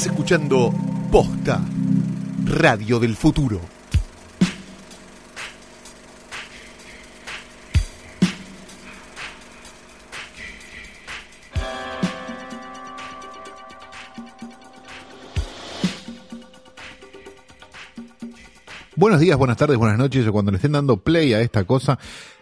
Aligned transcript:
Estás 0.00 0.12
escuchando 0.14 0.72
Posta, 1.12 1.60
Radio 2.46 2.98
del 2.98 3.14
Futuro. 3.14 3.60
Buenos 18.96 19.20
días, 19.20 19.36
buenas 19.36 19.58
tardes, 19.58 19.76
buenas 19.76 19.98
noches, 19.98 20.26
cuando 20.30 20.50
le 20.50 20.56
estén 20.56 20.72
dando 20.72 20.96
play 20.96 21.34
a 21.34 21.42
esta 21.42 21.64
cosa 21.64 21.98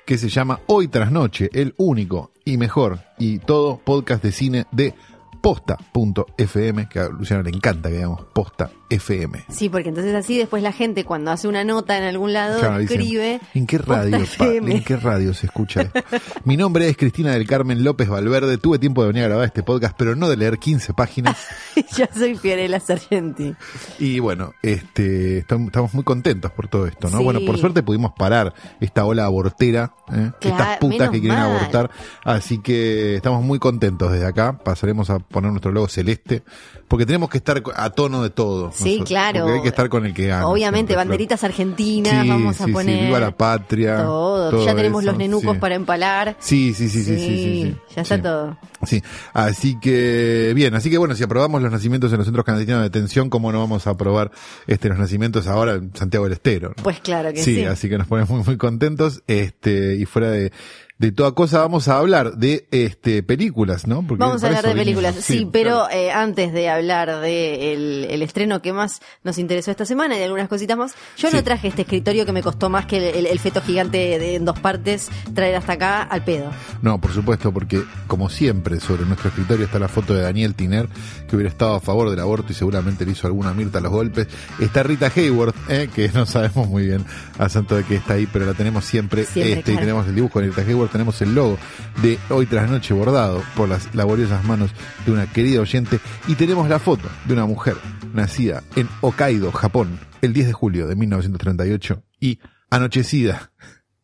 que 0.06 0.16
se 0.16 0.29
llama 0.29 0.61
Hoy 0.69 0.87
tras 0.87 1.11
Noche, 1.11 1.51
el 1.52 1.75
único 1.77 2.30
y 2.45 2.56
mejor 2.56 3.01
y 3.19 3.41
todo 3.41 3.79
podcast 3.79 4.23
de 4.23 4.30
cine 4.30 4.66
de 4.70 4.95
posta.fm, 5.41 6.88
que 6.88 6.98
a 7.01 7.09
Luciano 7.09 7.42
le 7.42 7.51
encanta 7.51 7.88
que 7.88 7.96
digamos 7.96 8.24
posta 8.33 8.70
FM. 8.91 9.45
Sí, 9.51 9.69
porque 9.69 9.91
entonces 9.91 10.15
así 10.15 10.38
después 10.38 10.62
la 10.62 10.73
gente 10.73 11.05
cuando 11.05 11.30
hace 11.30 11.46
una 11.46 11.62
nota 11.62 11.98
en 11.98 12.05
algún 12.05 12.33
lado 12.33 12.59
Claro, 12.59 12.79
dicen, 12.79 13.01
escribe 13.01 13.41
¿En 13.55 13.66
qué 13.66 13.77
radio? 13.79 14.19
Pa-? 14.38 14.46
¿En 14.46 14.82
qué 14.84 14.96
radio 14.96 15.34
se 15.34 15.46
escucha 15.46 15.82
esto? 15.82 16.01
Mi 16.45 16.56
nombre 16.56 16.88
es 16.88 16.96
Cristina 16.96 17.32
del 17.32 17.46
Carmen 17.46 17.84
López 17.84 18.09
Valverde. 18.09 18.56
Tuve 18.56 18.79
tiempo 18.79 19.02
de 19.02 19.09
venir 19.09 19.24
a 19.24 19.29
grabar 19.29 19.45
este 19.45 19.62
podcast, 19.62 19.95
pero 19.98 20.16
no 20.16 20.29
de 20.29 20.37
leer 20.38 20.59
15 20.59 20.95
páginas. 20.95 21.37
Yo 21.96 22.07
soy 22.16 22.37
Fiorella 22.37 22.80
Sargenti. 22.80 23.55
Y 23.98 24.20
bueno, 24.20 24.55
este, 24.62 25.46
estam- 25.46 25.66
estamos 25.66 25.93
muy 25.93 26.05
contentos 26.05 26.51
por 26.52 26.68
todo 26.68 26.87
esto, 26.87 27.10
¿no? 27.10 27.18
Sí. 27.18 27.24
Bueno, 27.24 27.41
por 27.45 27.59
suerte 27.59 27.82
pudimos 27.82 28.12
parar 28.16 28.55
esta 28.80 29.05
ola 29.05 29.27
abortera, 29.27 29.93
¿eh? 30.12 30.30
Claro, 30.41 30.57
estas 30.62 30.77
putas 30.79 31.10
que 31.10 31.20
quieren 31.20 31.38
mal. 31.38 31.51
abortar. 31.51 31.91
Así 32.24 32.59
que 32.60 33.16
estamos 33.16 33.45
muy 33.45 33.59
contentos 33.59 34.10
desde 34.13 34.26
acá. 34.26 34.59
Pasaremos 34.65 35.10
a 35.10 35.18
poner 35.30 35.51
nuestro 35.51 35.73
logo 35.73 35.88
celeste, 35.88 36.43
porque 36.88 37.07
tenemos 37.07 37.29
que 37.29 37.38
estar 37.38 37.62
a 37.74 37.90
tono 37.90 38.23
de 38.23 38.30
todo. 38.30 38.73
Sí, 38.73 38.98
nosotros, 38.98 39.09
claro. 39.09 39.46
hay 39.54 39.62
que 39.62 39.68
estar 39.68 39.88
con 39.88 40.07
el 40.07 40.15
que 40.15 40.26
gana. 40.26 40.46
Obviamente, 40.46 40.93
siempre, 40.93 40.96
banderitas 40.96 41.45
argentinas, 41.45 42.23
Sí, 42.23 42.29
vamos 42.29 42.60
a 42.60 42.65
sí, 42.65 42.70
sí, 42.70 42.73
poner 42.73 43.04
viva 43.07 43.20
la 43.20 43.37
patria, 43.37 43.98
todo. 43.98 44.51
todo 44.51 44.65
ya 44.65 44.74
tenemos 44.74 45.02
eso, 45.02 45.10
los 45.12 45.18
nenucos 45.18 45.57
para 45.59 45.74
empalar. 45.74 46.37
Sí, 46.38 46.74
sí, 46.74 46.88
sí, 46.88 47.02
sí, 47.02 47.16
sí, 47.16 47.76
ya 47.95 48.02
está 48.02 48.20
todo. 48.20 48.59
Sí, 48.85 49.02
así 49.32 49.79
que 49.80 50.52
bien, 50.54 50.74
así 50.74 50.90
que 50.90 50.98
bueno, 50.98 51.15
si 51.15 51.24
aprobamos 51.24 51.60
los 51.63 51.70
nacimientos 51.70 52.10
en 52.13 52.18
los 52.18 52.26
centros 52.26 52.45
clandestinos 52.45 52.80
de 52.80 52.85
detención, 52.85 53.29
¿cómo 53.29 53.52
no 53.52 53.59
vamos 53.59 53.87
a 53.87 53.90
aprobar 53.90 54.30
este 54.66 54.88
los 54.88 54.98
nacimientos 54.98 55.46
ahora 55.46 55.74
en 55.74 55.95
Santiago 55.95 56.24
del 56.24 56.35
Estero? 56.35 56.68
no? 56.76 56.82
Pues 56.82 57.01
claro 57.01 57.32
que 57.32 57.42
sí, 57.42 57.57
sí. 57.57 57.65
así 57.65 57.88
que 57.88 57.98
nos 57.98 58.07
ponemos 58.07 58.30
muy, 58.30 58.42
muy 58.45 58.57
contentos, 58.57 59.23
este, 59.26 59.96
y 59.96 60.04
fuera 60.04 60.30
de, 60.30 60.52
de 60.99 61.13
toda 61.13 61.30
cosa 61.32 61.60
vamos 61.60 61.87
a 61.87 61.99
hablar 61.99 62.38
de 62.38 62.66
este 62.73 63.23
películas, 63.23 63.87
¿no? 63.87 64.04
Porque 64.06 64.19
Vamos 64.25 64.43
a 64.43 64.49
hablar 64.49 64.65
de 64.66 64.75
películas, 64.75 65.15
sí, 65.21 65.49
pero 65.50 65.87
claro. 65.87 65.91
eh, 65.93 66.10
antes 66.10 66.53
de 66.53 66.69
hablar 66.69 67.21
de 67.21 67.72
el, 67.72 68.06
el 68.10 68.22
estreno 68.22 68.60
que 68.62 68.72
más 68.72 69.00
nos 69.22 69.38
interesó 69.38 69.71
esta 69.71 69.84
semana 69.84 70.16
y 70.16 70.19
de 70.19 70.25
algunas 70.25 70.49
cositas 70.49 70.76
más, 70.76 70.94
yo 71.16 71.31
Sí. 71.31 71.37
no 71.37 71.44
traje 71.44 71.69
este 71.69 71.82
escritorio 71.82 72.26
que 72.26 72.32
me 72.32 72.43
costó 72.43 72.69
más 72.69 72.87
que 72.87 72.97
el, 72.99 73.04
el- 73.16 73.26
el 73.26 73.38
feto 73.38 73.60
gigante 73.62 74.19
de, 74.19 74.34
en 74.34 74.44
dos 74.44 74.59
partes 74.59 75.09
traer 75.34 75.54
hasta 75.54 75.75
acá 75.75 76.03
al 76.03 76.25
pedo. 76.25 76.50
No, 76.82 77.00
por 77.00 77.12
supuesto, 77.12 77.53
porque 77.53 77.81
como 78.09 78.28
siempre 78.28 78.81
sobre 78.81 79.04
nuestro 79.04 79.28
escritorio 79.28 79.66
está 79.66 79.78
la 79.78 79.88
foto 79.88 80.15
de 80.15 80.22
Daniel 80.22 80.54
Tiner, 80.56 80.88
que 81.28 81.37
hubiera 81.37 81.49
estado 81.50 81.75
a 81.76 81.81
favor 81.81 82.10
del 82.10 82.19
aborto 82.19 82.50
y 82.50 82.54
seguramente 82.56 83.04
le 83.06 83.12
hizo 83.12 83.26
alguna 83.28 83.54
Mirta 83.54 83.78
a 83.78 83.82
los 83.82 83.93
golpes. 83.93 84.26
Está 84.59 84.82
Rita 84.82 85.12
Hayward, 85.15 85.54
eh, 85.69 85.88
que 85.94 86.09
no 86.09 86.26
sabemos 86.26 86.66
muy 86.69 86.87
bien 86.87 87.04
a 87.38 87.49
santo 87.49 87.76
de 87.76 87.84
que 87.84 87.94
está 87.94 88.15
ahí, 88.15 88.26
pero 88.32 88.47
la 88.47 88.54
tenemos 88.54 88.84
siempre. 88.84 89.25
Siempre, 89.25 89.60
este, 89.60 89.72
Y 89.75 89.76
tenemos 89.76 90.06
el 90.09 90.15
dibujo 90.16 90.41
de 90.41 90.49
Rita 90.49 90.62
Hayward, 90.62 90.88
tenemos 90.89 91.21
el 91.22 91.34
logo 91.34 91.59
de 92.03 92.19
Hoy 92.31 92.47
tras 92.47 92.71
Noche 92.71 92.94
bordado 92.94 93.43
por 93.56 93.69
las 93.69 93.94
laboriosas 93.94 94.44
manos 94.44 94.71
de 95.05 95.12
una 95.12 95.27
querida 95.31 95.61
oyente 95.61 96.00
y 96.27 96.34
tenemos 96.34 96.69
la 96.69 96.78
foto 96.78 97.09
de 97.27 97.34
una 97.34 97.47
mujer 97.47 97.76
nacida 98.15 98.62
en 98.76 98.88
Hokkaido, 99.00 99.53
Japón, 99.53 99.98
el 100.22 100.32
10 100.32 100.48
de 100.48 100.53
julio 100.53 100.87
de 100.87 100.97
1938 100.97 102.03
y 102.21 102.41
anochecida 102.71 103.53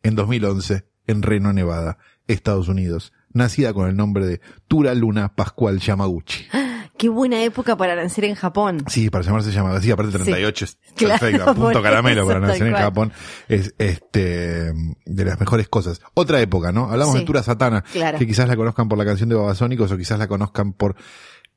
en 0.03 0.15
2011 0.15 0.85
en 1.07 1.21
Reno, 1.21 1.53
Nevada, 1.53 1.97
Estados 2.27 2.67
Unidos, 2.67 3.13
nacida 3.33 3.73
con 3.73 3.89
el 3.89 3.95
nombre 3.95 4.25
de 4.25 4.41
Tura 4.67 4.93
Luna 4.95 5.35
Pascual 5.35 5.79
Yamaguchi. 5.79 6.47
Qué 6.97 7.09
buena 7.09 7.43
época 7.43 7.75
para 7.75 7.95
nacer 7.95 8.23
en 8.25 8.35
Japón. 8.35 8.83
Sí, 8.87 9.09
para 9.09 9.23
llamarse 9.23 9.51
Yamaguchi, 9.51 9.91
aparte 9.91 10.13
38 10.13 10.65
es 10.65 10.77
Claro, 10.95 11.19
perfecto, 11.19 11.45
punto 11.55 11.71
por 11.73 11.83
caramelo 11.83 12.21
eso, 12.21 12.27
para 12.27 12.39
nacer 12.39 12.67
en 12.67 12.71
cual. 12.73 12.83
Japón, 12.83 13.13
es 13.49 13.73
este 13.77 14.71
de 15.05 15.25
las 15.25 15.39
mejores 15.39 15.67
cosas. 15.67 15.99
Otra 16.13 16.39
época, 16.39 16.71
¿no? 16.71 16.89
Hablamos 16.89 17.13
Sí. 17.15 17.19
de 17.19 17.25
Tura 17.25 17.43
Satana, 17.43 17.81
Claro. 17.91 18.17
que 18.17 18.25
quizás 18.25 18.47
la 18.47 18.55
conozcan 18.55 18.87
por 18.87 18.97
la 18.97 19.05
canción 19.05 19.27
de 19.29 19.35
Babasónicos 19.35 19.91
o 19.91 19.97
quizás 19.97 20.17
la 20.19 20.27
conozcan 20.27 20.71
por 20.73 20.95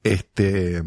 este 0.02 0.82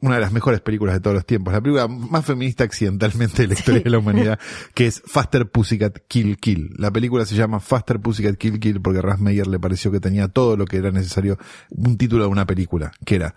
una 0.00 0.14
de 0.14 0.20
las 0.22 0.32
mejores 0.32 0.62
películas 0.62 0.94
de 0.94 1.00
todos 1.00 1.12
los 1.12 1.26
tiempos, 1.26 1.52
la 1.52 1.60
película 1.60 1.86
más 1.86 2.24
feminista 2.24 2.64
accidentalmente 2.64 3.42
de 3.42 3.48
la 3.48 3.52
historia 3.54 3.82
de 3.82 3.90
la 3.90 3.98
humanidad, 3.98 4.38
que 4.74 4.86
es 4.86 5.02
Faster 5.04 5.50
Pussycat 5.50 5.98
Kill 6.08 6.38
Kill. 6.38 6.70
La 6.78 6.90
película 6.90 7.26
se 7.26 7.34
llama 7.34 7.60
Faster 7.60 8.00
Pussycat 8.00 8.36
Kill 8.38 8.58
Kill 8.58 8.80
porque 8.80 9.00
a 9.00 9.02
Ras 9.02 9.20
Meyer 9.20 9.46
le 9.46 9.58
pareció 9.60 9.90
que 9.92 10.00
tenía 10.00 10.28
todo 10.28 10.56
lo 10.56 10.64
que 10.64 10.78
era 10.78 10.90
necesario, 10.92 11.36
un 11.68 11.98
título 11.98 12.24
de 12.24 12.30
una 12.30 12.46
película, 12.46 12.90
que 13.04 13.16
era 13.16 13.34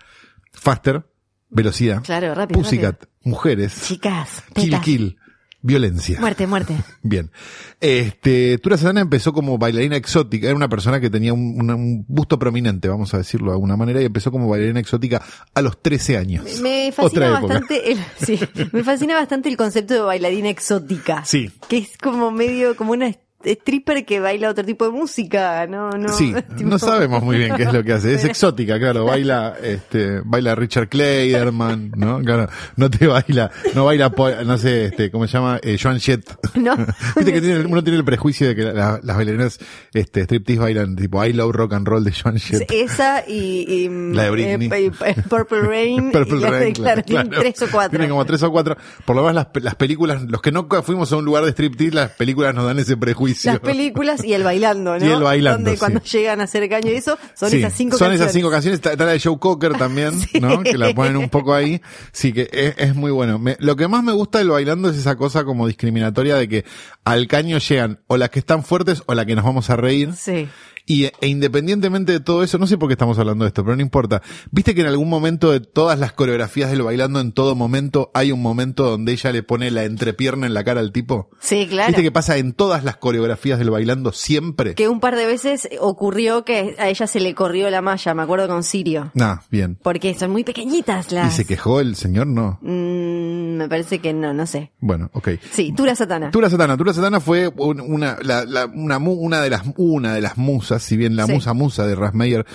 Faster, 0.52 1.06
velocidad, 1.50 2.04
Claro, 2.04 2.34
rápido, 2.36 2.62
Pussycat, 2.62 3.06
mujeres, 3.24 3.84
Chicas, 3.84 4.44
Kill 4.54 4.66
tetas. 4.66 4.82
Kill, 4.84 5.18
violencia. 5.62 6.20
Muerte, 6.20 6.48
muerte. 6.48 6.76
Bien. 7.04 7.32
Este, 7.80 8.58
Tura 8.58 8.78
Satana 8.78 9.02
empezó 9.02 9.34
como 9.34 9.58
bailarina 9.58 9.96
exótica, 9.96 10.48
era 10.48 10.56
una 10.56 10.70
persona 10.70 11.00
que 11.00 11.10
tenía 11.10 11.34
un, 11.34 12.06
busto 12.08 12.40
prominente, 12.40 12.88
vamos 12.88 13.14
a 13.14 13.18
decirlo 13.18 13.52
de 13.52 13.56
alguna 13.56 13.78
manera, 13.78 14.02
y 14.02 14.06
empezó 14.06 14.32
como 14.32 14.50
bailarina 14.50 14.80
exótica 14.80 15.22
a 15.54 15.62
los 15.62 15.82
13 15.82 16.18
años. 16.18 16.62
Me 16.62 16.92
fascina 16.92 17.30
bastante 17.32 17.92
el, 17.92 18.00
sí, 18.26 18.40
me 18.72 18.84
fascina 18.84 19.16
bastante 19.16 19.50
el 19.50 19.58
concepto 19.58 19.94
de 19.94 20.02
bailarina 20.02 20.50
exótica. 20.50 21.24
Sí. 21.26 21.52
Que 21.68 21.80
es 21.80 21.98
como 21.98 22.32
medio, 22.32 22.76
como 22.76 22.92
una 22.92 23.08
stripper 23.44 24.06
que 24.06 24.20
baila 24.20 24.50
otro 24.50 24.66
tipo 24.66 24.86
de 24.86 24.92
música, 24.92 25.66
no, 25.68 25.92
no. 25.92 26.10
Sí, 26.10 26.34
tipo- 26.58 26.70
no 26.70 26.80
sabemos 26.80 27.24
muy 27.24 27.38
bien 27.38 27.56
qué 27.56 27.64
es 27.64 27.74
lo 27.74 27.84
que 27.84 27.94
hace. 27.94 28.14
Es 28.14 28.26
exótica, 28.26 28.78
claro. 28.80 29.06
Baila, 29.06 29.56
este, 29.64 30.22
baila 30.26 30.56
Richard 30.56 30.90
Clayderman, 30.90 31.92
¿no? 31.96 32.20
Claro, 32.20 32.48
no 32.76 32.90
te 32.90 33.08
baila, 33.08 33.50
no 33.76 33.86
baila, 33.86 34.12
no 34.46 34.58
sé, 34.58 34.86
este, 34.86 35.10
¿cómo 35.12 35.28
se 35.28 35.34
llama? 35.34 35.60
Eh, 35.64 35.78
Joan 35.82 36.00
Jett. 36.00 36.30
No. 36.60 36.76
Viste 37.16 37.32
que 37.32 37.42
tiene, 37.42 37.60
uno 37.66 37.82
tiene 37.84 37.98
el 38.00 38.04
prejuicio 38.04 38.48
de 38.48 38.56
que 38.56 38.64
la- 38.64 39.00
las 39.02 39.16
bailarinas, 39.16 39.60
este, 39.94 40.22
striptease 40.24 40.60
bailan 40.60 40.96
tipo 40.96 41.24
I 41.24 41.32
Love 41.32 41.54
Rock 41.56 41.74
and 41.74 41.88
Roll 41.88 42.04
de 42.04 42.12
Joan 42.12 42.38
Jett. 42.38 42.70
Esa 42.70 43.24
y, 43.28 43.66
y, 43.86 44.14
La 44.14 44.24
de 44.24 44.30
Britney. 44.32 44.68
eh, 44.74 44.92
eh, 45.06 45.16
Purple 45.30 45.62
Rain. 45.62 46.12
Purple 46.12 46.38
y 46.38 46.42
la 46.42 46.52
de- 46.52 46.60
Rain, 46.60 46.74
claro, 46.74 47.02
tienen 47.04 47.30
tres 47.30 47.62
o 47.62 47.68
cuatro. 47.72 47.92
Tienen 47.92 48.10
como 48.10 48.26
tres 48.26 48.44
o 48.44 48.52
cuatro. 48.52 48.76
Por 49.06 49.16
lo 49.16 49.22
menos 49.22 49.36
las, 49.36 49.64
las 49.64 49.76
películas, 49.76 50.22
los 50.24 50.42
que 50.42 50.52
no 50.52 50.68
fuimos 50.84 51.12
a 51.14 51.18
un 51.18 51.24
lugar 51.26 51.46
de 51.46 51.52
striptease, 51.52 51.96
las 51.96 52.12
películas 52.12 52.54
nos 52.54 52.66
dan 52.66 52.80
ese 52.80 52.98
prejuicio. 52.98 53.29
Las 53.44 53.60
películas 53.60 54.24
y 54.24 54.34
el 54.34 54.44
bailando, 54.44 54.98
¿no? 55.00 55.06
Y 55.06 55.10
el 55.10 55.22
bailando, 55.24 55.58
Donde 55.60 55.72
sí. 55.74 55.78
cuando 55.80 56.02
llegan 56.04 56.42
a 56.42 56.44
hacer 56.44 56.70
caño 56.70 56.92
y 56.92 56.96
eso, 56.96 57.18
son 57.36 57.50
Sí, 57.50 57.58
esas 57.58 57.74
cinco 57.74 57.98
son 57.98 58.08
canciones. 58.08 58.22
esas 58.22 58.34
cinco 58.34 58.50
canciones. 58.52 58.78
Está, 58.78 58.92
está 58.92 59.06
la 59.06 59.12
de 59.12 59.20
Joe 59.20 59.38
Cocker 59.40 59.74
también, 59.78 60.20
Sí. 60.32 60.40
¿no? 60.40 60.62
Que 60.64 60.78
la 60.78 60.94
ponen 60.94 61.18
un 61.18 61.30
poco 61.30 61.54
ahí. 61.54 61.82
Sí, 62.12 62.34
que 62.34 62.50
es, 62.52 62.74
es 62.78 62.96
muy 62.96 63.12
bueno. 63.12 63.40
Me- 63.40 63.58
lo 63.60 63.76
que 63.76 63.88
más 63.88 64.04
me 64.04 64.12
gusta 64.12 64.40
del 64.40 64.50
bailando 64.50 64.90
es 64.90 64.98
esa 64.98 65.16
cosa 65.16 65.44
como 65.44 65.68
discriminatoria 65.68 66.36
de 66.36 66.48
que 66.48 66.66
al 67.06 67.28
caño 67.28 67.58
llegan 67.60 68.00
o 68.08 68.18
las 68.18 68.30
que 68.30 68.40
están 68.40 68.64
fuertes 68.64 69.04
o 69.06 69.14
las 69.14 69.26
que 69.26 69.36
nos 69.36 69.46
vamos 69.46 69.70
a 69.70 69.76
reír. 69.76 70.14
Sí. 70.16 70.48
Y 70.92 71.06
e 71.06 71.28
independientemente 71.28 72.12
de 72.14 72.20
todo 72.20 72.42
eso, 72.44 72.58
no 72.58 72.66
sé 72.66 72.78
por 72.80 72.90
qué 72.90 72.94
estamos 72.94 73.20
hablando 73.20 73.44
de 73.46 73.50
esto, 73.50 73.64
pero 73.64 73.76
no 73.76 73.82
importa. 73.84 74.24
Viste 74.50 74.74
que 74.74 74.82
en 74.82 74.88
algún 74.88 75.08
momento 75.08 75.52
de 75.52 75.60
todas 75.60 76.00
las 76.00 76.14
coreografías 76.14 76.72
del 76.72 76.82
bailando, 76.82 77.20
en 77.20 77.32
todo 77.32 77.54
momento, 77.54 78.10
hay 78.16 78.32
un 78.32 78.42
momento 78.42 78.90
donde 78.90 79.12
ella 79.12 79.32
le 79.32 79.44
pone 79.44 79.70
la 79.70 79.84
entrepierna 79.84 80.48
en 80.48 80.56
la 80.56 80.64
cara 80.64 80.80
al 80.80 80.92
tipo. 80.92 81.30
Sí, 81.40 81.68
claro. 81.70 81.90
Viste 81.90 82.02
que 82.02 82.12
pasa 82.12 82.38
en 82.38 82.54
todas 82.54 82.84
las 82.84 82.98
coreografías 82.98 83.60
del 83.60 83.70
bailando 83.70 84.12
siempre. 84.12 84.74
Que 84.74 84.88
un 84.90 85.00
par 85.00 85.16
de 85.16 85.28
veces 85.28 85.70
ocurrió 85.80 86.44
que 86.44 86.76
a 86.80 86.90
ella 86.90 87.06
se 87.06 87.20
le 87.20 87.36
corrió 87.36 87.70
la 87.70 87.82
malla, 87.84 88.16
me 88.16 88.24
acuerdo 88.24 88.48
con 88.48 88.64
Sirio. 88.64 89.12
Ah, 89.20 89.42
bien. 89.52 89.78
Porque 89.84 90.16
son 90.18 90.32
muy 90.32 90.44
pequeñitas 90.44 91.12
¿Y 91.12 91.16
las. 91.16 91.36
se 91.36 91.46
quejó 91.46 91.82
el 91.82 91.96
señor? 91.98 92.26
No. 92.26 92.58
Mm, 92.64 93.58
me 93.58 93.70
parece 93.70 94.00
que 94.00 94.14
no, 94.14 94.34
no 94.34 94.46
sé. 94.48 94.72
Bueno, 94.80 95.12
ok. 95.14 95.30
Sí, 95.52 95.72
Tura 95.76 95.96
Satana. 95.96 96.32
Tura 96.32 96.50
Satana. 96.50 96.76
Tura 96.78 96.94
Satana 96.94 97.20
fue 97.20 97.48
un- 97.58 97.80
una, 97.82 98.18
la- 98.24 98.46
la- 98.46 98.66
una, 98.66 98.98
mu- 99.00 99.14
una 99.14 99.42
de 99.42 99.50
las, 99.52 99.64
una 99.78 100.14
de 100.14 100.22
las 100.22 100.38
musas, 100.38 100.79
si 100.80 100.98
bien 100.98 101.16
la 101.16 101.26
Sí. 101.26 101.34
musa 101.34 101.54
musa 101.54 101.86
de 101.88 101.96
Rasmeyer 101.96 102.46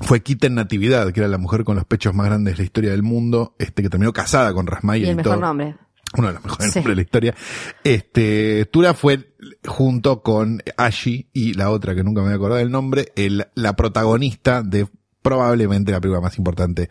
fue 0.00 0.22
Kitten 0.22 0.54
Natividad, 0.54 1.12
que 1.12 1.20
era 1.20 1.28
la 1.28 1.38
mujer 1.38 1.64
con 1.64 1.76
los 1.76 1.84
pechos 1.84 2.14
más 2.14 2.26
grandes 2.26 2.54
de 2.54 2.58
la 2.58 2.64
historia 2.64 2.90
del 2.90 3.02
mundo, 3.02 3.54
este, 3.58 3.82
que 3.82 3.88
terminó 3.90 4.12
casada 4.12 4.52
con 4.52 4.66
Rasmeyer 4.66 5.04
y 5.04 5.08
y, 5.08 5.10
el 5.10 5.16
mejor 5.16 5.32
todo. 5.34 5.40
nombre. 5.40 5.76
Uno 6.16 6.28
de 6.28 6.34
los 6.34 6.44
mejores 6.44 6.72
Sí. 6.72 6.78
nombres 6.78 6.92
de 6.92 6.96
la 6.96 7.02
historia. 7.02 7.34
Este, 7.82 8.66
Tura 8.66 8.94
fue 8.94 9.34
junto 9.66 10.22
con 10.22 10.62
Ashi 10.76 11.28
y 11.32 11.54
la 11.54 11.70
otra 11.70 11.94
que 11.94 12.02
nunca 12.04 12.20
me 12.20 12.26
voy 12.26 12.32
a 12.34 12.36
acordar 12.36 12.58
del 12.58 12.70
nombre, 12.70 13.12
el, 13.16 13.46
la 13.54 13.74
protagonista 13.76 14.62
de 14.62 14.86
probablemente 15.22 15.90
la 15.92 16.00
película 16.00 16.20
más 16.20 16.36
importante 16.38 16.88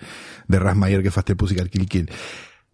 de 0.48 0.60
Rasmayer 0.60 1.04
que 1.04 1.12
fue 1.12 1.16
Faster 1.22 1.38
Pussycat 1.38 1.68
Kill 1.70 1.88
Kill. 1.88 2.10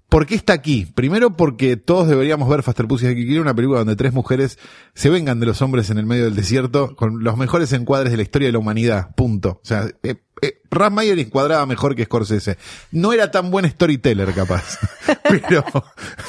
¿Por 0.10 0.26
qué 0.26 0.34
está 0.36 0.54
aquí? 0.54 0.88
Primero 0.96 1.38
porque 1.38 1.78
todos 1.78 2.08
deberíamos 2.08 2.50
ver 2.50 2.64
Faster 2.64 2.88
Pussy 2.88 3.14
Kill, 3.14 3.40
una 3.42 3.54
película 3.54 3.80
donde 3.80 3.96
tres 3.96 4.12
mujeres 4.12 4.58
se 4.96 5.10
vengan 5.10 5.40
de 5.40 5.46
los 5.46 5.62
hombres 5.62 5.90
en 5.92 6.00
el 6.00 6.08
medio 6.08 6.26
del 6.26 6.36
desierto 6.36 6.96
con 6.96 7.24
los 7.24 7.38
mejores 7.38 7.72
encuadres 7.74 8.10
de 8.12 8.18
la 8.18 8.24
historia 8.24 8.48
de 8.48 8.54
la 8.54 8.60
humanidad. 8.60 9.14
Punto. 9.16 9.60
O 9.64 9.66
sea, 9.66 9.86
eh, 10.02 10.16
eh, 10.42 10.62
Ram 10.72 10.94
Mayer 10.96 11.20
encuadraba 11.20 11.64
mejor 11.68 11.96
que 11.96 12.06
Scorsese. 12.06 12.58
No 12.92 13.14
era 13.14 13.30
tan 13.30 13.52
buen 13.52 13.70
storyteller, 13.70 14.34
capaz. 14.34 14.80
Pero, 15.30 15.64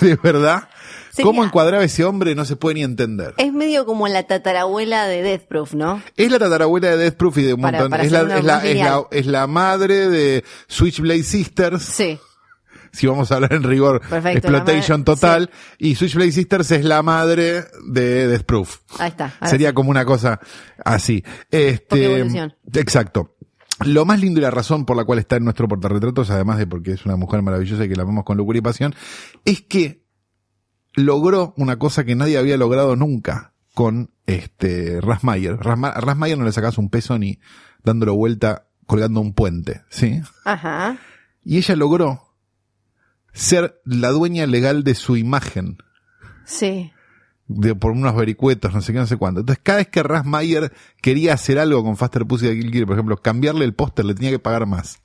de 0.02 0.16
verdad, 0.16 0.68
Sería- 1.10 1.24
cómo 1.24 1.42
encuadraba 1.42 1.82
ese 1.82 2.04
hombre 2.04 2.34
no 2.34 2.44
se 2.44 2.56
puede 2.56 2.74
ni 2.74 2.82
entender. 2.82 3.32
Es 3.38 3.50
medio 3.50 3.86
como 3.86 4.08
la 4.08 4.24
tatarabuela 4.24 5.06
de 5.06 5.22
Death 5.22 5.46
Proof, 5.48 5.72
¿no? 5.72 6.02
Es 6.18 6.30
la 6.30 6.38
tatarabuela 6.38 6.90
de 6.90 6.96
Death 6.98 7.14
Proof 7.14 7.38
y 7.38 7.42
de 7.44 7.54
un 7.54 7.62
Para- 7.62 7.78
montón. 7.78 7.90
para 7.92 8.02
es, 8.04 8.12
la, 8.12 8.18
hacer 8.18 8.28
una 8.30 8.38
es, 8.38 8.44
la, 8.44 8.64
es, 8.66 8.76
la, 8.76 9.02
es 9.10 9.26
la 9.26 9.46
madre 9.46 10.10
de 10.10 10.44
Switchblade 10.68 11.22
Sisters. 11.22 11.82
Sí. 11.82 12.18
Si 12.92 13.06
vamos 13.06 13.30
a 13.30 13.36
hablar 13.36 13.52
en 13.52 13.62
rigor, 13.62 14.00
Perfecto, 14.00 14.48
exploitation 14.48 15.04
total, 15.04 15.50
y 15.78 15.94
Switchblade 15.94 16.32
Sisters 16.32 16.70
es 16.72 16.84
la 16.84 17.02
madre 17.02 17.64
de 17.88 18.26
Death 18.28 18.44
Proof. 18.44 18.78
Ahí 18.98 19.08
está. 19.10 19.32
Sería 19.46 19.68
sí. 19.68 19.74
como 19.74 19.90
una 19.90 20.04
cosa 20.04 20.40
así. 20.84 21.24
Este, 21.50 22.20
exacto. 22.74 23.36
Lo 23.84 24.04
más 24.04 24.20
lindo 24.20 24.40
y 24.40 24.42
la 24.42 24.50
razón 24.50 24.84
por 24.84 24.96
la 24.96 25.04
cual 25.04 25.18
está 25.20 25.36
en 25.36 25.44
nuestro 25.44 25.66
portarretratos, 25.66 26.30
además 26.30 26.58
de 26.58 26.66
porque 26.66 26.92
es 26.92 27.06
una 27.06 27.16
mujer 27.16 27.40
maravillosa 27.42 27.84
y 27.84 27.88
que 27.88 27.96
la 27.96 28.04
vemos 28.04 28.24
con 28.24 28.36
locura 28.36 28.58
y 28.58 28.62
pasión, 28.62 28.94
es 29.44 29.62
que 29.62 30.04
logró 30.94 31.54
una 31.56 31.78
cosa 31.78 32.04
que 32.04 32.14
nadie 32.14 32.36
había 32.36 32.56
logrado 32.56 32.96
nunca 32.96 33.54
con 33.74 34.10
este 34.26 35.00
Rasmayer. 35.00 35.56
Rasma- 35.58 35.92
a 35.94 36.00
Rasmayer 36.00 36.36
no 36.36 36.44
le 36.44 36.52
sacas 36.52 36.76
un 36.76 36.90
peso 36.90 37.18
ni 37.18 37.38
dándolo 37.82 38.14
vuelta 38.14 38.66
colgando 38.86 39.20
un 39.20 39.32
puente, 39.32 39.82
¿sí? 39.88 40.20
Ajá. 40.44 40.98
Y 41.42 41.56
ella 41.56 41.76
logró 41.76 42.29
ser 43.32 43.80
la 43.84 44.10
dueña 44.10 44.46
legal 44.46 44.84
de 44.84 44.94
su 44.94 45.16
imagen. 45.16 45.78
Sí. 46.44 46.92
De, 47.46 47.74
por 47.74 47.92
unos 47.92 48.14
vericuetos, 48.14 48.72
no 48.72 48.80
sé 48.80 48.92
qué, 48.92 48.98
no 49.00 49.06
sé 49.06 49.16
cuánto. 49.16 49.40
Entonces, 49.40 49.60
cada 49.64 49.78
vez 49.78 49.88
que 49.88 50.02
Ras 50.02 50.24
Mayer 50.24 50.72
quería 51.02 51.34
hacer 51.34 51.58
algo 51.58 51.82
con 51.82 51.96
Faster 51.96 52.24
Pussy 52.26 52.46
de 52.46 52.54
Kill 52.58 52.70
Kill, 52.70 52.86
por 52.86 52.94
ejemplo, 52.96 53.16
cambiarle 53.16 53.64
el 53.64 53.74
póster, 53.74 54.04
le 54.04 54.14
tenía 54.14 54.30
que 54.30 54.38
pagar 54.38 54.66
más. 54.66 55.00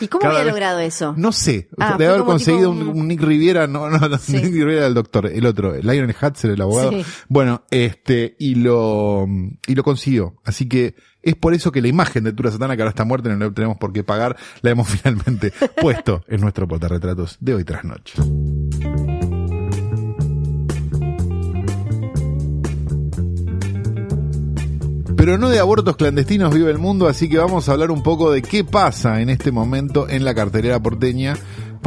¿Y 0.00 0.08
cómo 0.08 0.22
Cada 0.22 0.32
había 0.34 0.44
vez- 0.46 0.52
logrado 0.54 0.80
eso? 0.80 1.14
No 1.18 1.32
sé. 1.32 1.68
Ah, 1.78 1.94
fue 1.96 2.06
haber 2.06 2.22
conseguido 2.22 2.70
un, 2.70 3.06
Nick 3.06 3.20
Riviera, 3.20 3.66
no, 3.66 3.90
no, 3.90 3.98
no, 4.08 4.16
Sí. 4.18 4.32
Nick 4.32 4.44
Riviera 4.44 4.72
era 4.78 4.86
el 4.86 4.94
doctor, 4.94 5.26
el 5.26 5.44
otro, 5.46 5.74
Lionel 5.76 6.16
Hutzer, 6.20 6.50
el 6.52 6.60
abogado. 6.62 6.90
Sí. 6.92 7.04
Bueno, 7.28 7.62
este, 7.70 8.36
y 8.38 8.54
lo, 8.54 9.26
y 9.66 9.74
lo 9.74 9.82
consiguió. 9.84 10.36
Así 10.44 10.66
que 10.66 10.94
es 11.26 11.34
por 11.34 11.54
eso 11.54 11.72
que 11.72 11.82
la 11.82 11.88
imagen 11.88 12.22
de 12.22 12.32
Tura 12.32 12.52
Satana, 12.52 12.76
que 12.76 12.82
ahora 12.82 12.90
está 12.90 13.04
muerta 13.04 13.28
y 13.28 13.32
no 13.32 13.46
la 13.46 13.50
tenemos 13.50 13.76
por 13.78 13.92
qué 13.92 14.04
pagar, 14.04 14.36
la 14.62 14.70
hemos 14.70 14.88
finalmente 14.96 15.52
puesto 15.80 16.22
en 16.28 16.40
nuestro 16.40 16.68
portarretratos 16.68 17.36
de 17.40 17.54
hoy 17.54 17.64
tras 17.64 17.84
noche. 17.84 18.14
Pero 25.16 25.38
no 25.38 25.48
de 25.48 25.58
abortos 25.58 25.96
clandestinos 25.96 26.54
vive 26.54 26.70
el 26.70 26.78
mundo, 26.78 27.08
así 27.08 27.28
que 27.28 27.38
vamos 27.38 27.68
a 27.68 27.72
hablar 27.72 27.90
un 27.90 28.04
poco 28.04 28.30
de 28.30 28.42
qué 28.42 28.62
pasa 28.62 29.20
en 29.20 29.28
este 29.28 29.50
momento 29.50 30.08
en 30.08 30.24
la 30.24 30.36
cartelera 30.36 30.78
porteña, 30.78 31.36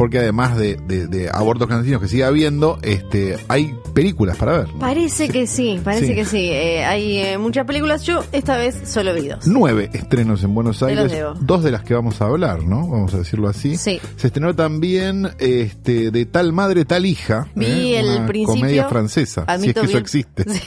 porque 0.00 0.18
además 0.18 0.56
de, 0.56 0.76
de- 0.76 1.06
de 1.08 1.28
abortos 1.30 1.66
clandestinos 1.66 2.00
que 2.00 2.08
sigue 2.08 2.24
habiendo, 2.24 2.78
este, 2.80 3.36
hay 3.48 3.74
películas 3.92 4.38
para 4.38 4.52
ver. 4.60 4.68
¿no? 4.72 4.78
Parece 4.78 5.28
que 5.28 5.46
sí, 5.46 5.78
parece 5.84 6.06
Sí. 6.06 6.14
que 6.14 6.24
sí. 6.24 6.50
Eh, 6.50 6.86
hay 6.86 7.18
eh, 7.18 7.36
muchas 7.36 7.66
películas. 7.66 8.02
Yo 8.04 8.24
esta 8.32 8.56
vez 8.56 8.80
solo 8.86 9.12
vi 9.12 9.28
dos. 9.28 9.46
Nueve 9.46 9.90
estrenos 9.92 10.42
en 10.42 10.54
Buenos 10.54 10.82
Aires, 10.82 11.12
dos 11.40 11.62
de 11.62 11.70
las 11.70 11.82
que 11.84 11.92
vamos 11.92 12.18
a 12.22 12.24
hablar, 12.24 12.62
¿no? 12.62 12.88
Vamos 12.88 13.12
a 13.12 13.18
decirlo 13.18 13.46
así. 13.46 13.76
Sí. 13.76 14.00
Se 14.16 14.28
estrenó 14.28 14.56
también 14.56 15.28
este, 15.38 16.10
de 16.10 16.24
Tal 16.24 16.54
Madre, 16.54 16.86
Tal 16.86 17.04
Hija. 17.04 17.48
Vi 17.54 17.66
¿eh? 17.66 18.00
el 18.00 18.06
Una 18.06 18.26
principio. 18.26 18.54
Comedia 18.54 18.88
francesa, 18.88 19.44
si 19.60 19.68
es 19.68 19.74
que 19.74 19.80
vi 19.82 19.86
eso 19.86 19.96
el- 19.98 20.02
existe. 20.02 20.44
Sí, 20.50 20.60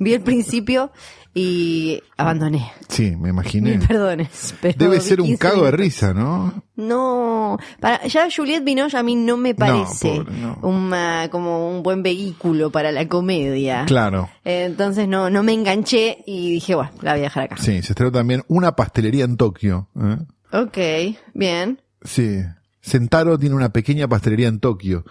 vi 0.00 0.14
el 0.14 0.20
principio 0.22 0.90
y 1.34 2.02
abandoné. 2.16 2.72
Sí, 2.88 3.14
me 3.16 3.28
imaginé. 3.30 3.78
Perdones. 3.88 4.54
pero 4.60 4.74
Debe 4.78 5.00
ser 5.00 5.20
un 5.20 5.28
15 5.28 5.38
cago 5.40 5.64
de 5.64 5.70
risa, 5.70 6.12
¿no? 6.12 6.62
No, 6.76 7.58
para, 7.78 8.06
ya 8.06 8.28
Juliette 8.34 8.64
Binoche 8.64 8.96
a 8.96 9.02
mí 9.02 9.14
no 9.14 9.36
me 9.36 9.54
parece 9.54 10.08
pobre, 10.24 10.32
no. 10.36 10.58
una- 10.62 11.28
como 11.30 11.70
un 11.70 11.82
buen 11.82 12.02
vehículo 12.02 12.70
para 12.70 12.90
la 12.90 13.06
comedia. 13.06 13.84
Claro. 13.86 14.28
Eh, 14.44 14.64
Entonces 14.64 15.06
no, 15.06 15.30
no 15.30 15.42
me 15.42 15.52
enganché 15.52 16.18
y 16.26 16.50
dije, 16.52 16.74
bueno, 16.74 16.90
la 17.02 17.12
voy 17.12 17.20
a 17.20 17.24
dejar 17.24 17.44
acá. 17.44 17.56
Sí, 17.58 17.82
se 17.82 17.92
estrenó 17.92 18.10
también 18.12 18.42
una 18.48 18.74
pastelería 18.76 19.24
en 19.24 19.36
Tokio. 19.36 19.88
¿eh? 20.00 20.16
Ok, 20.52 21.16
bien. 21.34 21.80
Sí. 22.02 22.38
Sentaro 22.80 23.38
tiene 23.38 23.54
una 23.54 23.68
pequeña 23.72 24.08
pastelería 24.08 24.48
en 24.48 24.58
Tokio 24.58 25.04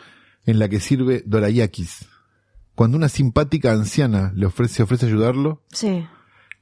en 0.45 0.57
la 0.59 0.67
que 0.69 0.79
sirve 0.79 1.21
dorayakis. 1.25 2.07
Cuando 2.79 2.95
una 2.95 3.09
simpática 3.09 3.73
anciana 3.73 4.31
le 4.37 4.45
ofrece, 4.45 4.83
ofrece 4.83 5.05
ayudarlo, 5.05 5.61
Sí. 5.73 6.07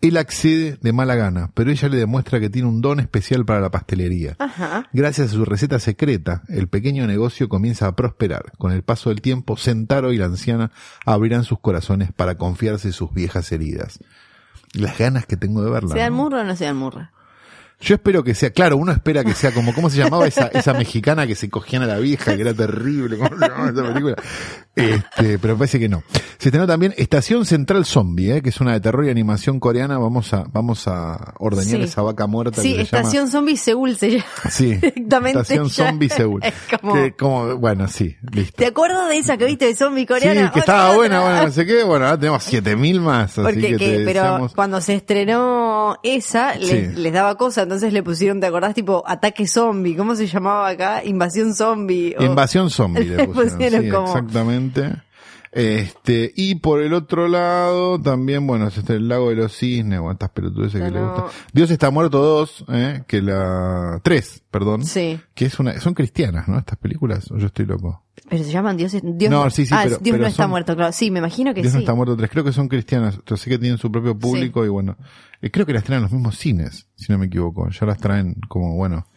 él 0.02 0.18
accede 0.18 0.80
de 0.82 0.92
mala 0.92 1.14
gana, 1.14 1.52
pero 1.54 1.70
ella 1.70 1.90
le 1.90 1.98
demuestra 1.98 2.40
que 2.40 2.50
tiene 2.50 2.68
un 2.68 2.82
don 2.82 3.00
especial 3.00 3.46
para 3.46 3.60
la 3.62 3.70
pastelería. 3.70 4.36
Ajá. 4.40 4.90
Gracias 4.94 5.28
a 5.28 5.34
su 5.34 5.46
receta 5.46 5.78
secreta, 5.78 6.42
el 6.48 6.70
pequeño 6.70 7.06
negocio 7.06 7.50
comienza 7.50 7.86
a 7.86 7.96
prosperar. 7.96 8.52
Con 8.58 8.72
el 8.72 8.82
paso 8.82 9.12
del 9.12 9.22
tiempo, 9.22 9.58
Sentaro 9.58 10.12
y 10.12 10.18
la 10.18 10.26
anciana 10.26 10.72
abrirán 11.06 11.44
sus 11.44 11.60
corazones 11.60 12.12
para 12.12 12.34
confiarse 12.34 12.92
sus 12.94 13.14
viejas 13.14 13.52
heridas. 13.52 14.00
Las 14.74 14.98
ganas 14.98 15.28
que 15.28 15.38
tengo 15.38 15.62
de 15.64 15.70
verla. 15.70 15.94
¿Se 15.94 16.00
dan 16.00 16.14
¿no? 16.14 16.24
murra 16.24 16.42
o 16.42 16.44
no 16.46 16.56
se 16.56 16.66
dan 16.66 16.78
murra? 16.78 17.12
Yo 17.80 17.96
espero 17.96 18.24
que 18.24 18.34
sea, 18.34 18.50
claro, 18.50 18.76
uno 18.78 18.92
espera 18.92 19.24
que 19.24 19.34
sea 19.34 19.52
como, 19.54 19.74
¿cómo 19.74 19.90
se 19.90 19.98
llamaba 20.00 20.26
esa, 20.28 20.48
esa 20.48 20.74
mexicana 20.74 21.28
que 21.28 21.36
se 21.36 21.48
cogían 21.50 21.84
a 21.84 21.86
la 21.86 21.98
vieja, 22.00 22.36
que 22.36 22.42
era 22.42 22.54
terrible? 22.54 23.18
¿Cómo 23.18 23.30
se 23.38 23.48
llamaba 23.48 23.70
esa 23.70 23.84
película? 23.94 24.16
Este, 24.76 25.40
pero 25.40 25.58
parece 25.58 25.80
que 25.80 25.90
no. 25.90 26.04
Se 26.38 26.50
estrenó 26.50 26.68
también 26.68 26.94
Estación 26.98 27.46
Central 27.46 27.86
Zombie, 27.86 28.32
¿eh? 28.32 28.42
que 28.44 28.50
es 28.50 28.60
una 28.62 28.74
de 28.74 28.80
terror 28.80 29.06
y 29.06 29.10
animación 29.10 29.60
coreana. 29.60 29.98
Vamos 29.98 30.34
a, 30.34 30.44
vamos 30.52 30.88
a 30.88 31.34
ordeñar 31.40 31.78
Sí. 31.78 31.84
esa 31.84 32.02
vaca 32.04 32.28
muerta 32.28 32.62
Sí, 32.62 32.76
que 32.76 32.82
Estación 32.82 33.28
Zombie 33.28 33.58
Seúl 33.58 33.96
se 33.98 34.12
llama. 34.12 34.26
llama. 34.44 34.52
Sí, 34.52 34.66
directamente 34.76 35.40
Estación 35.42 35.68
ya. 35.68 35.88
Zombie 35.88 36.10
Seúl. 36.10 36.42
Es 36.44 36.54
como- 36.80 36.94
Que 36.94 37.12
como, 37.14 37.58
bueno, 37.58 37.88
sí, 37.88 38.16
listo. 38.32 38.54
¿Te 38.58 38.68
acuerdas 38.68 39.10
de 39.10 39.18
esa 39.18 39.38
que 39.38 39.46
viste 39.46 39.66
de 39.66 39.76
zombie 39.76 40.02
Sí, 40.04 40.08
coreana? 40.08 40.52
que 40.52 40.60
estaba 40.60 40.96
buena, 40.96 41.22
bueno, 41.22 41.44
no 41.46 41.52
sé 41.52 41.66
qué. 41.66 41.84
Bueno, 41.84 42.06
ahora 42.06 42.20
tenemos 42.20 42.44
7000 42.44 43.02
más. 43.02 43.32
Así 43.38 43.42
Porque 43.42 43.62
que 43.62 43.78
que- 43.78 44.04
pero 44.06 44.22
deseamos- 44.24 44.54
cuando 44.54 44.80
se 44.82 44.94
estrenó 44.96 45.98
esa, 46.04 46.54
les, 46.56 46.70
Sí. 46.70 47.02
les 47.02 47.14
daba 47.14 47.36
cosa, 47.36 47.66
entonces 47.68 47.94
le 47.94 48.02
pusieron, 48.04 48.40
¿te 48.40 48.48
acordás? 48.48 48.74
Tipo, 48.74 49.04
ataque 49.06 49.46
zombie, 49.46 49.96
¿cómo 49.96 50.16
se 50.16 50.26
llamaba 50.28 50.70
acá? 50.70 51.04
Invasión 51.04 51.54
zombie. 51.54 52.16
o- 52.18 52.24
Invasión 52.24 52.70
zombie 52.70 53.04
le 53.06 53.18
Le 53.18 53.28
pusieron, 53.28 53.50
pusieron 53.52 53.84
sí, 53.84 53.90
como- 53.90 54.08
exactamente. 54.08 54.92
Este, 55.52 56.34
y 56.36 56.56
por 56.56 56.82
el 56.82 56.94
otro 56.94 57.28
lado, 57.28 58.00
también, 58.00 58.46
bueno, 58.46 58.68
está 58.68 58.94
el 58.94 59.08
lago 59.08 59.30
de 59.30 59.36
los 59.36 59.56
cisnes, 59.58 60.00
o 60.00 60.12
estas 60.12 60.30
pelotudeces 60.30 60.82
que 60.82 60.92
le 60.92 61.02
gustan. 61.02 61.26
Dios 61.54 61.72
está 61.72 61.90
muerto 61.90 62.20
dos, 62.22 62.66
eh, 62.70 63.04
que 63.08 63.22
la, 63.22 64.00
tres, 64.04 64.44
perdón. 64.52 64.84
Sí. 64.86 65.20
Que 65.34 65.46
es 65.46 65.60
una, 65.60 65.80
son 65.80 65.94
cristianas, 65.94 66.48
¿no? 66.48 66.58
Estas 66.60 66.78
películas, 66.78 67.32
o 67.32 67.38
yo 67.38 67.48
estoy 67.48 67.66
loco. 67.66 68.04
Pero 68.30 68.44
se 68.44 68.52
llaman 68.52 68.76
Dios. 68.78 68.96
Dios 69.02 69.32
No, 69.32 69.50
sí, 69.50 69.66
sí, 69.66 69.74
ah, 69.74 69.82
pero- 69.84 69.98
Dios 70.00 70.14
pero 70.14 70.24
no 70.24 70.28
está 70.28 70.44
son- 70.44 70.50
muerto, 70.50 70.76
claro. 70.76 70.92
Sí, 70.92 71.12
me 71.12 71.20
imagino 71.20 71.54
que 71.54 71.62
Dios 71.62 71.72
sí. 71.72 71.78
no 71.78 71.80
está 71.82 71.94
muerto 71.94 72.18
tres, 72.18 72.30
creo 72.30 72.44
que 72.44 72.52
son 72.52 72.68
cristianas, 72.68 73.20
sé 73.26 73.50
que 73.50 73.58
tienen 73.58 73.78
su 73.78 73.92
propio 73.92 74.18
público 74.18 74.66
y 74.66 74.70
bueno, 74.70 74.98
eh, 75.42 75.50
creo 75.52 75.66
que 75.66 75.74
las 75.74 75.84
traen 75.84 76.02
los 76.02 76.12
mismos 76.12 76.38
cines, 76.38 76.88
si 76.96 77.12
no 77.12 77.18
me 77.20 77.28
equivoco. 77.28 77.70
Ya 77.70 77.86
las 77.86 77.98
traen 78.00 78.36
como, 78.50 78.76
bueno, 78.76 79.08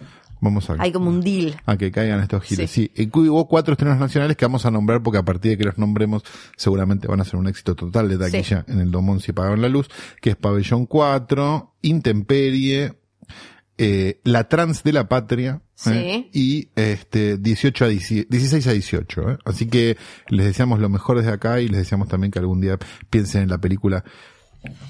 vamos 0.40 0.68
a 0.70 0.76
Hay 0.78 0.92
como 0.92 1.10
un 1.10 1.20
deal. 1.20 1.54
a 1.66 1.76
que 1.76 1.90
caigan 1.90 2.20
estos 2.20 2.42
giles. 2.44 2.70
Sí, 2.70 2.90
y 2.94 3.08
hubo 3.28 3.46
cuatro 3.48 3.72
estrenos 3.74 3.98
nacionales 3.98 4.36
que 4.36 4.44
vamos 4.44 4.64
a 4.66 4.70
nombrar 4.70 5.02
porque 5.02 5.18
a 5.18 5.22
partir 5.24 5.52
de 5.52 5.58
que 5.58 5.64
los 5.64 5.78
nombremos 5.78 6.22
seguramente 6.56 7.06
van 7.08 7.20
a 7.20 7.24
ser 7.24 7.36
un 7.36 7.46
éxito 7.48 7.74
total 7.74 8.08
de 8.08 8.18
taquilla 8.18 8.64
en 8.68 8.80
el 8.80 8.90
Domón 8.90 9.20
si 9.20 9.32
pagaron 9.32 9.60
la 9.62 9.68
luz, 9.68 9.88
que 10.20 10.30
es 10.30 10.36
Pabellón 10.36 10.86
4, 10.86 11.74
Intemperie, 11.82 12.94
eh, 13.78 14.20
La 14.24 14.48
Trans 14.48 14.82
de 14.82 14.92
la 14.92 15.08
Patria 15.08 15.62
Sí. 15.74 15.90
eh, 15.94 16.28
y 16.34 16.68
este 16.76 17.38
18 17.38 17.84
a 17.86 17.88
10 17.88 18.28
16 18.28 18.66
a 18.66 18.72
18. 18.72 19.30
eh. 19.30 19.38
Así 19.46 19.66
que 19.66 19.96
les 20.28 20.44
deseamos 20.44 20.78
lo 20.78 20.90
mejor 20.90 21.16
desde 21.16 21.32
acá 21.32 21.60
y 21.62 21.68
les 21.68 21.78
deseamos 21.78 22.06
también 22.08 22.30
que 22.30 22.38
algún 22.38 22.60
día 22.60 22.78
piensen 23.08 23.44
en 23.44 23.48
la 23.48 23.56
película 23.58 24.04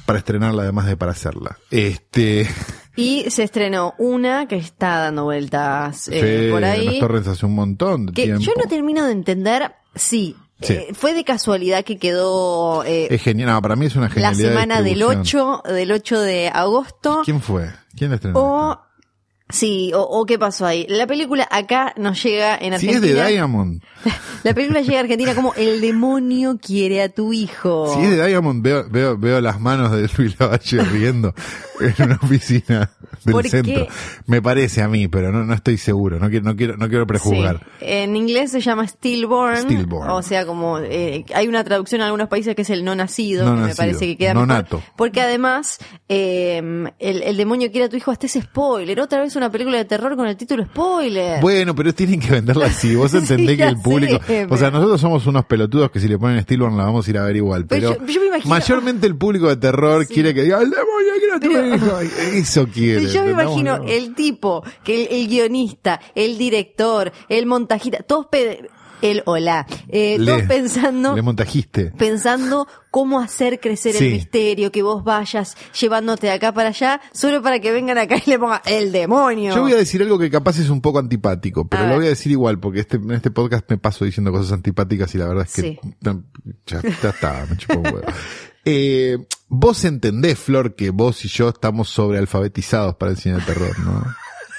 para 0.07 0.19
estrenarla 0.19 0.63
además 0.63 0.87
de 0.87 0.97
para 0.97 1.13
hacerla. 1.13 1.59
Este 1.71 2.49
Y 2.97 3.31
se 3.31 3.43
estrenó 3.45 3.95
una 3.99 4.47
que 4.49 4.57
está 4.57 4.99
dando 4.99 5.25
vueltas 5.25 6.09
eh, 6.09 6.45
sí, 6.47 6.53
por 6.53 6.65
ahí. 6.65 6.99
Torres 7.01 7.27
hace 7.29 7.47
un 7.47 7.55
montón 7.55 8.07
de 8.07 8.13
Que 8.13 8.25
tiempo. 8.25 8.43
yo 8.43 8.53
no 8.57 8.69
termino 8.69 9.05
de 9.07 9.13
entender 9.13 9.73
si 9.95 10.37
Sí. 10.63 10.75
eh, 10.75 10.89
fue 10.93 11.15
de 11.15 11.25
casualidad 11.25 11.85
que 11.85 11.97
quedó 11.99 12.85
eh, 12.85 13.07
Es 13.11 13.23
genial, 13.23 13.49
no, 13.51 13.63
para 13.63 13.77
mí 13.77 13.87
es 13.87 13.97
una 13.97 14.09
la 14.09 14.11
genialidad. 14.13 14.43
de 14.43 14.49
semana 14.55 14.83
del 14.83 14.95
distribución. 14.99 15.61
8, 15.65 15.73
del 15.73 15.93
8 15.93 16.21
de 16.21 16.49
agosto 16.53 17.23
¿Quién 17.25 17.41
fue? 17.41 17.71
¿Quién 17.97 18.11
la 18.11 18.17
estrenó? 18.17 18.39
o 18.39 18.79
Sí, 19.53 19.93
o, 19.95 20.01
o 20.03 20.25
qué 20.27 20.39
pasó 20.39 20.67
ahí. 20.67 20.87
La 20.89 21.07
película 21.07 21.47
acá 21.51 21.93
nos 21.97 22.23
llega 22.23 22.57
en 22.57 22.79
Si 22.79 22.89
es 22.89 22.97
Argentina. 22.97 23.25
de 23.25 23.31
Diamond, 23.33 23.83
La 24.45 24.55
película 24.55 24.81
llega 24.81 24.99
a 24.99 25.01
Argentina 25.03 25.35
como 25.35 25.53
El 25.55 25.81
demonio 25.81 26.59
quiere 26.61 27.03
a 27.03 27.09
tu 27.09 27.33
hijo. 27.33 27.95
si 27.95 28.01
es 28.07 28.17
de 28.17 28.27
Diamond, 28.27 28.63
veo, 28.63 28.89
veo, 28.91 29.19
veo 29.19 29.41
las 29.41 29.61
manos 29.61 29.93
de 29.93 30.09
Luis 30.17 30.39
Lavalle 30.39 30.83
riendo 30.93 31.35
en 31.81 31.95
una 32.05 32.19
oficina 32.23 32.91
del 33.25 33.33
¿Por 33.33 33.43
qué? 33.45 33.49
centro. 33.51 33.87
Me 34.27 34.41
parece 34.43 34.83
a 34.83 34.89
mí, 34.89 35.09
pero 35.09 35.33
no, 35.33 35.45
no 35.45 35.55
estoy 35.55 35.77
seguro. 35.79 36.19
No 36.19 36.29
quiero, 36.31 36.45
no 36.45 36.57
quiero, 36.57 36.77
no 36.77 36.89
quiero 36.89 37.07
prejuzgar. 37.07 37.59
Sí. 37.79 37.87
En 37.87 38.17
inglés 38.17 38.51
se 38.51 38.61
llama 38.61 38.87
stillborn, 38.87 39.63
Stillborn. 39.63 40.11
o 40.11 40.23
sea, 40.23 40.45
como 40.47 40.79
eh, 40.79 41.25
hay 41.35 41.49
una 41.49 41.65
traducción 41.65 42.01
en 42.01 42.07
algunos 42.07 42.29
países 42.29 42.55
que 42.55 42.63
es 42.63 42.71
el 42.71 42.85
no 42.85 42.95
nacido, 42.95 43.45
No 43.45 43.51
que 43.53 43.57
me 43.57 43.61
nacido, 43.69 43.77
parece 43.77 44.07
que 44.07 44.17
queda 44.17 44.35
no 44.35 44.47
mejor. 44.47 44.63
nato. 44.65 44.83
Porque 44.97 45.21
además 45.21 45.79
eh, 46.09 46.59
el, 46.99 47.23
el 47.23 47.37
demonio 47.37 47.71
quiere 47.71 47.87
a 47.87 47.89
tu 47.89 47.97
hijo 47.97 48.11
hasta 48.11 48.27
ese 48.27 48.43
spoiler, 48.43 49.01
otra 49.01 49.21
vez 49.21 49.35
una 49.41 49.51
película 49.51 49.79
de 49.79 49.85
terror 49.85 50.17
con 50.17 50.27
el 50.27 50.37
título 50.37 50.65
spoiler. 50.65 51.41
Bueno, 51.41 51.75
pero 51.75 51.93
tienen 51.95 52.21
que 52.21 52.31
venderla 52.31 52.67
así. 52.67 52.95
Vos 52.95 53.13
entendés 53.15 53.51
Sí, 53.51 53.57
que 53.57 53.65
el 53.65 53.77
público. 53.81 54.21
sé, 54.27 54.47
o 54.49 54.57
sea, 54.57 54.71
nosotros 54.71 55.01
somos 55.01 55.27
unos 55.27 55.45
pelotudos 55.47 55.91
que 55.91 56.01
si 56.01 56.09
le 56.09 56.19
ponen 56.19 56.43
Stillborn 56.43 56.77
la 56.77 56.85
vamos 56.85 57.07
a 57.07 57.11
ir 57.11 57.19
a 57.19 57.25
ver 57.25 57.37
igual. 57.37 57.67
Pero 57.67 57.91
Pero, 57.95 58.07
yo- 58.07 58.13
yo 58.13 58.21
me 58.21 58.27
imagino- 58.29 58.51
mayormente 58.51 59.07
el 59.07 59.17
público 59.17 59.49
de 59.49 59.57
terror 59.57 60.07
quiere 60.07 60.33
que 60.35 60.43
diga, 60.43 60.61
el 60.61 60.71
demonio 60.71 61.11
tu 61.41 61.49
Pero- 61.53 61.75
hijo". 61.77 62.01
Eso 62.35 62.67
quiere. 62.67 63.07
Yo 63.09 63.25
me 63.25 63.31
imagino 63.33 63.79
No. 63.79 63.85
el 63.89 64.15
tipo, 64.15 64.63
que 64.85 65.03
el, 65.07 65.09
el 65.23 65.29
guionista, 65.29 66.01
el 66.15 66.37
director, 66.39 67.13
el 67.29 67.47
montajista, 67.47 67.99
todos 68.03 68.27
el 69.03 69.23
hola, 69.27 69.67
eh, 69.89 70.17
Le- 70.19 70.27
todos 70.33 70.43
pensando 70.45 71.15
Le 71.17 71.23
montajiste. 71.23 71.87
pensando 71.97 72.67
cómo 72.91 73.21
hacer 73.21 73.61
crecer 73.61 73.95
Sí. 73.95 74.07
el 74.07 74.13
misterio, 74.15 74.73
que 74.73 74.83
vos 74.83 75.05
vayas 75.05 75.57
llevándote 75.79 76.27
de 76.27 76.33
acá 76.33 76.53
para 76.53 76.71
allá, 76.71 77.01
solo 77.13 77.41
para 77.43 77.61
que 77.61 77.71
vengan 77.73 77.99
acá 77.99 78.17
y 78.25 78.29
le 78.31 78.39
pongan 78.39 78.61
el 78.67 78.91
demonio. 78.93 79.55
Yo 79.55 79.63
voy 79.63 79.73
a 79.73 79.77
decir 79.77 80.03
algo 80.03 80.19
que 80.19 80.31
capaz 80.31 80.59
es 80.59 80.69
un 80.71 80.81
poco 80.81 80.99
antipático, 80.99 81.67
pero 81.69 81.83
A 81.83 81.87
lo 81.87 81.91
ver. 81.91 81.99
voy 81.99 82.07
a 82.07 82.11
decir 82.11 82.33
igual, 82.33 82.59
porque 82.59 82.81
este, 82.81 82.97
en 82.97 83.11
este 83.13 83.31
podcast 83.31 83.65
me 83.71 83.79
paso 83.79 84.05
diciendo 84.05 84.33
cosas 84.33 84.53
antipáticas 84.53 85.15
y 85.15 85.19
la 85.19 85.27
verdad 85.29 85.47
es 85.47 85.53
que 85.55 85.63
Sí. 85.63 85.79
ya, 86.01 86.17
ya 86.67 87.09
está, 87.11 87.47
me 87.49 87.57
chupó 87.57 87.79
un 87.79 87.87
huevo. 87.87 88.03
Eh, 88.67 89.17
vos 89.49 89.85
entendés, 89.85 90.39
Flor, 90.39 90.75
que 90.75 90.91
vos 90.91 91.25
y 91.25 91.29
yo 91.29 91.49
estamos 91.49 91.89
sobrealfabetizados 91.89 92.95
para 92.97 93.13
el 93.13 93.17
cine 93.17 93.37
de 93.37 93.43
terror, 93.43 93.79
¿no? 93.81 94.05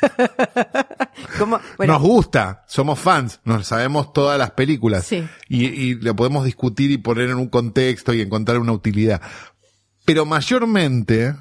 Como- 1.37 1.59
bueno, 1.77 1.93
Nos 1.93 2.01
gusta, 2.01 2.63
somos 2.67 2.99
fans, 2.99 3.39
nos 3.43 3.67
sabemos 3.67 4.13
todas 4.13 4.37
las 4.37 4.51
películas 4.51 5.05
Sí. 5.05 5.27
y, 5.47 5.65
y 5.67 5.95
lo 5.95 6.15
podemos 6.15 6.45
discutir 6.45 6.91
y 6.91 6.97
poner 6.97 7.29
en 7.29 7.37
un 7.37 7.47
contexto 7.49 8.13
y 8.13 8.21
encontrar 8.21 8.59
una 8.59 8.71
utilidad. 8.73 9.21
Pero 10.05 10.25
mayormente 10.25 11.35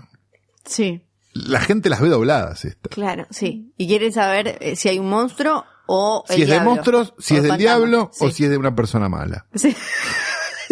sí, 0.65 1.03
la 1.33 1.61
gente 1.61 1.89
las 1.91 2.01
ve 2.01 2.09
dobladas 2.09 2.65
estas. 2.65 2.93
claro, 2.93 3.27
sí. 3.31 3.73
Y 3.77 3.87
quieren 3.89 4.13
saber 4.13 4.59
eh, 4.61 4.77
si 4.77 4.89
hay 4.89 4.99
un 4.99 5.09
monstruo 5.09 5.65
o 5.87 6.25
el 6.29 6.37
Si 6.37 6.43
es 6.43 6.49
de 6.49 6.61
monstruos, 6.61 7.15
si 7.19 7.37
es 7.37 7.43
del 7.43 7.57
diablo 7.57 8.11
o 8.21 8.31
si 8.31 8.45
es 8.45 8.51
de 8.51 8.57
una 8.59 8.75
persona 8.75 9.09
mala. 9.09 9.47
Sí. 9.55 9.75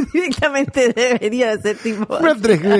Directamente 0.12 0.92
debería 0.92 1.56
ser 1.58 1.76
tipo 1.76 2.06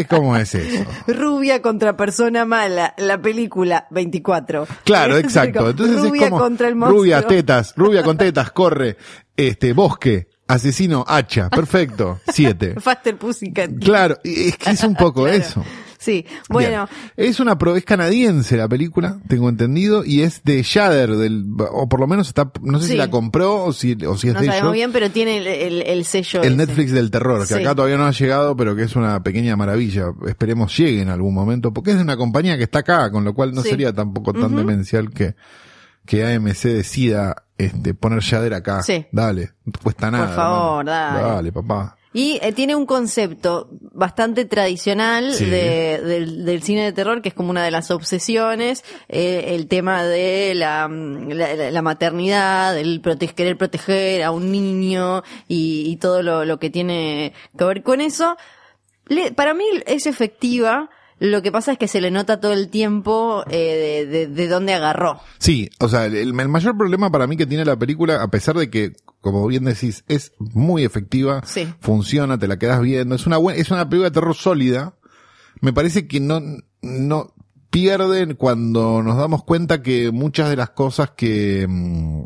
cómo 0.09 0.37
es 0.37 0.55
eso. 0.55 0.85
rubia 1.07 1.63
contra 1.63 1.97
persona 1.97 2.45
mala, 2.45 2.95
la 2.99 3.21
película 3.21 3.87
24. 3.91 4.67
Claro, 4.85 5.17
exacto. 5.19 5.71
Entonces 5.71 6.01
rubia 6.01 6.25
es 6.25 6.31
como 6.31 6.43
contra 6.43 6.69
el 6.69 6.77
monstruo. 6.77 7.01
rubia, 7.01 7.23
tetas, 7.23 7.75
rubia 7.77 8.03
con 8.03 8.17
tetas, 8.19 8.51
corre, 8.51 8.97
este, 9.37 9.73
bosque, 9.73 10.29
asesino, 10.47 11.05
hacha, 11.07 11.49
perfecto, 11.51 12.21
siete. 12.33 12.75
Faster 12.81 13.17
Pussycat. 13.17 13.71
Claro, 13.81 14.19
es 14.25 14.57
que 14.57 14.71
es 14.71 14.83
un 14.85 14.95
poco 14.95 15.25
Claro. 15.25 15.39
eso. 15.39 15.65
Sí, 15.99 16.25
bueno, 16.49 16.89
Bien. 17.17 17.29
es 17.29 17.41
una 17.41 17.59
pro, 17.59 17.75
es 17.77 17.85
canadiense 17.85 18.57
la 18.57 18.69
película, 18.69 19.19
tengo 19.29 19.49
entendido, 19.49 20.05
y 20.05 20.23
es 20.23 20.43
de 20.45 20.63
Shudder, 20.63 21.17
del, 21.17 21.45
o 21.73 21.89
por 21.89 21.99
lo 21.99 22.07
menos 22.07 22.29
está, 22.29 22.51
no 22.63 22.79
sé 22.79 22.87
Sí. 22.87 22.93
si 22.93 22.97
la 22.99 23.11
compró 23.11 23.65
o 23.65 23.73
si, 23.73 23.97
o 24.07 24.17
si 24.17 24.29
es 24.29 24.35
no 24.35 24.41
de 24.41 24.47
ellos. 24.47 24.73
bien, 24.73 24.93
pero 24.93 25.11
tiene 25.11 25.39
el, 25.39 25.47
el- 25.49 25.83
el 25.83 26.05
sello. 26.05 26.41
El 26.43 26.53
ese. 26.55 26.57
Netflix 26.67 26.93
del 26.93 27.11
terror, 27.11 27.41
que 27.41 27.55
Sí. 27.55 27.55
acá 27.55 27.75
todavía 27.75 27.97
no 27.97 28.07
ha 28.07 28.13
llegado, 28.13 28.57
pero 28.57 28.77
que 28.77 28.85
es 28.85 28.95
una 28.97 29.23
pequeña 29.23 29.57
maravilla. 29.57 30.07
Esperemos 30.27 30.77
llegue 30.79 31.03
en 31.03 31.09
algún 31.09 31.35
momento, 31.35 31.73
porque 31.73 31.91
es 31.91 31.97
de 31.97 32.03
una 32.05 32.17
compañía 32.17 32.57
que 32.57 32.63
está 32.65 32.79
acá, 32.79 33.11
con 33.11 33.25
lo 33.25 33.35
cual 33.35 33.53
no 33.53 33.63
Sí. 33.63 33.71
sería 33.71 33.93
tampoco 33.93 34.33
tan 34.33 34.55
demencial 34.55 35.11
que, 35.11 35.35
que 36.07 36.25
AMC 36.25 36.69
decida 36.69 37.45
este, 37.59 37.93
poner 37.93 38.21
Shader 38.21 38.55
acá. 38.55 38.83
Sí. 38.85 39.05
Dale, 39.11 39.51
no 39.65 39.73
te 39.73 39.81
cuesta 39.81 40.11
nada. 40.13 40.29
favor, 40.35 40.89
hermano. 40.89 41.19
dale. 41.19 41.35
Dale, 41.35 41.53
papá. 41.53 41.97
Y 42.13 42.39
eh, 42.43 42.53
tiene 42.53 42.75
un 42.75 42.87
concepto 42.87 43.69
bastante 43.71 44.47
tradicional 44.47 45.35
Sí. 45.35 45.45
de- 45.45 46.01
del, 46.01 46.45
del 46.47 46.63
cine 46.63 46.85
de 46.85 46.93
terror, 46.93 47.21
que 47.21 47.29
es 47.29 47.35
como 47.35 47.51
una 47.51 47.63
de 47.65 47.71
las 47.71 47.91
obsesiones, 47.91 48.83
eh, 49.09 49.55
el 49.57 49.69
tema 49.69 50.05
de 50.05 50.55
la, 50.55 50.89
la, 50.89 51.55
la- 51.55 51.71
la 51.71 51.83
maternidad, 51.83 52.79
el 52.79 53.03
querer 53.37 53.59
proteger 53.59 54.23
a 54.23 54.31
un 54.31 54.51
niño 54.51 55.23
y, 55.49 55.85
y 55.91 55.97
todo 55.97 56.23
lo, 56.23 56.45
lo 56.47 56.59
que 56.59 56.71
tiene 56.71 57.35
que 57.59 57.65
ver 57.65 57.83
con 57.83 58.01
eso. 58.01 58.37
Le- 59.07 59.33
para 59.33 59.53
mí 59.55 59.65
es 59.87 60.07
efectiva, 60.07 60.91
lo 61.21 61.43
que 61.43 61.51
pasa 61.53 61.73
es 61.73 61.79
que 61.79 61.89
se 61.89 62.01
le 62.01 62.11
nota 62.11 62.41
todo 62.41 62.53
el 62.53 62.69
tiempo 62.69 63.45
eh, 63.51 64.07
de, 64.09 64.19
de, 64.19 64.27
de 64.29 64.49
dónde 64.49 64.75
agarró. 64.75 65.21
Sí, 65.39 65.69
o 65.81 65.89
sea, 65.89 66.07
el, 66.07 66.15
el 66.17 66.33
mayor 66.49 66.77
problema 66.77 67.11
para 67.11 67.27
mí 67.27 67.37
que 67.37 67.47
tiene 67.47 67.65
la 67.65 67.77
película, 67.77 68.23
a 68.23 68.29
pesar 68.29 68.57
de 68.57 68.71
que, 68.71 68.93
como 69.21 69.47
bien 69.47 69.65
decís, 69.65 70.05
es 70.09 70.33
muy 70.39 70.85
efectiva, 70.85 71.43
Sí. 71.45 71.67
funciona, 71.81 72.39
te 72.39 72.47
la 72.49 72.59
quedas 72.59 72.81
viendo, 72.81 73.15
es 73.15 73.27
una 73.27 73.37
buena, 73.37 73.59
es 73.61 73.71
una 73.71 73.89
película 73.89 74.11
de 74.11 74.15
terror 74.15 74.35
sólida, 74.37 74.95
me 75.61 75.73
parece 75.73 76.07
que 76.07 76.21
no, 76.21 76.41
no 76.83 77.35
pierden 77.71 78.35
cuando 78.35 79.03
nos 79.03 79.17
damos 79.19 79.45
cuenta 79.45 79.83
que 79.83 80.11
muchas 80.13 80.49
de 80.51 80.57
las 80.57 80.71
cosas 80.71 81.11
que, 81.17 81.67
mm, 81.69 82.23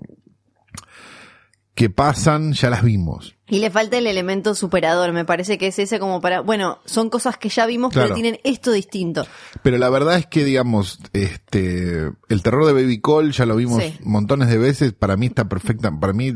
que 1.74 1.90
pasan 1.90 2.52
ya 2.52 2.70
las 2.70 2.82
vimos. 2.84 3.34
Y 3.52 3.58
le 3.58 3.70
falta 3.70 3.98
el 3.98 4.06
elemento 4.06 4.54
superador, 4.54 5.12
me 5.12 5.26
parece 5.26 5.58
que 5.58 5.66
es 5.66 5.78
ese 5.78 5.98
como 5.98 6.22
para, 6.22 6.40
bueno, 6.40 6.78
son 6.86 7.10
cosas 7.10 7.36
que 7.36 7.50
ya 7.50 7.66
vimos, 7.66 7.92
Claro. 7.92 8.08
pero 8.08 8.14
tienen 8.14 8.40
esto 8.44 8.72
distinto. 8.72 9.26
Pero 9.62 9.76
la 9.76 9.90
verdad 9.90 10.16
es 10.16 10.26
que, 10.26 10.42
digamos, 10.42 10.98
este, 11.12 12.10
el 12.30 12.42
terror 12.42 12.64
de 12.64 12.72
Baby 12.72 13.00
Call 13.02 13.32
ya 13.32 13.44
lo 13.44 13.54
vimos 13.56 13.82
Sí. 13.82 13.98
montones 14.04 14.48
de 14.48 14.56
veces. 14.56 14.94
Para 14.94 15.18
mí 15.18 15.26
está 15.26 15.50
perfecta. 15.50 15.90
Para 16.00 16.14
mí, 16.14 16.32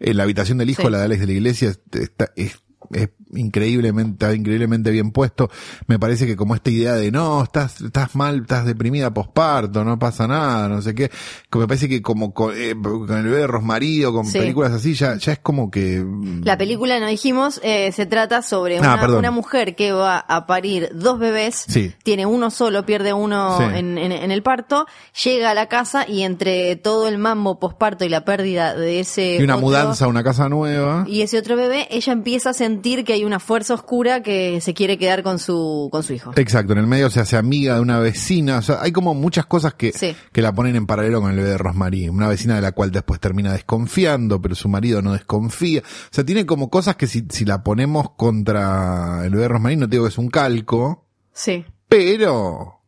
eh, 0.00 0.12
la 0.12 0.24
habitación 0.24 0.58
del 0.58 0.70
hijo, 0.70 0.82
Sí. 0.82 0.90
la 0.90 0.98
de 0.98 1.04
Alex 1.04 1.20
de 1.20 1.26
la 1.28 1.32
Iglesia, 1.34 1.68
está, 1.92 2.32
es, 2.34 2.58
es 2.92 3.08
increíblemente, 3.32 4.34
increíblemente 4.34 4.90
bien 4.90 5.12
puesto. 5.12 5.50
Me 5.86 5.98
parece 5.98 6.26
que 6.26 6.36
como 6.36 6.54
esta 6.54 6.70
idea 6.70 6.94
de 6.94 7.10
no, 7.10 7.42
estás, 7.42 7.80
estás 7.80 8.14
mal, 8.16 8.40
estás 8.42 8.64
deprimida 8.64 9.12
posparto, 9.12 9.84
no 9.84 9.98
pasa 9.98 10.26
nada, 10.26 10.68
no 10.68 10.80
sé 10.82 10.94
qué. 10.94 11.10
Que 11.50 11.58
me 11.58 11.66
parece 11.66 11.88
que 11.88 12.02
como 12.02 12.32
con, 12.34 12.52
eh, 12.56 12.74
con 12.80 13.16
el 13.16 13.24
bebé 13.24 13.38
de 13.38 13.46
Rosmarie 13.46 14.06
o 14.06 14.12
con 14.12 14.24
Sí. 14.26 14.38
películas 14.38 14.72
así, 14.72 14.94
ya, 14.94 15.16
ya 15.16 15.32
es 15.32 15.38
como 15.38 15.70
que, 15.70 16.04
La 16.42 16.56
película, 16.56 16.98
no 17.00 17.06
dijimos, 17.06 17.60
eh, 17.62 17.92
se 17.92 18.06
trata 18.06 18.42
sobre 18.42 18.78
Ah, 18.78 18.98
una, 19.18 19.30
mujer 19.30 19.76
que 19.76 19.92
va 19.92 20.18
a 20.18 20.46
parir 20.46 20.90
dos 20.94 21.18
bebés, 21.18 21.64
Sí. 21.68 21.92
tiene 22.02 22.26
uno 22.26 22.50
solo, 22.50 22.84
pierde 22.86 23.12
uno 23.12 23.58
Sí. 23.58 23.64
en, 23.78 23.98
en- 23.98 24.12
en 24.12 24.30
el 24.30 24.42
parto, 24.42 24.86
llega 25.24 25.50
a 25.50 25.54
la 25.54 25.66
casa 25.68 26.06
y 26.08 26.22
entre 26.22 26.76
todo 26.76 27.08
el 27.08 27.18
mambo 27.18 27.58
posparto 27.60 28.04
y 28.04 28.08
la 28.08 28.24
pérdida 28.24 28.74
de 28.74 29.00
ese 29.00 29.36
y 29.36 29.42
una 29.42 29.54
otro- 29.56 29.66
mudanza 29.66 30.04
a 30.06 30.08
una 30.08 30.24
casa 30.24 30.48
nueva. 30.48 31.04
y 31.06 31.22
ese 31.22 31.38
otro 31.38 31.56
bebé, 31.56 31.86
ella 31.90 32.12
empieza 32.12 32.50
a 32.50 32.52
sentir 32.54 32.69
que 33.04 33.12
hay 33.12 33.24
una 33.24 33.40
fuerza 33.40 33.74
oscura 33.74 34.22
que 34.22 34.60
se 34.60 34.74
quiere 34.74 34.96
quedar 34.98 35.22
con 35.22 35.38
su, 35.38 35.88
con 35.90 36.02
su 36.02 36.12
hijo. 36.12 36.32
Exacto, 36.36 36.72
en 36.72 36.78
el 36.78 36.86
medio 36.86 37.10
se 37.10 37.20
hace 37.20 37.36
amiga 37.36 37.74
de 37.74 37.80
una 37.80 37.98
vecina, 37.98 38.58
o 38.58 38.62
sea, 38.62 38.78
hay 38.82 38.92
como 38.92 39.14
muchas 39.14 39.46
cosas 39.46 39.74
que, 39.74 39.92
Sí. 39.92 40.14
que 40.32 40.42
la 40.42 40.52
ponen 40.52 40.76
en 40.76 40.86
paralelo 40.86 41.20
con 41.20 41.30
el 41.30 41.36
bebé 41.36 41.50
de 41.50 41.58
Rosmarie, 41.58 42.10
una 42.10 42.28
vecina 42.28 42.54
de 42.56 42.60
la 42.62 42.72
cual 42.72 42.90
después 42.90 43.20
termina 43.20 43.52
desconfiando, 43.52 44.40
pero 44.40 44.54
su 44.54 44.68
marido 44.68 45.02
no 45.02 45.12
desconfía, 45.12 45.80
o 45.80 46.08
sea, 46.14 46.24
tiene 46.24 46.46
como 46.46 46.70
cosas 46.70 46.96
que 46.96 47.06
si, 47.06 47.24
si 47.30 47.44
la 47.44 47.62
ponemos 47.62 48.10
contra 48.16 49.22
el 49.24 49.30
bebé 49.30 49.42
de 49.42 49.48
Rosmarie, 49.48 49.76
no 49.76 49.86
te 49.88 49.92
digo 49.96 50.04
que 50.04 50.10
es 50.10 50.18
un 50.18 50.28
calco, 50.28 51.06
Sí. 51.32 51.64
pero 51.88 52.80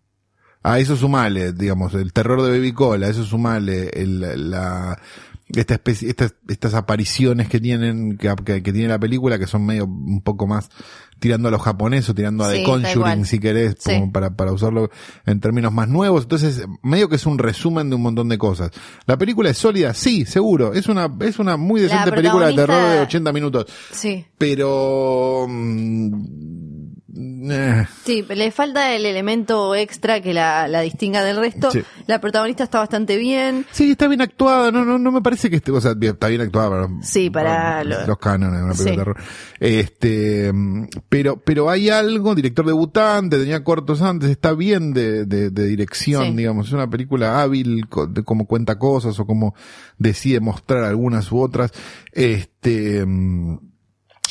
a 0.62 0.78
eso 0.78 0.96
sumale, 0.96 1.52
digamos, 1.52 1.94
el 1.94 2.12
terror 2.12 2.42
de 2.42 2.50
Baby 2.50 2.72
Call, 2.72 3.02
a 3.02 3.08
eso 3.08 3.24
sumale 3.24 3.88
el, 3.94 4.50
la, 4.50 4.96
esta 5.54 5.74
especie, 5.74 6.08
estas, 6.08 6.34
estas 6.48 6.74
apariciones 6.74 7.48
que 7.48 7.60
tienen, 7.60 8.16
que, 8.16 8.34
que- 8.44 8.62
que 8.62 8.72
tiene 8.72 8.88
la 8.88 8.98
película, 8.98 9.38
que 9.38 9.46
son 9.46 9.64
medio 9.66 9.84
un 9.84 10.20
poco 10.22 10.46
más 10.46 10.68
tirando 11.18 11.46
a 11.48 11.50
lo 11.52 11.58
japonés 11.60 12.08
o 12.08 12.14
tirando 12.14 12.42
a 12.42 12.50
Sí, 12.50 12.58
The 12.58 12.64
Conjuring, 12.64 13.24
si 13.26 13.38
querés, 13.38 13.76
Sí. 13.78 13.92
como 13.94 14.10
para, 14.12 14.34
para 14.34 14.50
usarlo 14.52 14.90
en 15.24 15.38
términos 15.40 15.72
más 15.72 15.88
nuevos. 15.88 16.24
Entonces, 16.24 16.64
medio 16.82 17.08
que 17.08 17.14
es 17.16 17.26
un 17.26 17.38
resumen 17.38 17.90
de 17.90 17.96
un 17.96 18.02
montón 18.02 18.28
de 18.28 18.38
cosas. 18.38 18.70
¿La 19.06 19.16
película 19.16 19.50
es 19.50 19.58
sólida? 19.58 19.94
Sí, 19.94 20.24
seguro. 20.24 20.72
Es 20.72 20.88
una, 20.88 21.08
es 21.20 21.38
una 21.38 21.56
muy 21.56 21.80
decente 21.80 22.10
película 22.10 22.46
de 22.48 22.54
terror 22.54 22.76
de 22.76 22.82
protagonista- 22.82 23.02
80 23.04 23.32
minutos. 23.32 23.66
Sí. 23.92 24.24
Pero 24.36 25.46
mm, 25.48 26.61
eh, 27.14 27.86
Sí, 28.04 28.24
le 28.28 28.50
falta 28.50 28.94
el 28.94 29.04
elemento 29.06 29.74
extra 29.74 30.20
que 30.20 30.32
la, 30.34 30.66
la 30.68 30.80
distinga 30.80 31.22
del 31.22 31.36
resto. 31.36 31.70
Sí. 31.70 31.82
La 32.06 32.20
protagonista 32.20 32.64
está 32.64 32.78
bastante 32.78 33.16
bien. 33.16 33.66
Sí, 33.70 33.92
está 33.92 34.08
bien 34.08 34.20
actuada, 34.22 34.70
no, 34.70 34.84
no, 34.84 34.98
no 34.98 35.12
me 35.12 35.20
parece 35.22 35.50
que 35.50 35.56
esté, 35.56 35.70
o 35.72 35.80
sea, 35.80 35.94
está 36.00 36.28
bien 36.28 36.40
actuada 36.40 36.70
para, 36.70 36.88
Sí, 37.02 37.30
para 37.30 37.84
lo- 37.84 38.06
los 38.06 38.18
cánones 38.18 38.62
una 38.62 38.74
Sí. 38.74 38.84
de 38.84 38.96
terror. 38.96 39.16
Este, 39.60 40.52
pero, 41.08 41.36
pero 41.36 41.70
hay 41.70 41.88
algo, 41.90 42.34
director 42.34 42.66
debutante, 42.66 43.38
tenía 43.38 43.62
cortos 43.64 44.02
antes, 44.02 44.30
está 44.30 44.52
bien 44.54 44.92
de, 44.92 45.24
de, 45.24 45.50
de 45.50 45.66
dirección, 45.66 46.24
Sí. 46.26 46.36
digamos, 46.36 46.66
es 46.68 46.72
una 46.72 46.88
película 46.90 47.40
hábil, 47.42 47.84
de 48.08 48.22
cómo 48.24 48.46
cuenta 48.46 48.78
cosas 48.78 49.18
o 49.20 49.26
cómo 49.26 49.54
decide 49.98 50.40
mostrar 50.40 50.84
algunas 50.84 51.30
u 51.32 51.40
otras. 51.40 51.72
Este, 52.12 53.04
mm, 53.06 53.58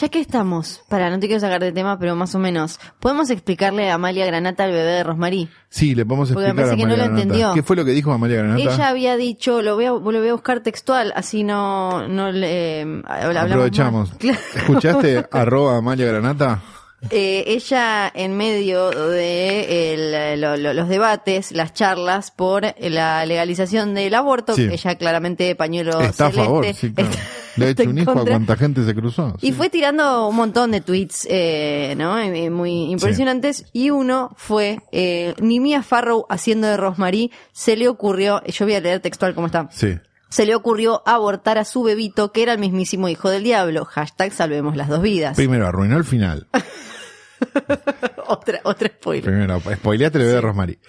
Ya 0.02 0.10
que 0.10 0.20
estamos, 0.20 0.82
para 0.90 1.12
no 1.12 1.20
te 1.20 1.28
quiero 1.28 1.40
sacar 1.40 1.62
de 1.62 1.72
tema, 1.72 2.00
pero 2.00 2.16
más 2.16 2.34
o 2.34 2.40
menos, 2.40 2.80
¿podemos 3.00 3.30
explicarle 3.30 3.92
a 3.92 3.94
Amalia 3.94 4.26
Granata 4.26 4.64
al 4.64 4.72
bebé 4.72 4.84
de 4.94 5.04
Rosmarie? 5.04 5.48
sí, 5.70 5.94
le 5.94 6.08
podemos 6.08 6.32
Porque 6.32 6.52
me 6.52 6.62
explicar 6.62 6.66
a 6.66 6.76
parece 6.76 6.82
que 6.82 6.90
no 6.90 6.98
lo 6.98 7.20
entendió. 7.20 7.54
¿Qué 7.54 7.62
fue 7.62 7.76
lo 7.76 7.86
que 7.86 7.92
dijo 7.92 8.12
Amalia 8.12 8.38
Granata? 8.38 8.60
Ella 8.64 8.88
había 8.88 9.16
dicho, 9.16 9.62
lo 9.62 9.76
voy 9.76 9.86
a, 9.86 9.90
lo 9.90 10.00
voy 10.00 10.28
a 10.28 10.34
buscar 10.34 10.62
textual, 10.62 11.14
así 11.16 11.44
no, 11.44 12.08
no 12.08 12.32
le, 12.32 12.82
eh, 12.82 13.02
hablamos 13.06 13.52
Aprovechamos. 13.52 14.12
más. 14.12 14.40
¿Escuchaste 14.56 15.28
arroba 15.32 15.78
Amalia 15.78 16.08
Granata? 16.08 16.64
Eh, 17.10 17.44
ella 17.48 18.12
en 18.14 18.38
medio 18.38 18.92
de 18.92 19.94
el- 20.34 20.42
lo- 20.42 20.56
lo- 20.56 20.74
los 20.74 20.88
debates, 20.88 21.52
las 21.52 21.74
charlas 21.74 22.30
por 22.32 22.64
la 22.80 23.26
legalización 23.26 23.96
del 23.96 24.14
aborto, 24.14 24.54
Sí. 24.56 24.68
ella 24.72 24.96
claramente 24.96 25.56
pañuelo 25.56 26.00
Está 26.00 26.28
a 26.28 26.32
favor, 26.32 26.66
sí, 26.74 26.92
claro. 26.94 27.10
está- 27.10 27.24
Le 27.58 27.66
ha 27.66 27.70
hecho 27.70 27.90
un 27.90 27.98
hijo 27.98 28.12
a 28.12 28.24
cuánta 28.26 28.56
gente 28.56 28.86
se 28.86 28.96
cruzó. 28.96 29.36
Y 29.42 29.48
sí. 29.48 29.52
fue 29.54 29.70
tirando 29.70 30.28
un 30.28 30.36
montón 30.38 30.72
de 30.72 30.80
tweets, 30.80 31.28
eh, 31.30 31.96
¿no? 31.98 32.16
Muy 32.56 32.92
impresionantes. 32.92 33.66
Y 33.74 33.90
uno 33.90 34.30
fue, 34.38 34.80
eh, 34.94 35.34
ni 35.42 35.60
Mia 35.60 35.84
Farrow 35.84 36.26
haciendo 36.30 36.68
de 36.68 36.78
Rosemary, 36.78 37.30
se 37.52 37.76
le 37.76 37.90
ocurrió, 37.90 38.42
yo 38.46 38.66
voy 38.66 38.76
a 38.76 38.80
leer 38.80 39.00
textual 39.02 39.34
cómo 39.36 39.48
está. 39.48 39.68
Sí. 39.72 39.98
Se 40.32 40.46
le 40.46 40.56
ocurrió 40.56 41.04
abortar 41.06 41.58
a 41.58 41.66
su 41.66 41.84
bebito, 41.84 42.32
que 42.32 42.42
era 42.42 42.54
el 42.54 42.60
mismísimo 42.60 43.10
hijo 43.10 43.30
del 43.30 43.44
diablo. 43.44 43.86
Hashtag 43.86 44.32
salvemos 44.34 44.76
las 44.78 44.88
dos 44.88 45.02
vidas. 45.02 45.36
Primero, 45.36 45.68
arruinó 45.68 45.98
el 45.98 46.06
final. 46.06 46.48
otra, 48.28 48.62
otra 48.64 48.88
spoiler. 48.90 49.24
Primero, 49.26 49.60
spoileaste 49.60 50.18
el 50.18 50.24
bebé 50.24 50.36
de 50.36 50.42
Rosmarie. 50.42 50.80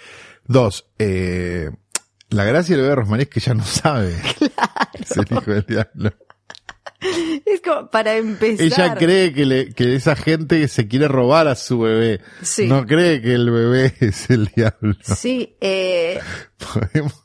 Dos, 0.45 0.87
eh, 0.99 1.71
la 2.31 2.45
gracia 2.45 2.75
del 2.77 2.83
bebé 2.83 2.91
de 2.91 2.97
Rosmarie 2.97 3.23
es 3.25 3.31
que 3.31 3.41
ya 3.41 3.55
no 3.55 3.65
sabe. 3.65 4.15
Es 4.95 5.17
el 5.17 5.27
hijo 5.31 5.41
del 5.51 5.65
diablo. 5.67 6.13
Es 7.45 7.61
como, 7.63 7.91
para 7.91 8.15
empezar. 8.17 8.65
Ella 8.65 8.95
cree 8.95 9.33
que, 9.33 9.45
le, 9.45 9.73
que 9.75 9.97
esa 9.97 10.15
gente 10.15 10.69
se 10.69 10.87
quiere 10.87 11.09
robar 11.09 11.49
a 11.49 11.57
su 11.57 11.81
bebé. 11.81 12.21
Sí. 12.43 12.67
No 12.69 12.87
cree 12.87 13.21
que 13.21 13.35
el 13.35 13.51
bebé 13.51 13.95
es 14.01 14.31
el 14.31 14.47
diablo. 14.47 14.95
Sí, 15.03 15.57
eh, 15.61 16.21
Podemos- 16.59 17.25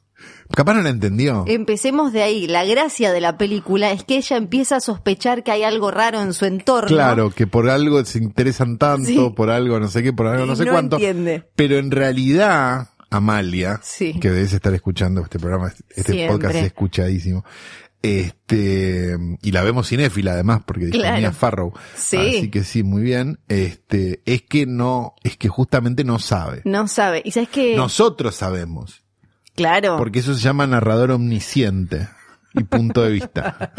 Capaz 0.56 0.74
no 0.74 0.82
la 0.82 0.90
entendió. 0.90 1.44
empecemos 1.48 2.14
de 2.14 2.24
ahí. 2.24 2.48
La 2.48 2.66
gracia 2.66 3.12
de 3.12 3.22
la 3.22 3.38
película 3.38 3.92
es 3.92 4.04
que 4.04 4.18
ella 4.18 4.38
empieza 4.38 4.78
a 4.78 4.80
sospechar 4.82 5.44
que 5.44 5.52
hay 5.52 5.64
algo 5.64 5.92
raro 5.92 6.22
en 6.22 6.34
su 6.34 6.46
entorno. 6.46 6.88
Claro, 6.90 7.30
que 7.32 7.48
por 7.48 7.70
algo 7.70 8.04
se 8.06 8.18
interesan 8.20 8.78
tanto, 8.78 9.06
Sí. 9.08 9.34
por 9.36 9.50
algo 9.50 9.80
no 9.80 9.88
sé 9.88 10.02
qué, 10.04 10.14
por 10.14 10.28
algo 10.28 10.46
no 10.46 10.56
sé 10.56 10.66
no 10.66 10.72
cuánto. 10.72 10.96
entiende. 10.96 11.44
Pero 11.56 11.78
en 11.78 11.92
realidad, 11.92 12.90
Amalia, 13.10 13.80
Sí. 13.84 14.20
que 14.20 14.32
debes 14.32 14.54
estar 14.54 14.74
escuchando 14.74 15.22
este 15.22 15.40
programa, 15.40 15.72
este 15.96 16.12
Siempre. 16.14 16.28
podcast 16.36 16.56
es 16.56 16.66
escuchadísimo. 16.66 17.46
Este, 18.02 19.18
y 19.42 19.52
la 19.52 19.64
vemos 19.64 19.90
cinéfila 19.90 20.34
además, 20.34 20.62
porque 20.66 20.90
Claro. 20.90 21.18
Mia 21.18 21.32
Farrow. 21.32 21.74
Sí. 21.96 22.18
Así 22.18 22.50
que 22.50 22.64
sí, 22.64 22.84
muy 22.84 23.02
bien. 23.02 23.40
Este, 23.48 24.22
es 24.26 24.44
que 24.44 24.66
no, 24.66 25.14
es 25.24 25.38
que 25.38 25.50
justamente 25.50 26.04
no 26.04 26.20
sabe. 26.20 26.62
No 26.66 26.88
sabe. 26.88 27.22
Y 27.26 27.32
sabes 27.32 27.50
que. 27.50 27.76
Nosotros 27.76 28.36
sabemos. 28.36 29.04
Claro. 29.58 29.98
Porque 29.98 30.20
eso 30.20 30.34
se 30.34 30.40
llama 30.42 30.66
narrador 30.66 31.12
omnisciente 31.12 32.08
y 32.54 32.64
punto 32.64 33.04
de 33.04 33.12
vista. 33.12 33.72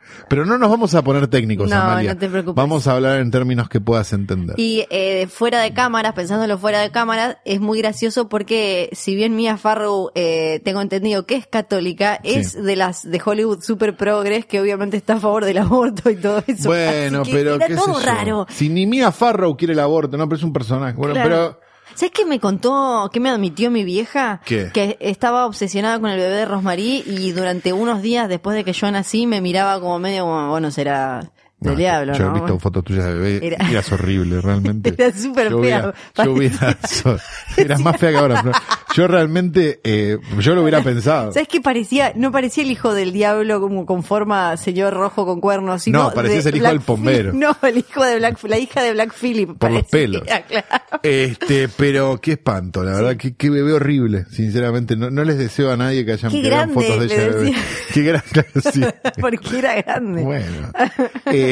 Pero 0.28 0.46
no 0.46 0.56
nos 0.56 0.70
vamos 0.70 0.94
a 0.94 1.02
poner 1.02 1.26
técnicos, 1.28 1.68
No, 1.68 1.76
Amalia. 1.76 2.14
no 2.14 2.18
te 2.20 2.28
preocupes. 2.28 2.54
Vamos 2.54 2.86
a 2.86 2.92
hablar 2.92 3.18
en 3.20 3.30
términos 3.30 3.68
que 3.68 3.80
puedas 3.80 4.12
entender. 4.14 4.54
Y 4.58 4.86
eh, 4.90 5.26
fuera 5.26 5.60
de 5.60 5.74
cámaras, 5.74 6.14
pensándolo 6.14 6.56
fuera 6.56 6.80
de 6.80 6.90
cámaras, 6.90 7.36
es 7.44 7.60
muy 7.60 7.78
gracioso 7.78 8.28
porque 8.30 8.88
si 8.92 9.14
bien 9.14 9.36
Mia 9.36 9.56
Farrow, 9.58 10.10
eh, 10.14 10.60
tengo 10.64 10.80
entendido 10.80 11.26
que 11.26 11.34
es 11.36 11.46
católica, 11.46 12.20
Sí. 12.24 12.30
es 12.34 12.62
de 12.62 12.76
las 12.76 13.02
de 13.02 13.20
Hollywood 13.22 13.60
super 13.62 13.96
progres 13.96 14.46
que 14.46 14.60
obviamente 14.60 14.96
está 14.96 15.14
a 15.14 15.20
favor 15.20 15.44
del 15.44 15.58
aborto 15.58 16.08
y 16.08 16.16
todo 16.16 16.42
eso. 16.46 16.68
Bueno, 16.70 17.24
que 17.24 17.32
pero 17.32 17.54
era 17.56 17.66
qué 17.66 17.74
todo 17.74 17.98
sé 17.98 18.06
yo. 18.06 18.12
raro. 18.12 18.46
Si 18.48 18.68
ni 18.70 18.86
Mia 18.86 19.12
Farrow 19.12 19.56
quiere 19.56 19.74
el 19.74 19.80
aborto, 19.80 20.16
no, 20.16 20.26
pero 20.28 20.36
es 20.38 20.42
un 20.44 20.52
personaje. 20.54 20.94
Bueno, 20.96 21.14
Claro. 21.14 21.28
pero 21.28 21.60
¿Sabes 21.94 22.12
qué 22.12 22.24
me 22.24 22.40
contó, 22.40 23.10
qué 23.12 23.20
me 23.20 23.28
admitió 23.28 23.70
mi 23.70 23.84
vieja? 23.84 24.40
¿Qué? 24.44 24.70
Que 24.72 24.96
estaba 25.00 25.46
obsesionada 25.46 25.98
con 25.98 26.10
el 26.10 26.18
bebé 26.18 26.34
de 26.36 26.44
Rosmarie 26.44 27.02
y 27.06 27.32
durante 27.32 27.72
unos 27.72 28.02
días 28.02 28.28
después 28.28 28.56
de 28.56 28.64
que 28.64 28.72
yo 28.72 28.90
nací 28.90 29.26
me 29.26 29.40
miraba 29.40 29.80
como 29.80 29.98
medio 29.98 30.24
como, 30.24 30.50
bueno, 30.50 30.70
será 30.70 31.30
del 31.62 31.72
No, 31.72 31.78
diablo, 31.78 32.12
yo 32.14 32.24
¿no? 32.24 32.30
he 32.36 32.40
visto 32.40 32.58
fotos 32.58 32.84
tuyas 32.84 33.04
de 33.06 33.14
bebé, 33.14 33.46
Era- 33.46 33.70
eras 33.70 33.92
horrible, 33.92 34.40
realmente. 34.40 34.94
Era 34.98 35.12
súper 35.16 35.48
fea, 35.60 35.94
Yo 36.24 36.32
hubiera, 36.32 36.76
so- 36.86 37.16
eras 37.56 37.80
más 37.80 37.96
fea 37.96 38.10
que 38.10 38.16
ahora, 38.18 38.40
pero 38.42 38.54
yo 38.94 39.06
realmente, 39.08 39.80
eh, 39.84 40.18
yo 40.38 40.54
lo 40.54 40.62
hubiera 40.62 40.82
pensado. 40.82 41.32
¿Sabes 41.32 41.48
qué 41.48 41.60
parecía? 41.60 42.12
No 42.14 42.30
parecía 42.30 42.62
el 42.64 42.70
hijo 42.70 42.92
del 42.94 43.12
diablo 43.12 43.60
como 43.60 43.86
con 43.86 44.02
forma 44.02 44.56
señor 44.56 44.92
rojo 44.94 45.24
con 45.24 45.40
cuernos, 45.40 45.82
sino 45.84 46.04
No, 46.04 46.12
parecías 46.12 46.44
el 46.46 46.56
hijo 46.56 46.66
del 46.66 46.78
Black. 46.78 46.98
Phillip. 46.98 47.32
No, 47.34 47.56
el 47.62 47.78
hijo 47.78 48.04
de 48.04 48.16
Black, 48.18 48.38
la 48.44 48.58
hija 48.58 48.82
de 48.82 48.92
Black 48.92 49.14
Phillip. 49.14 49.56
Por 49.58 49.70
los 49.70 49.86
pelos. 49.86 50.22
claro. 50.48 50.66
Este, 51.02 51.68
pero 51.68 52.18
qué 52.20 52.32
espanto, 52.32 52.82
la 52.84 52.92
verdad, 52.92 53.16
qué 53.16 53.50
bebé 53.50 53.72
horrible, 53.72 54.26
sinceramente. 54.30 54.94
No, 54.96 55.10
no 55.10 55.24
les 55.24 55.38
deseo 55.38 55.72
a 55.72 55.76
nadie 55.76 56.04
que 56.04 56.12
hayan 56.12 56.30
Qué 56.30 56.42
grande, 56.42 56.74
fotos 56.74 56.98
de 57.00 57.04
ella 57.06 57.18
de 57.18 57.28
bebé. 57.30 57.54
Qué 57.94 58.02
grande, 58.02 58.44
sí. 58.72 58.80
Porque 59.20 59.58
era 59.58 59.74
grande. 59.82 60.22
Bueno, 60.22 60.68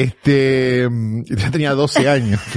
este, 0.01 0.87
mm, 0.89 1.23
ya 1.25 1.51
tenía 1.51 1.71
12 1.73 2.07
años. 2.09 2.39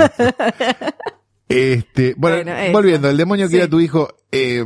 Este, 1.47 2.15
bueno, 2.17 2.51
volviendo, 2.73 3.09
el 3.11 3.17
demonio 3.19 3.47
que 3.47 3.51
Sí. 3.53 3.57
era 3.59 3.69
tu 3.69 3.79
hijo, 3.79 4.09
eh, 4.33 4.65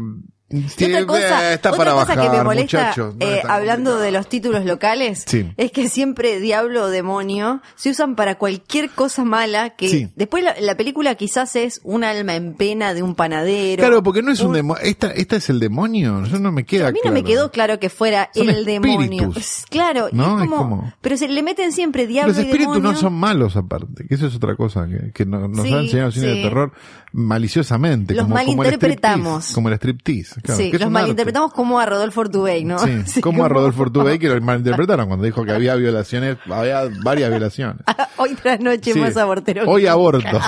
sí, 0.50 0.84
otra 0.87 1.06
cosa, 1.06 1.52
está 1.52 1.68
otra 1.70 1.78
para 1.78 1.92
cosa 1.92 2.14
bajar, 2.14 2.30
que 2.30 2.37
me 2.38 2.44
molesta. 2.44 2.94
No 2.96 3.14
eh, 3.20 3.42
hablando 3.48 3.90
complicado. 3.90 3.98
de 4.00 4.11
los 4.12 4.28
títulos 4.28 4.64
locales, 4.64 5.24
Sí. 5.26 5.50
es 5.56 5.72
que 5.72 5.88
siempre 5.88 6.40
diablo 6.40 6.84
o 6.84 6.88
demonio 6.88 7.61
se 7.76 7.90
usan 7.90 8.16
para 8.16 8.37
cualquier 8.37 8.90
cosa 8.90 9.24
mala 9.24 9.70
que 9.70 9.88
Sí. 9.88 10.08
después 10.16 10.42
la, 10.44 10.54
la 10.61 10.76
película 10.76 11.14
quizás 11.16 11.54
es 11.56 11.80
un 11.84 12.04
alma 12.04 12.34
en 12.34 12.54
pena 12.54 12.94
de 12.94 13.02
un 13.02 13.14
panadero. 13.14 13.80
Claro, 13.82 14.02
porque 14.02 14.22
no 14.22 14.32
es 14.32 14.40
un 14.40 14.48
un- 14.48 14.52
demonio. 14.54 14.82
Esta, 14.82 15.11
esta 15.12 15.37
es 15.37 15.50
el 15.50 15.61
demonio. 15.61 16.24
Eso 16.24 16.38
no 16.38 16.50
me 16.52 16.64
queda 16.64 16.88
A 16.88 16.92
mí 16.92 16.98
no 16.98 17.02
claro. 17.11 17.14
me 17.14 17.24
quedó 17.24 17.50
claro 17.50 17.78
que 17.78 17.90
fuera 17.90 18.30
Son 18.34 18.48
el 18.48 18.64
demonio. 18.64 19.32
Claro, 19.70 20.08
¿No? 20.12 20.38
es 20.38 20.44
Es 20.44 20.48
como, 20.50 20.56
como- 20.56 20.92
pero 21.00 21.16
se 21.16 21.28
le 21.28 21.42
meten 21.42 21.72
siempre 21.72 22.06
diablo 22.06 22.32
Los 22.32 22.38
y 22.42 22.46
espíritus 22.46 22.74
demonio. 22.74 22.92
no 22.92 22.98
son 22.98 23.12
malos 23.14 23.56
aparte, 23.56 24.06
que 24.08 24.14
eso 24.14 24.26
es 24.26 24.34
otra 24.34 24.56
cosa 24.56 24.87
que, 24.87 25.12
que 25.12 25.26
no- 25.26 25.46
nos 25.48 25.66
Sí, 25.66 25.74
ha 25.74 25.80
enseñado 25.80 26.11
cine 26.12 26.26
de 26.28 26.42
terror 26.42 26.72
maliciosamente. 27.12 28.14
Los 28.14 28.24
como, 28.24 28.37
como 28.37 28.40
el 28.50 28.56
malinterpretamos. 28.56 29.26
striptease, 29.44 29.54
Como 29.54 29.68
el 29.68 29.74
striptease. 29.74 30.38
Claro, 30.42 30.59
sí, 30.59 30.72
los 30.72 30.90
malinterpretamos 30.90 31.53
como 31.53 31.79
a 31.81 31.87
Rodolfo 31.87 32.20
Urtubey, 32.22 32.64
¿no? 32.64 32.77
arte. 32.79 33.05
Sí, 33.07 33.20
como 33.20 33.44
a 33.44 33.48
Rodolfo 33.48 33.83
Urtubey 33.85 34.18
que 34.18 34.29
lo 34.29 34.40
malinterpretaron 34.40 35.07
cuando 35.07 35.24
dijo 35.24 35.44
que 35.44 35.53
había 35.53 35.74
violaciones, 35.74 36.37
había 36.51 36.83
varias 37.03 37.31
violaciones. 37.31 37.77
Hoy 38.16 38.35
tras 38.35 38.61
noche 38.61 38.92
Sí. 38.92 39.01
más 39.01 39.16
abortero. 39.16 39.64
Hoy 39.66 39.87
aborto. 39.87 40.40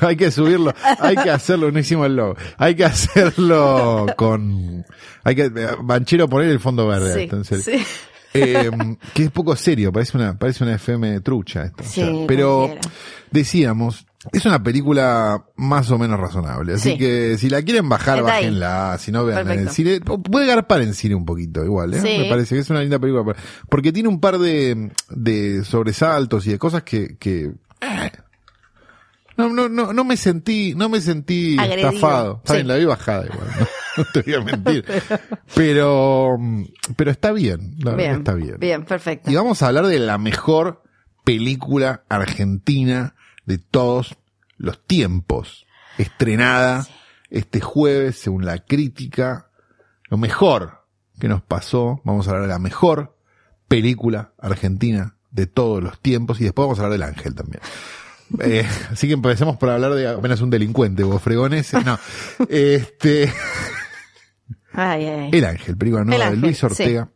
hay 0.00 0.16
que 0.16 0.30
subirlo. 0.30 0.74
Hay 0.98 1.16
que 1.16 1.30
hacerlo. 1.30 1.70
No 1.70 1.78
hicimos 1.78 2.06
el 2.06 2.16
logo. 2.16 2.36
Hay 2.58 2.74
que 2.74 2.84
hacerlo 2.84 4.06
con. 4.16 4.84
Hay 5.24 5.34
que. 5.34 5.50
Banchero 5.82 6.28
poner 6.28 6.50
el 6.50 6.60
fondo 6.60 6.86
verde. 6.86 7.14
Sí, 7.14 7.20
esto, 7.22 7.36
en 7.36 7.44
serio. 7.44 7.64
sí. 7.64 7.86
Eh, 8.34 8.70
que 9.14 9.24
es 9.24 9.30
poco 9.30 9.56
serio. 9.56 9.90
Parece 9.92 10.16
una, 10.16 10.36
parece 10.38 10.62
una 10.64 10.74
FM 10.74 11.20
trucha 11.20 11.64
esto. 11.64 11.82
Sí. 11.84 12.24
Pero 12.28 12.66
cualquiera. 12.66 12.90
decíamos. 13.30 14.06
Es 14.32 14.44
una 14.46 14.62
película 14.62 15.44
más 15.56 15.90
o 15.90 15.98
menos 15.98 16.18
razonable. 16.20 16.74
Así 16.74 16.92
Sí. 16.92 16.98
que 16.98 17.38
si 17.38 17.48
la 17.50 17.62
quieren 17.62 17.88
bajar, 17.88 18.18
Está 18.18 18.34
ahí. 18.34 18.44
bájenla. 18.46 18.96
Si 18.98 19.12
no, 19.12 19.24
vean 19.24 19.50
en 19.50 19.58
el 19.60 19.70
cine. 19.70 20.00
Puede 20.00 20.46
garpar 20.46 20.80
en 20.82 20.94
cine 20.94 21.14
un 21.14 21.24
poquito, 21.24 21.64
igual, 21.64 21.94
¿eh? 21.94 22.00
Sí. 22.00 22.18
Me 22.22 22.28
parece 22.28 22.54
que 22.54 22.60
es 22.60 22.70
una 22.70 22.80
linda 22.80 22.98
película. 22.98 23.34
Porque 23.68 23.92
tiene 23.92 24.08
un 24.08 24.20
par 24.20 24.38
de, 24.38 24.90
de 25.10 25.64
sobresaltos 25.64 26.46
y 26.46 26.50
de 26.50 26.58
cosas 26.58 26.82
que, 26.82 27.16
que 27.18 27.52
eh, 27.80 28.10
no, 29.36 29.50
no, 29.50 29.68
no, 29.68 29.92
no 29.92 30.04
me 30.04 30.16
sentí, 30.16 30.74
no 30.74 30.88
me 30.88 31.00
sentí 31.00 31.56
Agredido. 31.58 31.88
estafado. 31.90 32.42
Sí. 32.46 32.54
bien, 32.54 32.68
la 32.68 32.76
vi 32.76 32.84
bajada 32.86 33.26
igual, 33.26 33.48
no, 33.60 33.66
no 33.98 34.04
te 34.12 34.22
voy 34.22 34.34
a 34.34 34.40
mentir. 34.44 34.84
Pero, 35.54 36.38
pero 36.96 37.10
está 37.10 37.32
bien, 37.32 37.76
la 37.78 37.92
verdad 37.92 37.96
Bien, 37.96 38.12
está 38.18 38.34
bien. 38.34 38.56
Bien, 38.58 38.84
perfecto. 38.84 39.30
Y 39.30 39.34
vamos 39.34 39.62
a 39.62 39.68
hablar 39.68 39.86
de 39.86 39.98
la 39.98 40.18
mejor 40.18 40.82
película 41.24 42.02
argentina 42.08 43.14
de 43.46 43.58
todos 43.58 44.16
los 44.58 44.84
tiempos. 44.86 45.66
Estrenada 45.98 46.86
este 47.30 47.60
jueves, 47.60 48.18
según 48.18 48.44
la 48.44 48.58
crítica. 48.58 49.50
Lo 50.08 50.18
mejor 50.18 50.84
que 51.18 51.28
nos 51.28 51.42
pasó. 51.42 52.00
Vamos 52.04 52.26
a 52.26 52.30
hablar 52.30 52.42
de 52.42 52.52
la 52.52 52.58
mejor 52.58 53.16
película 53.68 54.32
argentina 54.38 55.16
de 55.30 55.46
todos 55.46 55.82
los 55.82 56.00
tiempos. 56.00 56.40
Y 56.40 56.44
después 56.44 56.64
vamos 56.64 56.78
a 56.78 56.84
hablar 56.84 56.98
del 56.98 57.08
ángel 57.08 57.34
también. 57.34 57.60
Eh, 58.40 58.66
así 58.90 59.06
que 59.06 59.12
empecemos 59.12 59.56
por 59.56 59.70
hablar 59.70 59.94
de 59.94 60.08
apenas 60.08 60.40
un 60.40 60.50
delincuente, 60.50 61.04
vos 61.04 61.22
fregones. 61.22 61.72
No. 61.72 61.96
Este. 62.48 63.32
Ay, 64.72 65.04
ay. 65.04 65.30
El 65.32 65.44
Ángel, 65.44 65.76
película 65.76 66.02
nueva 66.04 66.30
de 66.30 66.36
Luis 66.36 66.62
Ortega. 66.64 67.08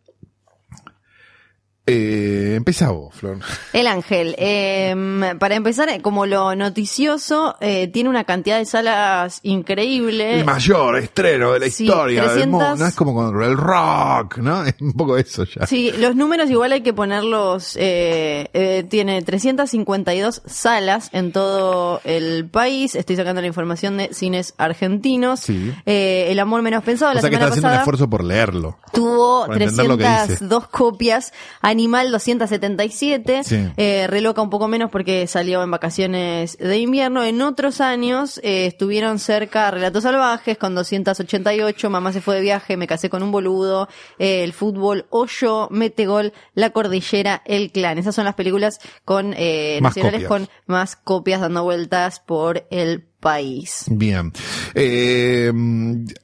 Eh, 1.87 2.55
empezá 2.57 2.91
vos, 2.91 3.15
Flor. 3.15 3.39
El 3.73 3.87
Ángel, 3.87 4.37
eh, 4.39 4.95
para 5.41 5.57
empezar, 5.57 5.89
como 6.03 6.27
lo 6.27 6.55
noticioso, 6.55 7.57
eh, 7.61 7.89
tiene 7.89 8.09
una 8.09 8.25
cantidad 8.25 8.59
de 8.59 8.67
salas 8.67 9.41
increíble. 9.43 10.41
El 10.41 10.45
mayor 10.45 10.99
estreno 10.99 11.53
de 11.53 11.61
la 11.61 11.71
sí, 11.71 11.85
historia 11.85 12.23
del 12.23 12.31
300. 12.31 12.69
mundo. 12.69 12.77
No 12.77 12.87
es 12.87 12.95
como 12.95 13.15
con 13.15 13.43
el 13.43 13.57
rock, 13.57 14.39
¿no? 14.39 14.65
Es 14.65 14.75
un 14.81 14.93
poco 14.93 15.17
eso 15.17 15.45
ya. 15.45 15.67
Sí, 15.67 15.93
los 15.99 16.15
números 16.15 16.51
igual 16.51 16.73
hay 16.73 16.83
que 16.83 16.93
ponerlos. 16.93 17.77
Eh, 17.77 18.49
eh, 18.53 18.85
tiene 18.89 19.23
352 19.23 20.43
salas 20.47 21.09
en 21.13 21.33
todo 21.33 22.01
el 22.05 22.49
país. 22.49 22.95
Estoy 22.95 23.17
sacando 23.17 23.41
la 23.41 23.47
información 23.47 23.97
de 23.97 24.13
cines 24.13 24.55
argentinos. 24.59 25.41
Sí. 25.41 25.73
Eh, 25.87 26.27
el 26.29 26.39
amor 26.39 26.63
menos 26.63 26.85
pensado 26.85 27.13
o 27.13 27.15
la 27.15 27.21
sea 27.21 27.31
que 27.31 27.37
está 27.37 27.47
haciendo 27.47 27.67
un 27.67 27.73
pasada 27.73 27.83
esfuerzo 27.83 28.09
por 28.09 28.23
leerlo. 28.23 28.79
tuvo 28.93 29.47
Para 29.47 29.65
entender 29.65 29.87
lo 29.87 29.97
que 29.99 30.05
dice. 30.05 30.27
302 30.27 30.69
copias. 30.69 31.33
Animal 31.71 32.11
277. 32.11 33.45
Sí. 33.45 33.69
Eh, 33.77 34.07
reloca 34.09 34.43
un 34.43 34.51
poco 34.51 34.67
menos 34.69 34.91
porque 34.91 35.27
salió 35.27 35.63
en 35.63 35.71
vacaciones 35.71 36.59
de 36.59 36.79
invierno. 36.79 37.25
En 37.25 37.41
otros 37.43 37.81
años 37.81 38.39
eh, 38.43 38.67
estuvieron 38.67 39.19
cerca 39.19 39.71
Relatos 39.71 40.03
Salvajes 40.03 40.59
con 40.59 40.75
288. 40.75 41.89
Mamá 41.91 42.13
se 42.13 42.21
fue 42.21 42.35
de 42.37 42.41
viaje, 42.41 42.77
me 42.77 42.87
casé 42.87 43.09
con 43.09 43.23
un 43.23 43.31
boludo. 43.31 43.89
eh, 44.19 44.43
el 44.45 44.53
fútbol, 44.53 45.07
Hoyo, 45.11 45.69
Metegol, 45.71 46.33
La 46.55 46.71
Cordillera, 46.71 47.43
El 47.45 47.71
Clan. 47.71 47.99
Esas 47.99 48.15
son 48.15 48.25
las 48.25 48.35
películas 48.35 48.79
con 49.05 49.33
eh, 49.37 49.79
Más 49.81 49.91
nacionales 49.97 50.27
copias. 50.27 50.49
con 50.49 50.49
más 50.67 50.97
copias 50.97 51.41
dando 51.41 51.63
vueltas 51.63 52.21
por 52.21 52.67
el 52.71 53.03
país. 53.21 53.85
Bien. 53.91 54.33
Eh, 54.75 55.53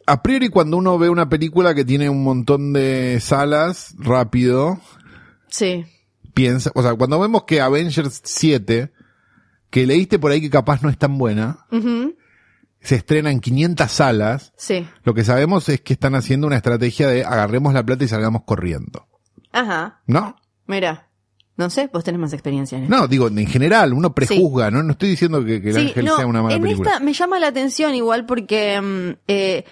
a 0.06 0.22
priori, 0.22 0.48
cuando 0.48 0.76
uno 0.76 0.98
ve 0.98 1.09
una 1.11 1.28
película 1.28 1.74
que 1.74 1.85
tiene 1.85 2.09
un 2.09 2.24
montón 2.24 2.72
de 2.72 3.18
salas, 3.20 3.94
rápido, 3.98 4.80
Sí. 5.48 5.85
piensa, 6.35 6.70
o 6.74 6.82
sea, 6.82 6.94
cuando 6.94 7.18
vemos 7.20 7.44
que 7.44 7.61
Avengers 7.61 8.20
7, 8.24 8.92
que 9.70 9.87
leíste 9.87 10.18
por 10.18 10.30
ahí 10.32 10.40
que 10.40 10.50
capaz 10.50 10.82
no 10.82 10.90
es 10.90 10.98
tan 10.98 11.16
buena, 11.18 11.66
se 12.80 12.94
estrena 12.96 13.30
en 13.30 13.40
500 13.40 13.90
salas, 13.90 14.52
Sí. 14.56 14.87
lo 15.02 15.14
que 15.14 15.24
sabemos 15.24 15.68
es 15.68 15.80
que 15.80 15.92
están 15.94 16.14
haciendo 16.14 16.46
una 16.46 16.56
estrategia 16.56 17.09
de 17.09 17.24
agarremos 17.24 17.72
la 17.74 17.85
plata 17.85 18.04
y 18.04 18.09
salgamos 18.09 18.42
corriendo. 18.44 19.06
Ajá. 19.52 20.00
¿No? 20.06 20.37
Mira. 20.66 21.09
No 21.56 21.70
sé, 21.70 21.88
vos 21.90 22.04
tenés 22.04 22.20
más 22.20 22.35
experiencia 22.35 22.76
en 22.76 22.85
esto. 22.85 22.94
No, 22.94 23.09
digo, 23.09 23.28
en 23.28 23.46
general, 23.46 23.94
uno 23.94 24.14
prejuzga, 24.14 24.70
¿no? 24.70 24.82
No 24.82 24.92
estoy 24.92 25.09
diciendo 25.09 25.42
que, 25.42 25.62
que 25.62 25.70
el 25.70 25.74
Sí, 25.74 25.80
ángel 25.88 26.04
no, 26.04 26.16
sea 26.16 26.26
una 26.26 26.42
mala 26.42 26.56
en 26.56 26.61
película. 26.62 26.90
esta 26.90 27.02
me 27.02 27.14
llama 27.14 27.38
la 27.38 27.46
atención 27.46 27.94
igual 27.94 28.26
porque 28.26 28.78
mm, 28.78 29.18
eh, 29.26 29.64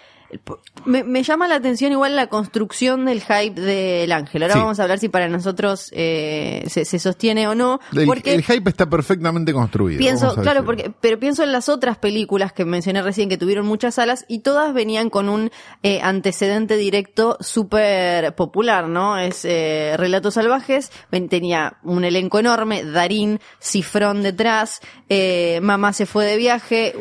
me, 0.84 1.04
me 1.04 1.22
llama 1.22 1.48
la 1.48 1.56
atención 1.56 1.92
igual 1.92 2.16
la 2.16 2.26
construcción 2.28 3.04
del 3.04 3.20
hype 3.22 3.60
del 3.60 4.12
ángel. 4.12 4.42
Ahora 4.42 4.54
Sí. 4.54 4.60
vamos 4.60 4.80
a 4.80 4.82
hablar 4.84 4.98
si 4.98 5.08
para 5.08 5.28
nosotros 5.28 5.88
eh, 5.92 6.64
se, 6.68 6.84
se 6.84 6.98
sostiene 6.98 7.48
o 7.48 7.54
no. 7.54 7.80
El, 7.94 8.06
porque 8.06 8.34
el 8.34 8.42
hype 8.42 8.70
está 8.70 8.88
perfectamente 8.88 9.52
construido. 9.52 9.98
pienso, 9.98 10.34
claro, 10.36 10.64
porque 10.64 10.92
pero 11.00 11.18
pienso 11.18 11.42
en 11.42 11.52
las 11.52 11.68
otras 11.68 11.98
películas 11.98 12.52
que 12.52 12.64
mencioné 12.64 13.02
recién 13.02 13.28
que 13.28 13.36
tuvieron 13.38 13.66
muchas 13.66 13.94
salas 13.96 14.24
y 14.28 14.40
todas 14.40 14.72
venían 14.74 15.10
con 15.10 15.28
un 15.28 15.50
eh, 15.82 16.00
antecedente 16.02 16.76
directo 16.76 17.36
súper 17.40 18.34
popular, 18.34 18.88
¿no? 18.88 19.18
Es 19.18 19.44
eh, 19.44 19.94
Relatos 19.96 20.34
Salvajes, 20.34 20.90
ven- 21.10 21.28
tenía 21.28 21.78
un 21.82 22.04
elenco 22.04 22.38
enorme, 22.38 22.84
Darín, 22.84 23.40
Cifrón 23.60 24.22
detrás, 24.22 24.80
eh, 25.08 25.58
Mamá 25.62 25.92
se 25.92 26.06
fue 26.06 26.24
de 26.26 26.36
viaje, 26.36 26.94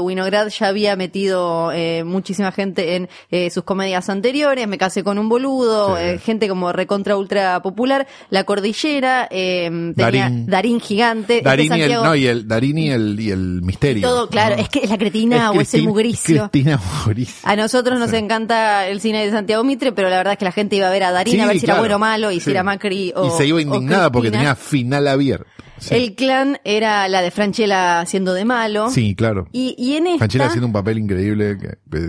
Winograd 0.00 0.48
ya 0.48 0.68
había 0.68 0.96
metido 0.96 1.72
muchísima 2.04 2.52
gente 2.52 2.75
en 2.78 3.08
eh, 3.30 3.50
sus 3.50 3.64
comedias 3.64 4.08
anteriores, 4.08 4.66
Me 4.68 4.78
casé 4.78 5.02
con 5.04 5.18
un 5.18 5.28
boludo, 5.28 5.96
Sí. 5.96 6.02
eh, 6.02 6.18
gente 6.18 6.48
como 6.48 6.72
recontra 6.72 7.16
ultra 7.16 7.60
popular, 7.62 8.06
La 8.30 8.44
Cordillera, 8.44 9.28
eh, 9.30 9.68
tenía 9.96 10.22
Darín. 10.22 10.46
Darín, 10.46 10.80
gigante, 10.80 11.38
este 11.38 11.48
Darini, 11.48 11.66
el, 11.74 11.80
Santiago- 11.80 12.04
no, 12.04 12.14
y 12.16 12.26
el, 12.26 12.48
Darini 12.48 12.86
y 12.86 12.90
el, 12.90 13.20
y 13.20 13.30
el 13.30 13.62
misterio. 13.62 14.06
todo, 14.08 14.28
claro, 14.28 14.56
¿no? 14.56 14.62
es 14.62 14.68
que 14.68 14.80
es 14.80 14.90
la 14.90 14.98
cretina 14.98 15.50
o 15.50 15.54
es 15.60 15.74
el 15.74 15.80
Cristina- 15.82 15.88
mugricio. 15.88 16.50
Cristina 16.50 16.80
Mugricio. 17.04 17.34
A 17.48 17.56
nosotros 17.56 17.98
nos 17.98 18.12
encanta 18.12 18.86
el 18.88 19.00
cine 19.00 19.24
de 19.24 19.30
Santiago 19.30 19.62
Mitre, 19.64 19.92
pero 19.92 20.08
la 20.10 20.16
verdad 20.18 20.32
es 20.34 20.38
que 20.38 20.44
la 20.44 20.52
gente 20.52 20.76
iba 20.76 20.88
a 20.88 20.90
ver 20.90 21.04
a 21.04 21.12
Darín 21.12 21.34
Sí, 21.34 21.40
a 21.40 21.46
ver 21.46 21.58
si 21.58 21.64
claro. 21.66 21.78
era 21.78 21.80
bueno 21.82 21.96
o 21.96 21.98
malo, 21.98 22.30
y 22.32 22.40
si 22.40 22.50
era 22.50 22.62
Macri 22.62 23.12
o 23.14 23.26
Y 23.26 23.30
se 23.30 23.46
iba 23.46 23.60
indignada 23.60 24.10
porque 24.10 24.30
tenía 24.30 24.54
final 24.54 25.06
abierto. 25.08 25.46
Sí, 25.78 25.94
El 25.94 26.14
clan 26.14 26.58
era 26.64 27.06
la 27.08 27.20
de 27.22 27.30
Franchella 27.30 28.00
haciendo 28.00 28.32
de 28.34 28.44
malo. 28.44 28.90
Sí, 28.90 29.14
claro. 29.14 29.48
Y, 29.52 29.74
y 29.78 29.96
en 29.96 30.06
esta, 30.06 30.18
Franchella 30.18 30.46
haciendo 30.46 30.66
un 30.66 30.72
papel 30.72 30.98
increíble, 30.98 31.58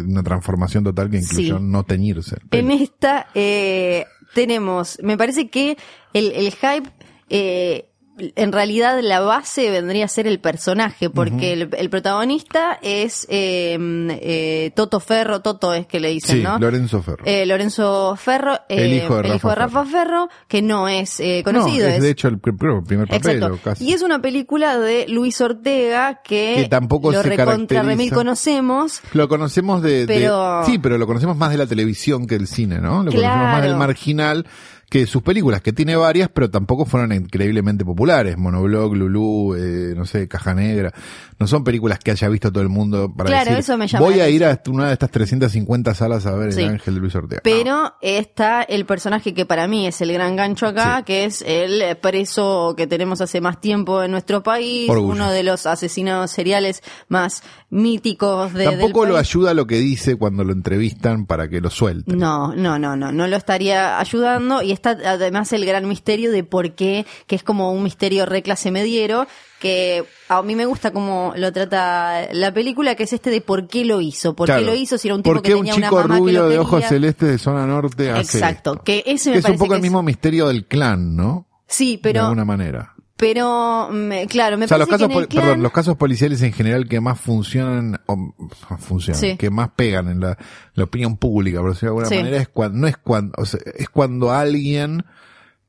una 0.07 0.23
transformación 0.23 0.83
total 0.83 1.09
que 1.09 1.17
incluyó 1.17 1.57
Sí. 1.57 1.63
no 1.63 1.83
teñirse. 1.83 2.37
en 2.51 2.71
esta 2.71 3.27
eh, 3.35 4.05
tenemos, 4.33 4.99
me 5.03 5.17
parece 5.17 5.49
que 5.49 5.77
el, 6.13 6.31
el 6.31 6.51
hype, 6.53 6.89
eh, 7.29 7.89
en 8.35 8.51
realidad 8.51 8.99
la 9.01 9.19
base 9.19 9.69
vendría 9.69 10.05
a 10.05 10.07
ser 10.07 10.27
el 10.27 10.39
personaje, 10.39 11.09
porque 11.09 11.53
el, 11.53 11.69
el 11.77 11.89
protagonista 11.89 12.79
es 12.81 13.25
eh, 13.29 13.77
eh, 14.21 14.71
Toto 14.75 14.99
Ferro, 14.99 15.41
Toto 15.41 15.73
es 15.73 15.85
que 15.87 15.99
le 15.99 16.09
dicen, 16.09 16.37
sí, 16.37 16.43
¿no? 16.43 16.57
Lorenzo 16.59 17.01
Ferro. 17.01 17.23
Eh, 17.25 17.45
Lorenzo 17.45 18.15
Ferro, 18.15 18.55
eh, 18.69 18.85
El 18.85 18.93
hijo 18.93 19.15
de 19.17 19.23
Rafa 19.23 19.55
Rafa 19.55 19.85
Ferro, 19.85 20.29
que 20.47 20.61
no 20.61 20.87
es 20.87 21.19
eh, 21.19 21.41
conocido. 21.43 21.87
no, 21.87 21.95
es, 21.95 22.01
de 22.01 22.09
hecho 22.09 22.27
el 22.27 22.41
pr- 22.41 22.57
pr- 22.57 22.85
primer 22.85 23.07
papel. 23.07 23.43
O 23.43 23.57
casi. 23.57 23.85
Y 23.85 23.93
es 23.93 24.01
una 24.01 24.21
película 24.21 24.77
de 24.77 25.05
Luis 25.07 25.39
Ortega 25.41 26.21
que, 26.23 26.55
Que 26.63 26.69
tampoco 26.69 27.11
lo 27.11 27.21
recontra 27.23 27.83
remil 27.83 28.11
conocemos. 28.11 29.01
Lo 29.13 29.27
conocemos 29.27 29.81
de, 29.81 30.05
de- 30.05 30.15
Pero- 30.15 30.63
Sí, 30.65 30.79
pero 30.79 30.97
lo 30.97 31.05
conocemos 31.07 31.37
más 31.37 31.51
de 31.51 31.57
la 31.57 31.65
televisión 31.67 32.25
que 32.25 32.37
del 32.37 32.47
cine, 32.47 32.79
¿no? 32.79 33.03
Lo 33.03 33.11
conocemos 33.11 33.37
más 33.37 33.61
del 33.61 33.75
marginal 33.75 34.45
que 34.89 35.05
sus 35.05 35.21
películas, 35.21 35.61
que 35.61 35.73
tiene 35.73 35.95
varias, 35.97 36.29
pero 36.33 36.49
tampoco 36.49 36.85
fueron 36.85 37.11
increíblemente 37.11 37.83
populares. 37.83 38.37
Monoblog, 38.37 38.95
Lulú, 38.95 39.53
eh, 39.55 39.93
no 39.97 40.05
sé, 40.05 40.27
Caja 40.29 40.53
Negra. 40.53 40.93
No 41.39 41.45
son 41.45 41.63
películas 41.65 41.99
que 41.99 42.11
haya 42.11 42.29
visto 42.29 42.51
todo 42.53 42.63
el 42.63 42.69
mundo 42.69 43.13
para 43.15 43.27
Claro, 43.29 43.45
decir, 43.51 43.59
eso 43.59 43.77
me 43.77 43.87
llama 43.87 44.05
voy 44.05 44.19
a 44.21 44.29
ir 44.29 44.45
a 44.45 44.59
una 44.67 44.87
de 44.87 44.93
estas 44.93 45.11
350 45.11 45.93
salas 45.93 46.25
a 46.25 46.31
ver 46.35 46.53
Sí. 46.53 46.61
El 46.61 46.69
Ángel 46.69 46.93
de 46.95 46.99
Luis 47.01 47.13
Ortega. 47.15 47.41
Pero 47.43 47.93
está 48.01 48.63
el 48.63 48.85
personaje 48.85 49.33
que 49.33 49.45
para 49.45 49.67
mí 49.67 49.85
es 49.87 49.99
el 50.01 50.13
gran 50.13 50.35
gancho 50.37 50.65
acá, 50.67 50.99
Sí. 50.99 51.03
que 51.03 51.25
es 51.25 51.43
el 51.45 51.97
preso 51.97 52.73
que 52.77 52.87
tenemos 52.87 53.19
hace 53.21 53.41
más 53.41 53.59
tiempo 53.59 54.01
en 54.03 54.11
nuestro 54.11 54.41
país, 54.41 54.89
Orgullo. 54.89 55.11
uno 55.11 55.31
de 55.31 55.43
los 55.43 55.65
asesinados 55.67 56.31
seriales 56.31 56.81
más 57.09 57.43
míticos 57.69 58.53
de, 58.53 58.63
Tampoco 58.65 59.01
del 59.01 59.09
lo 59.09 59.15
país. 59.15 59.29
ayuda 59.29 59.53
lo 59.53 59.67
que 59.67 59.75
dice 59.79 60.15
cuando 60.15 60.43
lo 60.45 60.53
entrevistan 60.53 61.25
para 61.25 61.49
que 61.49 61.59
lo 61.61 61.69
suelten. 61.69 62.17
No, 62.17 62.55
no, 62.55 62.79
no, 62.79 62.95
no, 62.95 63.11
no 63.11 63.27
lo 63.27 63.35
estaría 63.35 63.99
ayudando 63.99 64.61
y 64.61 64.71
está 64.77 64.91
además 64.91 65.51
el 65.53 65.65
gran 65.65 65.87
misterio 65.87 66.31
de 66.31 66.43
por 66.43 66.73
qué, 66.75 67.05
que 67.27 67.35
es 67.35 67.43
como 67.43 67.71
un 67.71 67.83
misterio 67.83 68.25
re 68.25 68.41
clase 68.41 68.71
mediero, 68.71 69.27
que 69.59 70.05
a 70.29 70.41
mí 70.43 70.55
me 70.55 70.65
gusta 70.65 70.91
como 70.91 71.33
lo 71.35 71.51
trata 71.51 72.27
la 72.31 72.53
película, 72.53 72.95
que 72.95 73.03
es 73.03 73.13
este 73.13 73.29
de 73.29 73.41
por 73.41 73.67
qué 73.67 73.83
lo 73.85 74.01
hizo, 74.01 74.35
por 74.35 74.45
Claro. 74.47 74.61
qué 74.61 74.65
lo 74.67 74.75
hizo, 74.75 74.97
si 74.97 75.07
era 75.07 75.15
un 75.15 75.23
tipo 75.23 75.33
¿Por 75.33 75.41
que 75.41 75.49
qué 75.49 75.55
un 75.55 75.61
tenía 75.65 75.73
chico 75.75 75.95
una 75.95 76.01
mamá 76.03 76.15
que 76.15 76.19
rubio 76.21 76.43
lo 76.43 76.49
de 76.49 76.59
ojos 76.59 76.83
celestes 76.85 77.29
de 77.29 77.37
zona 77.39 77.65
norte 77.65 78.11
hace 78.11 78.37
Exacto, 78.37 78.71
esto? 78.73 78.83
que 78.83 79.03
ese 79.05 79.29
me 79.31 79.33
Que 79.33 79.39
es 79.39 79.45
un 79.49 79.57
poco 79.57 79.71
que 79.71 79.75
el 79.77 79.81
mismo 79.81 80.03
misterio 80.03 80.47
del 80.47 80.65
clan, 80.67 81.15
¿no? 81.15 81.47
Sí, 81.67 81.93
de 81.97 82.01
pero, 82.03 82.21
alguna 82.23 82.45
manera. 82.45 82.93
Pero, 83.17 83.89
me- 83.91 84.27
claro, 84.27 84.57
me 84.57 84.65
o 84.65 84.67
sea, 84.67 84.77
los 84.77 84.87
parece 84.87 85.05
casos, 85.07 85.27
que 85.27 85.35
en 85.37 85.41
el 85.41 85.45
perdón, 85.47 85.63
los 85.63 85.71
casos 85.71 85.97
policiales 85.97 86.41
en 86.43 86.53
general 86.53 86.87
que 86.87 87.01
más 87.01 87.19
funcionan, 87.19 87.99
o 88.05 88.33
funcionan, 88.77 89.19
Sí. 89.19 89.35
que 89.37 89.49
más 89.49 89.69
pegan 89.75 90.07
en 90.09 90.19
la, 90.21 90.37
la 90.75 90.83
opinión 90.83 91.17
pública, 91.17 91.59
por 91.59 91.71
decirlo 91.71 91.89
de 91.89 91.91
alguna 92.03 92.09
Sí. 92.09 92.15
manera, 92.15 92.37
es 92.37 92.47
cuando, 92.47 92.77
no 92.79 92.87
es 92.87 92.97
cuando, 92.97 93.33
o 93.37 93.45
sea, 93.45 93.59
es 93.75 93.89
cuando 93.89 94.31
alguien 94.31 95.03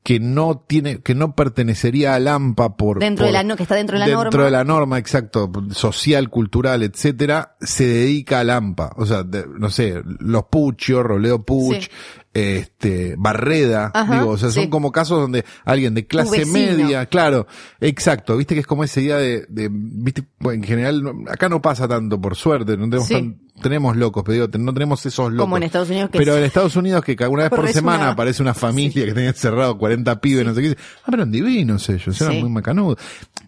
que 0.03 0.19
no 0.19 0.63
tiene, 0.67 0.99
que 1.01 1.13
no 1.13 1.35
pertenecería 1.35 2.15
al 2.15 2.27
AMPA 2.27 2.77
por, 2.77 2.99
Dentro 2.99 3.25
de 3.25 3.31
la 3.33 3.43
no- 3.43 3.55
que 3.57 3.63
está 3.63 3.75
dentro 3.75 3.95
de 3.95 3.99
la 3.99 4.05
dentro 4.07 4.23
norma. 4.31 4.45
de 4.45 4.51
la 4.51 4.63
norma, 4.63 4.97
exacto, 4.97 5.51
social, 5.71 6.29
cultural, 6.29 6.83
etcétera, 6.83 7.57
se 7.59 7.85
dedica 7.85 8.39
al 8.39 8.49
AMPA. 8.49 8.93
O 8.95 9.05
sea, 9.05 9.23
de- 9.23 9.45
no 9.59 9.69
sé, 9.69 10.01
los 10.19 10.45
Puccio, 10.45 11.03
Roleo 11.03 11.43
Puch, 11.43 11.81
Sí. 11.83 11.89
este, 12.33 13.15
Barreda, 13.17 13.91
Ajá, 13.93 14.19
digo, 14.19 14.31
o 14.31 14.37
sea, 14.37 14.49
son 14.51 14.63
sí. 14.63 14.69
como 14.69 14.91
casos 14.91 15.19
donde 15.19 15.43
alguien 15.65 15.93
de 15.93 16.07
clase 16.07 16.45
media, 16.45 17.05
claro, 17.07 17.47
exacto, 17.81 18.37
viste 18.37 18.53
que 18.55 18.61
es 18.61 18.67
como 18.67 18.83
esa 18.83 19.01
idea 19.01 19.17
de, 19.17 19.45
de 19.49 19.69
viste, 19.71 20.23
bueno, 20.39 20.61
en 20.63 20.67
general, 20.67 21.03
acá 21.29 21.49
no 21.49 21.61
pasa 21.61 21.87
tanto, 21.87 22.19
por 22.21 22.35
suerte, 22.35 22.77
no 22.77 22.85
tenemos 22.85 23.07
Sí. 23.07 23.13
tan- 23.15 23.39
tenemos 23.61 23.95
locos, 23.97 24.23
pero 24.25 24.33
digo, 24.47 24.57
no 24.59 24.73
tenemos 24.73 25.05
esos 25.05 25.31
locos. 25.31 25.43
Como 25.45 25.57
en 25.57 25.63
Estados 25.63 25.89
Unidos, 25.89 26.09
que 26.09 26.17
Pero 26.17 26.37
en 26.37 26.43
Estados 26.43 26.75
Unidos 26.75 27.03
que 27.03 27.15
cada 27.15 27.29
una 27.29 27.43
vez 27.43 27.49
por 27.51 27.67
semana 27.69 28.03
una- 28.05 28.11
aparece 28.11 28.41
una 28.41 28.53
familia 28.53 29.05
que 29.05 29.13
tenía 29.13 29.29
encerrado 29.29 29.77
40 29.77 30.19
pibes, 30.21 30.45
no 30.45 30.53
sé 30.55 30.61
qué. 30.61 30.77
Ah, 31.03 31.07
pero 31.11 31.25
divinos 31.25 31.87
ellos, 31.89 32.19
eran 32.21 32.33
Sí. 32.33 32.39
muy 32.41 32.49
macanudos. 32.49 32.97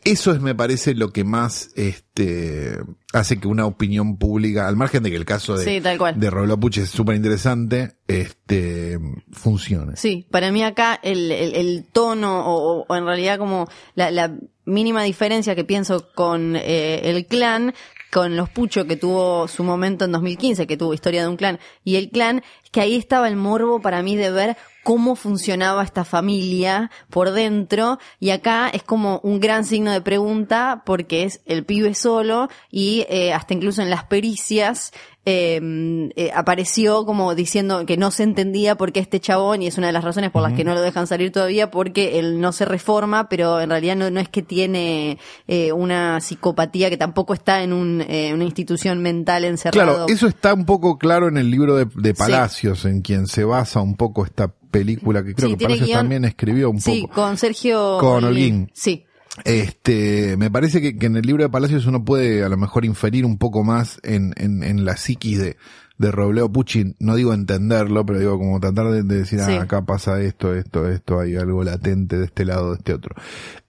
Eso 0.03 0.31
es, 0.31 0.41
me 0.41 0.55
parece, 0.55 0.95
lo 0.95 1.09
que 1.11 1.23
más 1.23 1.69
este, 1.75 2.77
hace 3.13 3.39
que 3.39 3.47
una 3.47 3.65
opinión 3.67 4.17
pública, 4.17 4.67
al 4.67 4.75
margen 4.75 5.03
de 5.03 5.11
que 5.11 5.15
el 5.17 5.25
caso 5.25 5.55
de, 5.57 5.63
Sí, 5.65 5.79
tal 5.81 5.97
cual. 5.97 6.19
de 6.19 6.29
Roblo 6.29 6.59
Puch 6.59 6.77
es 6.79 6.89
súper 6.89 7.15
interesante, 7.15 7.97
este, 8.07 8.97
funcione. 9.31 9.95
Sí, 9.97 10.27
para 10.31 10.51
mí 10.51 10.63
acá 10.63 10.99
el, 11.03 11.31
el, 11.31 11.53
el 11.55 11.85
tono 11.91 12.45
o, 12.47 12.85
o 12.87 12.95
en 12.95 13.05
realidad 13.05 13.37
como 13.37 13.67
la, 13.95 14.09
la 14.11 14.35
mínima 14.65 15.03
diferencia 15.03 15.55
que 15.55 15.63
pienso 15.63 16.07
con 16.15 16.55
eh, 16.55 17.01
el 17.09 17.25
clan, 17.27 17.73
con 18.11 18.35
los 18.35 18.49
Pucho 18.49 18.85
que 18.85 18.97
tuvo 18.97 19.47
su 19.47 19.63
momento 19.63 20.05
en 20.05 20.11
2015, 20.11 20.67
que 20.67 20.77
tuvo 20.77 20.93
historia 20.93 21.23
de 21.23 21.29
un 21.29 21.37
clan, 21.37 21.59
y 21.83 21.95
el 21.95 22.09
clan, 22.09 22.43
que 22.71 22.81
ahí 22.81 22.95
estaba 22.95 23.27
el 23.27 23.35
morbo 23.35 23.81
para 23.81 24.03
mí 24.03 24.15
de 24.15 24.31
ver 24.31 24.57
cómo 24.83 25.15
funcionaba 25.15 25.83
esta 25.83 26.03
familia 26.03 26.91
por 27.09 27.31
dentro 27.31 27.99
y 28.19 28.31
acá 28.31 28.69
es 28.69 28.83
como 28.83 29.19
un 29.23 29.39
gran 29.39 29.65
signo 29.65 29.91
de 29.91 30.01
pregunta 30.01 30.83
porque 30.85 31.23
es 31.23 31.41
el 31.45 31.65
pibe 31.65 31.93
solo 31.93 32.49
y 32.69 33.05
eh, 33.09 33.33
hasta 33.33 33.53
incluso 33.53 33.81
en 33.81 33.89
las 33.89 34.03
pericias 34.05 34.91
eh, 35.23 36.09
eh, 36.15 36.31
apareció 36.33 37.05
como 37.05 37.35
diciendo 37.35 37.85
que 37.85 37.95
no 37.95 38.09
se 38.09 38.23
entendía 38.23 38.75
por 38.75 38.91
qué 38.91 38.99
este 38.99 39.19
chabón 39.19 39.61
y 39.61 39.67
es 39.67 39.77
una 39.77 39.87
de 39.87 39.93
las 39.93 40.03
razones 40.03 40.31
por 40.31 40.41
las 40.41 40.53
que 40.53 40.63
no 40.63 40.73
lo 40.73 40.81
dejan 40.81 41.05
salir 41.05 41.31
todavía 41.31 41.69
porque 41.69 42.17
él 42.17 42.41
no 42.41 42.51
se 42.51 42.65
reforma 42.65 43.29
pero 43.29 43.61
en 43.61 43.69
realidad 43.69 43.95
no, 43.95 44.09
no 44.09 44.19
es 44.19 44.29
que 44.29 44.41
tiene 44.41 45.19
eh, 45.47 45.71
una 45.71 46.19
psicopatía 46.21 46.89
que 46.89 46.97
tampoco 46.97 47.33
está 47.33 47.61
en 47.61 47.73
un, 47.73 48.01
eh, 48.01 48.31
una 48.33 48.45
institución 48.45 49.01
mental 49.01 49.45
encerrado. 49.45 49.93
Claro, 49.93 50.05
eso 50.07 50.27
está 50.27 50.53
un 50.53 50.65
poco 50.65 50.97
claro 50.97 51.27
en 51.27 51.37
el 51.37 51.51
libro 51.51 51.75
de, 51.75 51.87
de 51.95 52.13
Palacios, 52.13 52.85
en 52.85 53.01
quien 53.01 53.27
se 53.27 53.43
basa 53.43 53.79
un 53.81 53.95
poco 53.95 54.25
esta 54.25 54.53
película 54.71 55.23
que 55.23 55.35
creo 55.35 55.49
Sí, 55.49 55.57
que 55.57 55.65
Palacios 55.65 55.89
guión- 55.89 55.97
también 55.97 56.25
escribió 56.25 56.69
un 56.71 56.81
Sí, 56.81 57.01
poco. 57.03 57.13
con 57.15 57.37
Sergio 57.37 57.97
Con 57.99 58.23
Holguín. 58.23 58.71
Sí, 58.73 59.05
Este, 59.45 60.35
me 60.37 60.49
parece 60.51 60.81
que, 60.81 60.97
que 60.97 61.05
en 61.05 61.15
el 61.17 61.23
libro 61.23 61.43
de 61.43 61.49
Palacios 61.49 61.85
uno 61.85 62.03
puede 62.03 62.43
a 62.43 62.49
lo 62.49 62.57
mejor 62.57 62.83
inferir 62.85 63.25
un 63.25 63.37
poco 63.37 63.63
más 63.63 63.99
en, 64.03 64.33
en, 64.37 64.63
en 64.63 64.83
la 64.83 64.97
psiquis 64.97 65.39
de, 65.39 65.55
de 65.97 66.11
Robleo 66.11 66.51
Pucci, 66.51 66.95
no 66.99 67.15
digo 67.15 67.33
entenderlo, 67.33 68.05
pero 68.05 68.19
digo 68.19 68.37
como 68.37 68.59
tratar 68.59 68.89
de, 68.91 69.03
de 69.03 69.19
decir, 69.19 69.39
Sí. 69.39 69.51
ah, 69.53 69.61
acá 69.61 69.85
pasa 69.85 70.19
esto, 70.21 70.53
esto, 70.55 70.89
esto, 70.89 71.19
hay 71.19 71.35
algo 71.35 71.63
latente 71.63 72.17
de 72.17 72.25
este 72.25 72.43
lado, 72.43 72.71
de 72.71 72.77
este 72.79 72.93
otro. 72.93 73.15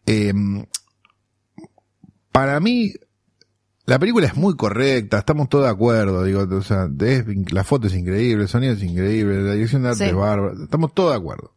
Eh, 0.07 0.33
para 2.33 2.59
mí, 2.61 2.93
la 3.87 3.99
película 3.99 4.27
es 4.27 4.37
muy 4.37 4.57
correcta, 4.57 5.19
estamos 5.19 5.49
todos 5.49 5.65
de 5.65 5.71
acuerdo, 5.71 6.25
digo, 6.25 6.47
o 6.51 6.63
sea, 6.63 6.89
es- 7.01 7.25
la 7.53 7.65
foto 7.65 7.87
es 7.89 7.95
increíble, 7.95 8.45
el 8.45 8.49
sonido 8.49 8.75
es 8.75 8.83
increíble, 8.83 9.43
la 9.43 9.53
dirección 9.53 9.83
de 9.83 9.89
arte 9.91 10.05
Sí. 10.05 10.11
es 10.11 10.15
bárbara, 10.17 10.55
estamos 10.63 10.95
todos 10.95 11.11
de 11.13 11.17
acuerdo. 11.19 11.55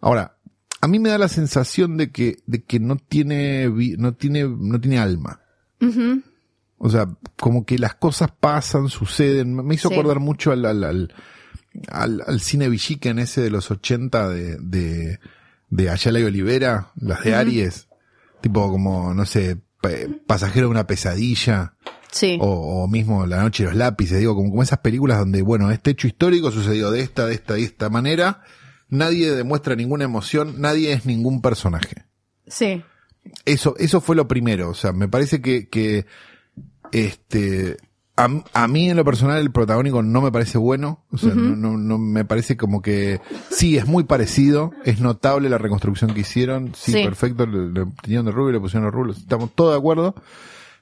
Ahora, 0.00 0.36
a 0.80 0.88
mí 0.88 0.98
me 0.98 1.08
da 1.08 1.18
la 1.18 1.28
sensación 1.28 1.96
de 1.96 2.10
que, 2.10 2.36
de 2.46 2.62
que 2.62 2.78
no 2.78 2.96
tiene, 2.96 3.68
no 3.98 4.12
tiene, 4.14 4.44
no 4.46 4.78
tiene 4.80 4.98
alma. 4.98 5.40
Ujú. 5.80 6.22
O 6.76 6.90
sea, 6.90 7.08
como 7.40 7.64
que 7.64 7.78
las 7.78 7.94
cosas 7.94 8.30
pasan, 8.38 8.88
suceden. 8.88 9.54
Me- 9.54 9.74
hizo 9.74 9.88
Sí. 9.88 9.94
acordar 9.94 10.20
mucho 10.20 10.52
al, 10.52 10.66
al, 10.66 10.84
al, 10.84 11.14
al, 11.88 12.22
al 12.26 12.40
cine 12.40 12.68
Villiquen 12.68 13.18
ese 13.18 13.40
de 13.40 13.48
los 13.50 13.70
80 13.70 14.28
de, 14.28 14.58
de, 14.60 15.18
de 15.70 15.88
Ayala 15.90 16.20
y 16.20 16.24
Olivera, 16.24 16.90
las 16.96 17.24
de 17.24 17.34
Aries. 17.34 17.88
Tipo 18.42 18.70
como, 18.70 19.14
no 19.14 19.24
sé, 19.24 19.56
pasajero 20.26 20.66
de 20.66 20.70
una 20.70 20.86
pesadilla. 20.86 21.74
sí. 22.10 22.38
O, 22.40 22.84
o 22.84 22.88
mismo 22.88 23.26
La 23.26 23.42
Noche 23.42 23.64
de 23.64 23.70
los 23.70 23.78
Lápices, 23.78 24.18
digo, 24.18 24.34
como, 24.34 24.50
como 24.50 24.62
esas 24.62 24.78
películas 24.78 25.18
donde, 25.18 25.42
bueno, 25.42 25.70
este 25.70 25.90
hecho 25.90 26.06
histórico 26.06 26.50
sucedió 26.50 26.90
de 26.90 27.00
esta, 27.00 27.26
de 27.26 27.34
esta 27.34 27.58
y 27.58 27.64
esta 27.64 27.88
manera, 27.88 28.42
nadie 28.88 29.32
demuestra 29.32 29.74
ninguna 29.76 30.04
emoción, 30.04 30.60
nadie 30.60 30.92
es 30.92 31.06
ningún 31.06 31.42
personaje. 31.42 32.04
Sí. 32.46 32.82
Eso, 33.44 33.74
eso 33.78 34.00
fue 34.00 34.16
lo 34.16 34.28
primero, 34.28 34.68
o 34.70 34.74
sea, 34.74 34.92
me 34.92 35.08
parece 35.08 35.40
que, 35.40 35.68
que 35.68 36.06
este, 36.92 37.78
a, 38.16 38.28
a 38.52 38.68
mí 38.68 38.90
en 38.90 38.96
lo 38.96 39.04
personal 39.04 39.40
el 39.40 39.50
protagónico 39.50 40.02
no 40.02 40.20
me 40.20 40.30
parece 40.30 40.56
bueno, 40.58 41.04
o 41.10 41.18
sea, 41.18 41.34
no, 41.34 41.56
no, 41.56 41.76
no 41.76 41.98
me 41.98 42.24
parece 42.24 42.56
como 42.56 42.80
que, 42.82 43.20
sí, 43.50 43.76
es 43.76 43.86
muy 43.86 44.04
parecido, 44.04 44.70
es 44.84 45.00
notable 45.00 45.48
la 45.48 45.58
reconstrucción 45.58 46.14
que 46.14 46.20
hicieron, 46.20 46.72
sí, 46.76 46.92
Sí. 46.92 47.02
perfecto, 47.04 47.44
le, 47.46 47.70
le 47.72 47.86
tenían 48.02 48.24
de 48.24 48.30
rubio, 48.30 48.52
le 48.52 48.60
pusieron 48.60 48.84
los 48.84 48.94
rulos, 48.94 49.18
estamos 49.18 49.50
todos 49.54 49.72
de 49.72 49.78
acuerdo, 49.78 50.14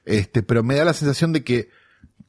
este, 0.05 0.43
pero 0.43 0.63
me 0.63 0.75
da 0.75 0.85
la 0.85 0.93
sensación 0.93 1.33
de 1.33 1.43
que 1.43 1.69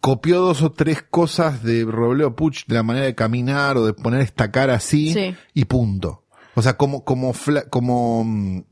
copió 0.01 0.41
dos 0.41 0.63
o 0.63 0.73
tres 0.73 1.03
cosas 1.03 1.63
de 1.63 1.85
Robleo 1.85 2.35
Puch 2.37 2.67
de 2.67 2.75
la 2.75 2.83
manera 2.83 3.07
de 3.07 3.15
caminar 3.15 3.77
o 3.77 3.85
de 3.87 3.95
poner 3.95 4.21
esta 4.21 4.51
cara 4.51 4.75
así 4.75 5.13
Sí. 5.13 5.35
y 5.55 5.65
punto. 5.67 6.25
O 6.55 6.63
sea, 6.63 6.77
como, 6.77 7.05
como, 7.05 7.33
fla- 7.33 7.69
como, 7.69 8.23
mm, 8.25 8.63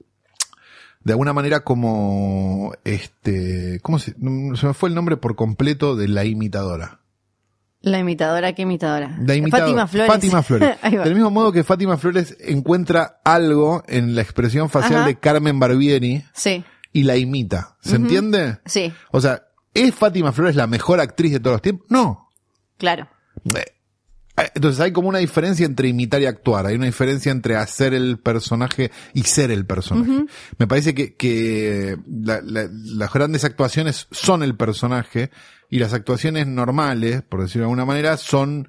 de 1.04 1.12
alguna 1.12 1.32
manera 1.32 1.60
como, 1.64 2.72
este, 2.84 3.80
¿cómo 3.82 3.98
se, 3.98 4.12
se 4.12 4.66
me 4.66 4.74
fue 4.74 4.88
el 4.88 4.94
nombre 4.94 5.16
por 5.16 5.34
completo 5.36 5.96
de 5.96 6.08
la 6.08 6.24
imitadora? 6.24 7.00
La 7.80 7.98
imitadora, 7.98 8.52
¿qué 8.52 8.62
imitadora? 8.62 9.16
La 9.26 9.34
imitadora. 9.34 9.86
Fátima 9.86 9.86
Flores. 9.88 10.08
Fátima 10.12 10.42
Flores. 10.80 11.04
Del 11.04 11.14
mismo 11.14 11.30
modo 11.30 11.50
que 11.50 11.64
Fátima 11.64 11.96
Flores 11.96 12.36
encuentra 12.40 13.20
algo 13.24 13.82
en 13.88 14.14
la 14.14 14.22
expresión 14.22 14.70
facial 14.70 15.00
Ajá. 15.00 15.06
de 15.08 15.18
Carmen 15.18 15.58
Barbieri 15.58 16.24
Sí, 16.32 16.64
y 16.92 17.02
la 17.02 17.16
imita. 17.16 17.76
¿Se 17.80 17.96
entiende? 17.96 18.58
sí, 18.66 18.92
O 19.10 19.20
sea, 19.20 19.42
¿es 19.74 19.92
Fátima 19.94 20.30
Flores 20.30 20.54
la 20.54 20.68
mejor 20.68 21.00
actriz 21.00 21.32
de 21.32 21.40
todos 21.40 21.54
los 21.54 21.62
tiempos? 21.62 21.86
No. 21.90 22.28
claro. 22.78 23.08
Eh, 23.56 23.64
Entonces 24.55 24.81
hay 24.81 24.92
como 24.92 25.09
una 25.09 25.18
diferencia 25.18 25.64
entre 25.66 25.88
imitar 25.88 26.20
y 26.22 26.26
actuar. 26.26 26.66
Hay 26.66 26.76
una 26.76 26.87
diferencia 26.87 27.31
entre 27.33 27.57
hacer 27.57 27.94
el 27.94 28.18
personaje 28.18 28.90
y 29.14 29.22
ser 29.22 29.50
el 29.50 29.66
personaje. 29.66 30.24
Me 30.59 30.66
parece 30.66 30.94
que, 30.94 31.14
que 31.14 31.96
la- 32.09 32.40
la- 32.42 32.68
las 32.72 33.12
grandes 33.12 33.44
actuaciones 33.44 34.09
son 34.11 34.42
el 34.42 34.57
personaje 34.57 35.31
y 35.70 35.78
las 35.78 35.92
actuaciones 35.94 36.46
normales, 36.46 37.22
por 37.22 37.40
decirlo 37.42 37.62
de 37.62 37.64
alguna 37.66 37.85
manera, 37.87 38.16
son 38.16 38.68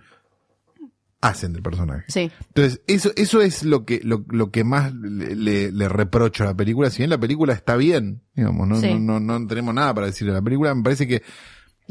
hacen 1.22 1.54
del 1.54 1.62
personaje. 1.64 2.04
Sí. 2.10 2.30
Entonces, 2.50 2.82
eso, 2.86 3.12
eso 3.16 3.42
es 3.42 3.64
lo 3.64 3.86
que, 3.86 4.02
lo, 4.04 4.26
lo 4.30 4.52
que 4.52 4.66
más 4.66 4.94
le, 4.94 5.72
le- 5.72 5.88
reprocho 5.90 6.44
a 6.44 6.48
la 6.48 6.54
película. 6.54 6.90
Si 6.90 6.98
bien 6.98 7.10
la 7.10 7.18
película 7.18 7.54
está 7.54 7.78
bien, 7.78 8.22
digamos, 8.36 8.68
no, 8.68 8.76
Sí. 8.82 8.94
no, 8.96 9.22
no, 9.22 9.40
no 9.40 9.48
tenemos 9.48 9.74
nada 9.74 9.94
para 9.94 10.08
decirle 10.08 10.34
a 10.34 10.36
la 10.36 10.42
película, 10.42 10.76
me 10.76 10.84
parece 10.84 11.08
que, 11.08 11.24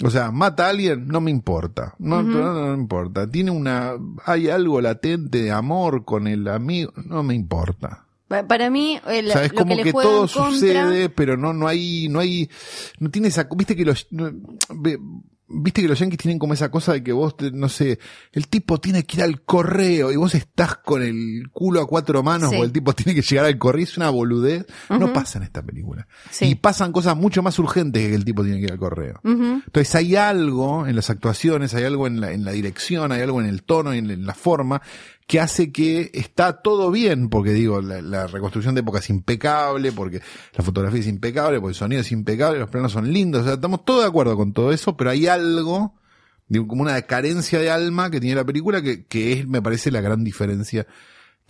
o 0.02 0.10
sea, 0.10 0.30
mata 0.30 0.66
a 0.66 0.70
alguien, 0.70 1.06
no 1.08 1.20
me 1.20 1.30
importa. 1.30 1.94
No, 1.98 2.22
no, 2.22 2.52
no 2.54 2.68
me 2.76 2.82
importa. 2.82 3.28
Tiene 3.30 3.50
una, 3.50 3.92
hay 4.24 4.48
algo 4.48 4.80
latente 4.80 5.42
de 5.42 5.50
amor 5.50 6.04
con 6.04 6.26
el 6.26 6.46
amigo, 6.48 6.92
no 7.04 7.22
me 7.22 7.34
importa. 7.34 8.06
Pa- 8.28 8.46
Para 8.46 8.70
mí, 8.70 8.98
el, 9.08 9.28
O 9.28 9.32
sea, 9.32 9.44
es 9.44 9.52
lo 9.52 9.58
como 9.58 9.76
que, 9.76 9.82
que 9.82 9.92
todo 9.92 10.20
contra- 10.22 10.50
sucede, 10.50 11.08
pero 11.10 11.36
no, 11.36 11.52
no 11.52 11.68
hay, 11.68 12.08
no 12.08 12.20
hay, 12.20 12.48
no 12.98 13.10
tiene 13.10 13.28
esa, 13.28 13.46
viste 13.54 13.76
que 13.76 13.84
los, 13.84 14.06
no, 14.10 14.30
ve- 14.74 14.98
viste 15.52 15.82
que 15.82 15.88
los 15.88 15.98
yankees 15.98 16.18
tienen 16.18 16.38
como 16.38 16.54
esa 16.54 16.70
cosa 16.70 16.92
de 16.94 17.02
que 17.02 17.12
vos, 17.12 17.34
no 17.52 17.68
sé, 17.68 17.98
el 18.32 18.48
tipo 18.48 18.78
tiene 18.78 19.04
que 19.04 19.18
ir 19.18 19.22
al 19.22 19.42
correo 19.42 20.10
y 20.10 20.16
vos 20.16 20.34
estás 20.34 20.76
con 20.76 21.02
el 21.02 21.48
culo 21.52 21.80
a 21.80 21.86
cuatro 21.86 22.22
manos 22.22 22.50
Sí. 22.50 22.56
o 22.56 22.64
el 22.64 22.72
tipo 22.72 22.92
tiene 22.94 23.14
que 23.14 23.22
llegar 23.22 23.44
al 23.46 23.58
correo, 23.58 23.84
es 23.84 23.96
una 23.96 24.10
boludez. 24.10 24.66
No 24.90 25.12
pasa 25.12 25.38
en 25.38 25.44
esta 25.44 25.62
película. 25.62 26.06
Sí. 26.30 26.46
Y 26.46 26.54
pasan 26.54 26.92
cosas 26.92 27.16
mucho 27.16 27.42
más 27.42 27.58
urgentes 27.58 28.08
que 28.08 28.14
el 28.14 28.24
tipo 28.24 28.42
tiene 28.42 28.58
que 28.58 28.64
ir 28.64 28.72
al 28.72 28.78
correo. 28.78 29.20
Entonces 29.24 29.94
hay 29.94 30.16
algo 30.16 30.86
en 30.86 30.96
las 30.96 31.10
actuaciones, 31.10 31.74
hay 31.74 31.84
algo 31.84 32.06
en 32.06 32.20
la, 32.20 32.32
en 32.32 32.44
la 32.44 32.52
dirección, 32.52 33.12
hay 33.12 33.20
algo 33.22 33.40
en 33.40 33.46
el 33.46 33.62
tono 33.62 33.94
y 33.94 33.98
en, 33.98 34.10
en 34.10 34.26
la 34.26 34.34
forma 34.34 34.82
que 35.26 35.40
hace 35.40 35.72
que 35.72 36.10
está 36.14 36.60
todo 36.62 36.90
bien, 36.90 37.28
porque 37.28 37.52
digo, 37.52 37.80
la, 37.80 38.02
la 38.02 38.26
reconstrucción 38.26 38.74
de 38.74 38.80
época 38.80 38.98
es 38.98 39.10
impecable, 39.10 39.92
porque 39.92 40.20
la 40.56 40.64
fotografía 40.64 41.00
es 41.00 41.06
impecable, 41.06 41.60
porque 41.60 41.72
el 41.72 41.76
sonido 41.76 42.00
es 42.00 42.12
impecable, 42.12 42.58
los 42.58 42.70
planos 42.70 42.92
son 42.92 43.12
lindos, 43.12 43.42
o 43.42 43.44
sea, 43.44 43.54
estamos 43.54 43.84
todos 43.84 44.02
de 44.02 44.08
acuerdo 44.08 44.36
con 44.36 44.52
todo 44.52 44.72
eso, 44.72 44.96
pero 44.96 45.10
hay 45.10 45.26
algo, 45.26 45.94
como 46.66 46.82
una 46.82 47.00
carencia 47.02 47.58
de 47.58 47.70
alma 47.70 48.10
que 48.10 48.20
tiene 48.20 48.36
la 48.36 48.44
película 48.44 48.82
que, 48.82 49.06
que 49.06 49.32
es, 49.32 49.46
me 49.46 49.62
parece, 49.62 49.90
la 49.90 50.00
gran 50.00 50.24
diferencia 50.24 50.86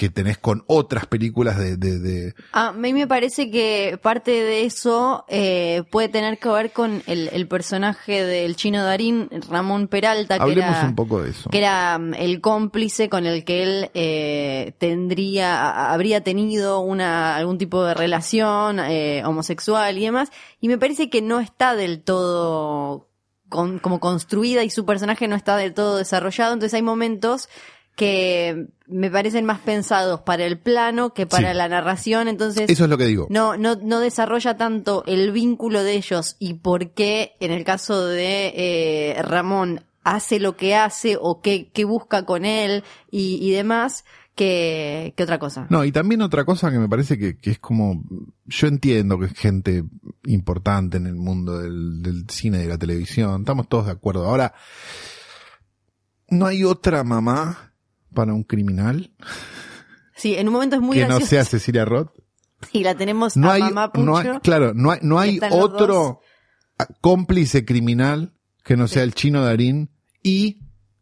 que 0.02 0.10
tenés 0.10 0.36
con 0.36 0.64
otras 0.66 1.06
películas 1.06 1.56
de, 1.58 1.76
de, 1.76 2.00
de- 2.00 2.34
A 2.50 2.72
mí 2.72 2.92
me 2.92 3.06
parece 3.06 3.52
que 3.52 4.00
parte 4.02 4.32
de 4.32 4.64
eso 4.64 5.24
eh, 5.28 5.84
puede 5.92 6.08
tener 6.08 6.38
que 6.40 6.48
ver 6.48 6.72
con 6.72 7.04
el, 7.06 7.28
el 7.32 7.46
personaje 7.46 8.24
del 8.24 8.56
chino 8.56 8.82
Darín, 8.82 9.28
Ramón 9.48 9.86
Peralta, 9.86 10.38
que 10.38 10.42
hablemos 10.42 10.76
era, 10.76 10.88
un 10.88 10.96
poco 10.96 11.22
de 11.22 11.30
eso. 11.30 11.50
que 11.50 11.58
era 11.58 11.98
mm, 11.98 12.14
el 12.14 12.40
cómplice 12.40 13.08
con 13.08 13.26
el 13.26 13.44
que 13.44 13.62
él 13.62 13.90
eh, 13.94 14.74
tendría, 14.78 15.92
habría 15.92 16.24
tenido 16.24 16.80
una, 16.80 17.36
algún 17.36 17.58
tipo 17.58 17.84
de 17.84 17.94
relación 17.94 18.80
eh, 18.80 19.22
homosexual 19.24 19.96
y 19.96 20.04
demás, 20.04 20.30
y 20.60 20.66
me 20.66 20.78
parece 20.78 21.10
que 21.10 21.22
no 21.22 21.38
está 21.38 21.76
del 21.76 22.02
todo 22.02 23.08
con- 23.48 23.78
como 23.78 24.00
construida 24.00 24.64
y 24.64 24.70
su 24.70 24.84
personaje 24.84 25.28
no 25.28 25.36
está 25.36 25.56
del 25.56 25.74
todo 25.74 25.96
desarrollado, 25.98 26.54
entonces 26.54 26.74
hay 26.74 26.82
momentos 26.82 27.48
que 27.96 28.68
me 28.86 29.10
parecen 29.10 29.44
más 29.44 29.60
pensados 29.60 30.20
para 30.22 30.44
el 30.46 30.58
plano 30.58 31.12
que 31.14 31.26
para 31.26 31.50
Sí. 31.52 31.56
la 31.56 31.68
narración, 31.68 32.28
entonces 32.28 32.70
Eso 32.70 32.84
es 32.84 32.90
lo 32.90 32.96
que 32.98 33.04
digo. 33.06 33.26
no, 33.30 33.56
no, 33.56 33.76
no 33.76 34.00
desarrolla 34.00 34.56
tanto 34.56 35.04
el 35.06 35.30
vínculo 35.32 35.82
de 35.84 35.94
ellos 35.94 36.36
y 36.38 36.54
por 36.54 36.90
qué 36.92 37.34
en 37.40 37.50
el 37.52 37.64
caso 37.64 38.06
de 38.06 38.52
eh, 38.56 39.22
Ramón 39.22 39.84
hace 40.04 40.40
lo 40.40 40.56
que 40.56 40.74
hace 40.74 41.16
o 41.20 41.40
qué, 41.42 41.70
qué 41.72 41.84
busca 41.84 42.24
con 42.24 42.44
él 42.44 42.82
y, 43.10 43.38
y 43.46 43.50
demás, 43.52 44.04
que, 44.34 45.12
que 45.14 45.22
otra 45.24 45.38
cosa. 45.38 45.66
No, 45.68 45.84
y 45.84 45.92
también 45.92 46.22
otra 46.22 46.44
cosa 46.46 46.70
que 46.70 46.78
me 46.78 46.88
parece 46.88 47.18
que, 47.18 47.36
que 47.36 47.50
es 47.50 47.58
como, 47.58 48.02
yo 48.46 48.66
entiendo 48.66 49.18
que 49.18 49.26
es 49.26 49.32
gente 49.34 49.84
importante 50.24 50.96
en 50.96 51.06
el 51.06 51.14
mundo 51.14 51.58
del, 51.58 52.02
del 52.02 52.24
cine 52.30 52.58
y 52.58 52.62
de 52.62 52.68
la 52.68 52.78
televisión, 52.78 53.42
estamos 53.42 53.68
todos 53.68 53.86
de 53.86 53.92
acuerdo. 53.92 54.26
Ahora, 54.26 54.54
¿no 56.28 56.46
hay 56.46 56.64
otra 56.64 57.04
mamá 57.04 57.71
para 58.12 58.32
un 58.34 58.44
criminal 58.44 59.12
Sí, 60.14 60.34
en 60.36 60.46
un 60.48 60.54
momento 60.54 60.76
es 60.76 60.82
muy 60.82 60.96
que 60.96 61.06
no 61.06 61.18
sea 61.20 61.44
Cecilia 61.44 61.84
Roth? 61.84 62.10
Y 62.72 62.84
la 62.84 62.94
tenemos 62.94 63.36
No 63.36 63.50
a 63.50 63.54
hay, 63.54 63.62
mamá 63.62 63.92
Pucho. 63.92 64.04
no 64.06 64.16
hay- 64.16 64.38
claro, 64.40 64.72
no 64.74 64.90
hay, 64.92 65.00
no 65.02 65.18
hay 65.18 65.40
otro 65.50 66.20
cómplice 67.00 67.64
criminal 67.64 68.32
que 68.64 68.76
no 68.76 68.86
sea 68.88 69.02
el 69.02 69.14
chino 69.14 69.42
Darín 69.44 69.90
y 70.22 70.60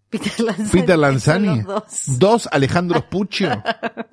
Peter 0.09 0.41
Lanzani. 0.41 0.71
Peter 0.71 0.99
Lanzani. 0.99 1.57
los 1.63 1.67
dos. 1.67 2.19
Dos 2.19 2.49
Alejandro 2.53 3.09
Puccio. 3.11 3.51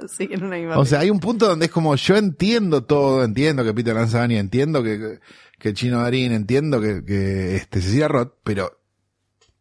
Sí, 0.10 0.30
en 0.32 0.44
una 0.46 0.56
misma 0.56 0.78
O 0.78 0.86
sea, 0.86 1.00
hay 1.02 1.10
un 1.10 1.20
punto 1.20 1.48
donde 1.50 1.66
es 1.66 1.72
como 1.72 1.94
yo 1.98 2.16
entiendo 2.16 2.86
todo, 2.86 3.26
entiendo 3.26 3.66
que 3.66 3.74
Peter 3.74 3.94
Lanzani, 3.94 4.38
entiendo 4.38 4.82
que, 4.82 5.20
que 5.60 5.74
Chino 5.74 6.02
Darín, 6.02 6.32
entiendo 6.32 6.80
que, 6.80 7.04
que 7.04 7.58
este 7.58 7.82
Cecilia 7.82 8.08
Roth, 8.08 8.36
pero 8.44 8.80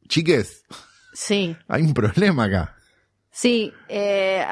chiques, 0.08 0.62
Sí, 1.14 1.56
hay 1.66 1.82
un 1.82 1.94
problema 1.94 2.44
acá. 2.44 2.75
Sí, 3.36 3.74
eh, 3.88 4.42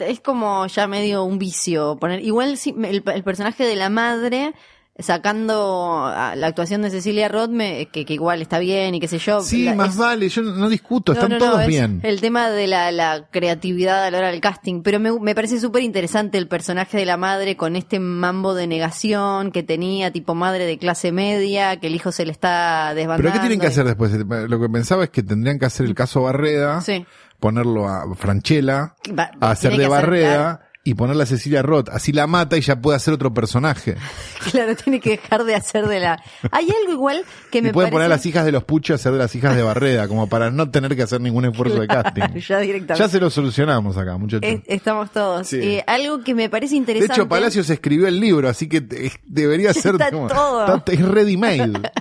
es 0.00 0.20
como 0.20 0.66
ya 0.66 0.88
medio 0.88 1.22
un 1.22 1.38
vicio 1.38 1.96
poner. 2.00 2.20
Igual 2.20 2.58
el 2.66 3.22
personaje 3.22 3.64
de 3.64 3.76
la 3.76 3.88
madre 3.88 4.52
sacando 4.98 6.04
a 6.06 6.34
la 6.36 6.46
actuación 6.46 6.82
de 6.82 6.90
Cecilia 6.90 7.28
Roth, 7.28 7.50
me- 7.50 7.86
que, 7.86 8.04
que 8.04 8.14
igual 8.14 8.42
está 8.42 8.58
bien 8.58 8.94
y 8.94 9.00
qué 9.00 9.08
sé 9.08 9.18
yo. 9.18 9.40
Sí, 9.40 9.64
la- 9.64 9.74
más 9.74 9.90
es- 9.90 9.96
vale, 9.96 10.28
yo 10.28 10.42
no, 10.42 10.68
discuto, 10.68 11.12
No, 11.12 11.18
están 11.18 11.30
no, 11.32 11.38
no, 11.38 11.44
todos 11.50 11.62
es 11.62 11.66
bien. 11.68 12.00
El 12.02 12.20
tema 12.20 12.50
de 12.50 12.66
la, 12.66 12.92
la 12.92 13.26
creatividad 13.30 14.04
a 14.04 14.10
la 14.10 14.18
hora 14.18 14.30
del 14.30 14.40
casting, 14.40 14.82
pero 14.82 15.00
me, 15.00 15.12
me 15.18 15.34
parece 15.34 15.58
súper 15.60 15.82
interesante 15.82 16.38
el 16.38 16.46
personaje 16.48 16.96
de 16.98 17.06
la 17.06 17.16
madre 17.16 17.56
con 17.56 17.76
este 17.76 18.00
mambo 18.00 18.54
de 18.54 18.66
negación 18.66 19.50
que 19.50 19.62
tenía, 19.62 20.10
tipo 20.12 20.34
madre 20.34 20.66
de 20.66 20.78
clase 20.78 21.10
media, 21.12 21.76
que 21.80 21.86
el 21.86 21.94
hijo 21.94 22.12
se 22.12 22.24
le 22.26 22.32
está 22.32 22.92
desbandando. 22.94 23.22
Pero 23.22 23.32
¿qué 23.34 23.40
tienen 23.40 23.60
que 23.60 23.66
y- 23.66 23.68
hacer 23.68 23.84
después? 23.86 24.12
Lo 24.12 24.60
que 24.60 24.68
pensaba 24.68 25.04
es 25.04 25.10
que 25.10 25.22
tendrían 25.22 25.58
que 25.58 25.66
hacer 25.66 25.86
el 25.86 25.94
caso 25.94 26.22
Barreda, 26.22 26.80
Sí. 26.82 27.04
ponerlo 27.40 27.88
a 27.88 28.14
Franchella, 28.14 28.94
a 29.40 29.50
hacer 29.50 29.70
de 29.70 29.86
hacer, 29.86 29.88
Barreda 29.88 30.60
y 30.84 30.94
ponerle 30.94 31.22
a 31.22 31.26
Cecilia 31.26 31.62
Roth. 31.62 31.88
Así 31.90 32.12
la 32.12 32.26
mata 32.26 32.56
y 32.56 32.60
ya 32.60 32.80
puede 32.80 32.96
hacer 32.96 33.14
otro 33.14 33.32
personaje. 33.32 33.96
Claro, 34.50 34.74
tiene 34.74 34.98
que 34.98 35.10
dejar 35.10 35.44
de 35.44 35.54
hacer 35.54 35.86
de 35.86 36.00
la. 36.00 36.20
Hay 36.50 36.66
algo 36.68 36.92
igual 36.92 37.24
que 37.52 37.58
Y 37.58 37.62
me 37.62 37.72
pueden 37.72 37.90
parece. 37.90 37.92
poner 37.92 38.06
a 38.06 38.08
las 38.08 38.26
hijas 38.26 38.44
de 38.44 38.50
los 38.50 38.64
puchos 38.64 38.90
a 38.90 38.94
hacer 38.96 39.12
de 39.12 39.18
las 39.18 39.32
hijas 39.36 39.54
de 39.54 39.62
Barreda, 39.62 40.08
como 40.08 40.28
para 40.28 40.50
no 40.50 40.68
tener 40.72 40.96
que 40.96 41.02
hacer 41.04 41.20
ningún 41.20 41.44
esfuerzo 41.44 41.80
de 41.80 41.86
casting. 41.86 42.22
ya 42.40 42.58
directamente. 42.58 42.94
Ya 43.04 43.08
se 43.08 43.20
lo 43.20 43.30
solucionamos 43.30 43.96
acá, 43.96 44.18
muchachos. 44.18 44.42
Es- 44.42 44.60
estamos 44.66 45.12
todos. 45.12 45.46
Sí. 45.46 45.58
Eh, 45.62 45.84
algo 45.86 46.24
que 46.24 46.34
me 46.34 46.50
parece 46.50 46.72
De 46.74 46.78
interesante. 46.78 47.14
hecho, 47.14 47.28
Palacios 47.28 47.70
escribió 47.70 48.08
el 48.08 48.18
libro, 48.18 48.48
así 48.48 48.68
que 48.68 48.80
te- 48.80 49.12
debería 49.24 49.72
ser 49.72 49.92
Está 49.94 50.10
como- 50.10 50.26
todo. 50.26 50.74
está- 50.76 50.92
es 50.92 51.00
ready 51.00 51.36
made. 51.36 51.72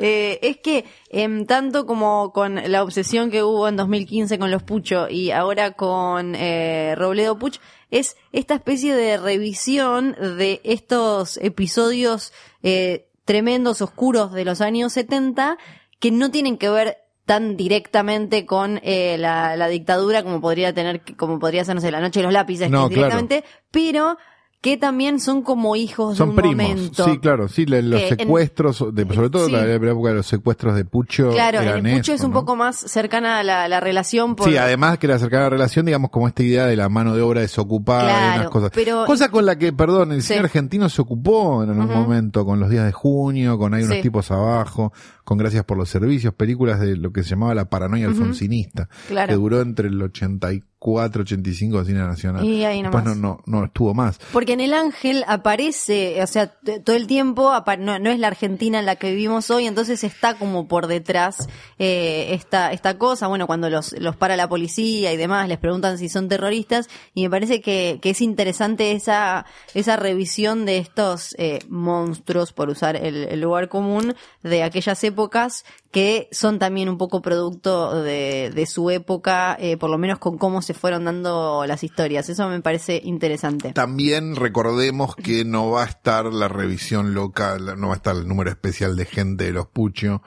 Eh, 0.00 0.38
es 0.42 0.58
que 0.58 0.84
em, 1.10 1.44
tanto 1.44 1.84
como 1.84 2.32
con 2.32 2.54
la 2.70 2.84
obsesión 2.84 3.32
que 3.32 3.42
hubo 3.42 3.66
en 3.66 3.74
2015 3.76 4.38
con 4.38 4.50
los 4.52 4.62
Pucho 4.62 5.08
y 5.08 5.32
ahora 5.32 5.72
con 5.72 6.36
eh, 6.36 6.94
Robledo 6.96 7.36
Puch, 7.36 7.58
es 7.90 8.16
esta 8.32 8.54
especie 8.54 8.94
de 8.94 9.16
revisión 9.16 10.16
de 10.38 10.60
estos 10.64 11.38
episodios 11.38 12.32
eh, 12.62 13.08
tremendos, 13.24 13.82
oscuros 13.82 14.32
de 14.32 14.44
los 14.44 14.60
años 14.60 14.92
70 14.92 15.58
que 16.00 16.10
no 16.10 16.30
tienen 16.30 16.58
que 16.58 16.70
ver 16.70 16.98
tan 17.24 17.56
directamente 17.58 18.46
con 18.46 18.80
eh, 18.82 19.16
la, 19.18 19.54
la 19.56 19.68
dictadura 19.68 20.22
como 20.22 20.40
podría 20.40 20.72
tener, 20.72 21.02
como 21.16 21.38
podría 21.38 21.62
ser, 21.64 21.74
no 21.74 21.80
sé, 21.82 21.90
la 21.90 22.00
noche 22.00 22.20
de 22.20 22.24
los 22.24 22.32
lápices, 22.32 22.70
No, 22.70 22.88
que 22.88 22.94
es 22.94 22.98
claro. 22.98 23.16
directamente, 23.18 23.44
pero 23.70 24.16
que 24.60 24.76
también 24.76 25.20
son 25.20 25.42
como 25.42 25.76
hijos 25.76 26.16
Son 26.16 26.30
de 26.30 26.30
un 26.30 26.36
primos. 26.36 26.68
momento. 26.68 27.04
Sí, 27.04 27.18
claro, 27.18 27.46
sí, 27.46 27.64
le- 27.64 27.80
los 27.82 28.00
en- 28.02 28.08
secuestros, 28.18 28.84
de- 28.92 29.06
sobre 29.14 29.30
todo 29.30 29.46
Sí. 29.46 29.52
la, 29.52 29.64
la 29.64 29.74
época 29.74 30.08
de 30.08 30.14
los 30.16 30.26
secuestros 30.26 30.74
de 30.74 30.84
Pucho. 30.84 31.30
Claro, 31.30 31.60
el 31.60 31.80
Pucho 31.82 31.96
eso, 32.00 32.14
es 32.14 32.20
un 32.24 32.32
¿no? 32.32 32.40
poco 32.40 32.56
más 32.56 32.76
cercana 32.76 33.38
a 33.38 33.42
la, 33.44 33.68
la 33.68 33.78
relación 33.78 34.34
por... 34.34 34.48
Sí, 34.50 34.56
además 34.56 34.98
que 34.98 35.06
la 35.06 35.18
cercana 35.20 35.48
relación, 35.48 35.86
digamos, 35.86 36.10
como 36.10 36.26
esta 36.26 36.42
idea 36.42 36.66
de 36.66 36.74
la 36.74 36.88
mano 36.88 37.14
de 37.14 37.22
obra 37.22 37.40
desocupada 37.40 38.34
y 38.34 38.38
unas 38.40 38.50
cosas. 38.50 38.70
pero- 38.74 39.04
Cosa 39.06 39.30
con 39.30 39.46
la 39.46 39.56
que, 39.56 39.72
perdón, 39.72 40.10
el 40.10 40.22
Sí. 40.22 40.28
cine 40.34 40.40
argentino 40.40 40.88
se 40.88 41.02
ocupó 41.02 41.62
en 41.62 41.70
algún 41.70 41.86
momento, 41.94 42.44
con 42.44 42.58
los 42.58 42.68
días 42.68 42.84
de 42.84 42.92
junio, 42.92 43.58
con 43.58 43.74
hay 43.74 43.84
unos 43.84 43.96
Sí. 43.96 44.02
tipos 44.02 44.30
abajo, 44.32 44.92
con 45.24 45.38
Gracias 45.38 45.62
por 45.64 45.76
los 45.78 45.88
Servicios, 45.88 46.34
películas 46.34 46.80
de 46.80 46.96
lo 46.96 47.12
que 47.12 47.22
se 47.22 47.30
llamaba 47.30 47.54
la 47.54 47.66
paranoia 47.70 48.06
alfonsinista, 48.06 48.88
Claro. 49.06 49.28
que 49.28 49.34
duró 49.34 49.60
entre 49.60 49.86
el 49.88 50.02
84, 50.02 50.67
85 50.80 51.78
de 51.80 51.84
cine 51.84 52.00
nacional. 52.00 52.44
Y 52.44 52.64
ahí 52.64 52.82
Después 52.82 53.04
no, 53.04 53.14
nomás. 53.14 53.40
no, 53.46 53.58
no 53.58 53.64
estuvo 53.66 53.94
más. 53.94 54.18
Porque 54.32 54.52
en 54.52 54.60
El 54.60 54.74
Ángel 54.74 55.24
aparece, 55.26 56.22
o 56.22 56.26
sea, 56.26 56.54
todo 56.84 56.96
el 56.96 57.06
tiempo, 57.06 57.52
no, 57.78 57.98
no 57.98 58.10
es 58.10 58.18
la 58.18 58.28
Argentina 58.28 58.78
en 58.78 58.86
la 58.86 58.96
que 58.96 59.10
vivimos 59.10 59.50
hoy, 59.50 59.66
entonces 59.66 60.04
está 60.04 60.34
como 60.34 60.68
por 60.68 60.86
detrás 60.86 61.48
eh, 61.78 62.28
esta, 62.30 62.72
esta 62.72 62.96
cosa. 62.98 63.26
Bueno, 63.26 63.46
cuando 63.46 63.70
los, 63.70 63.92
los 63.98 64.16
para 64.16 64.36
la 64.36 64.48
policía 64.48 65.12
y 65.12 65.16
demás, 65.16 65.48
les 65.48 65.58
preguntan 65.58 65.98
si 65.98 66.08
son 66.08 66.28
terroristas, 66.28 66.88
y 67.14 67.22
me 67.24 67.30
parece 67.30 67.60
que, 67.60 67.98
que 68.00 68.10
es 68.10 68.20
interesante 68.20 68.92
esa, 68.92 69.46
esa 69.74 69.96
revisión 69.96 70.64
de 70.64 70.78
estos 70.78 71.34
eh, 71.38 71.60
monstruos, 71.68 72.52
por 72.52 72.68
usar 72.68 72.96
el, 72.96 73.24
el 73.24 73.40
lugar 73.40 73.68
común, 73.68 74.14
de 74.42 74.62
aquellas 74.62 75.02
épocas 75.04 75.64
que 75.90 76.28
son 76.32 76.58
también 76.58 76.88
un 76.90 76.98
poco 76.98 77.22
producto 77.22 78.02
de, 78.02 78.50
de 78.54 78.66
su 78.66 78.90
época, 78.90 79.56
eh, 79.58 79.76
por 79.78 79.88
lo 79.88 79.96
menos 79.96 80.18
con 80.18 80.36
cómo 80.36 80.60
se 80.60 80.74
fueron 80.74 81.06
dando 81.06 81.64
las 81.66 81.82
historias. 81.82 82.28
Eso 82.28 82.48
me 82.48 82.60
parece 82.60 83.00
interesante. 83.02 83.72
También 83.72 84.36
recordemos 84.36 85.16
que 85.16 85.44
no 85.46 85.70
va 85.70 85.84
a 85.84 85.86
estar 85.86 86.26
la 86.26 86.48
revisión 86.48 87.14
local, 87.14 87.74
no 87.80 87.88
va 87.88 87.94
a 87.94 87.96
estar 87.96 88.14
el 88.16 88.28
número 88.28 88.50
especial 88.50 88.96
de 88.96 89.06
gente 89.06 89.44
de 89.44 89.52
los 89.52 89.66
Pucho 89.66 90.22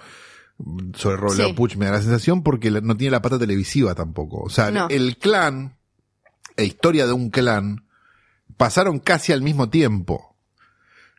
sobre 0.96 1.18
Robledo 1.18 1.50
Sí. 1.50 1.54
Puch, 1.54 1.76
me 1.76 1.86
da 1.86 1.94
la 1.94 2.02
sensación 2.02 2.44
porque 2.44 2.70
no 2.72 2.98
tiene 2.98 3.12
la 3.12 3.22
pata 3.22 3.38
televisiva 3.40 3.94
tampoco. 3.96 4.42
O 4.42 4.50
sea, 4.50 4.72
No. 4.72 4.88
el 4.90 5.18
clan, 5.18 5.78
e 6.58 6.66
historia 6.66 7.06
de 7.08 7.14
un 7.14 7.30
clan, 7.30 7.86
pasaron 8.58 9.00
casi 9.00 9.32
al 9.32 9.42
mismo 9.42 9.70
tiempo. 9.70 10.31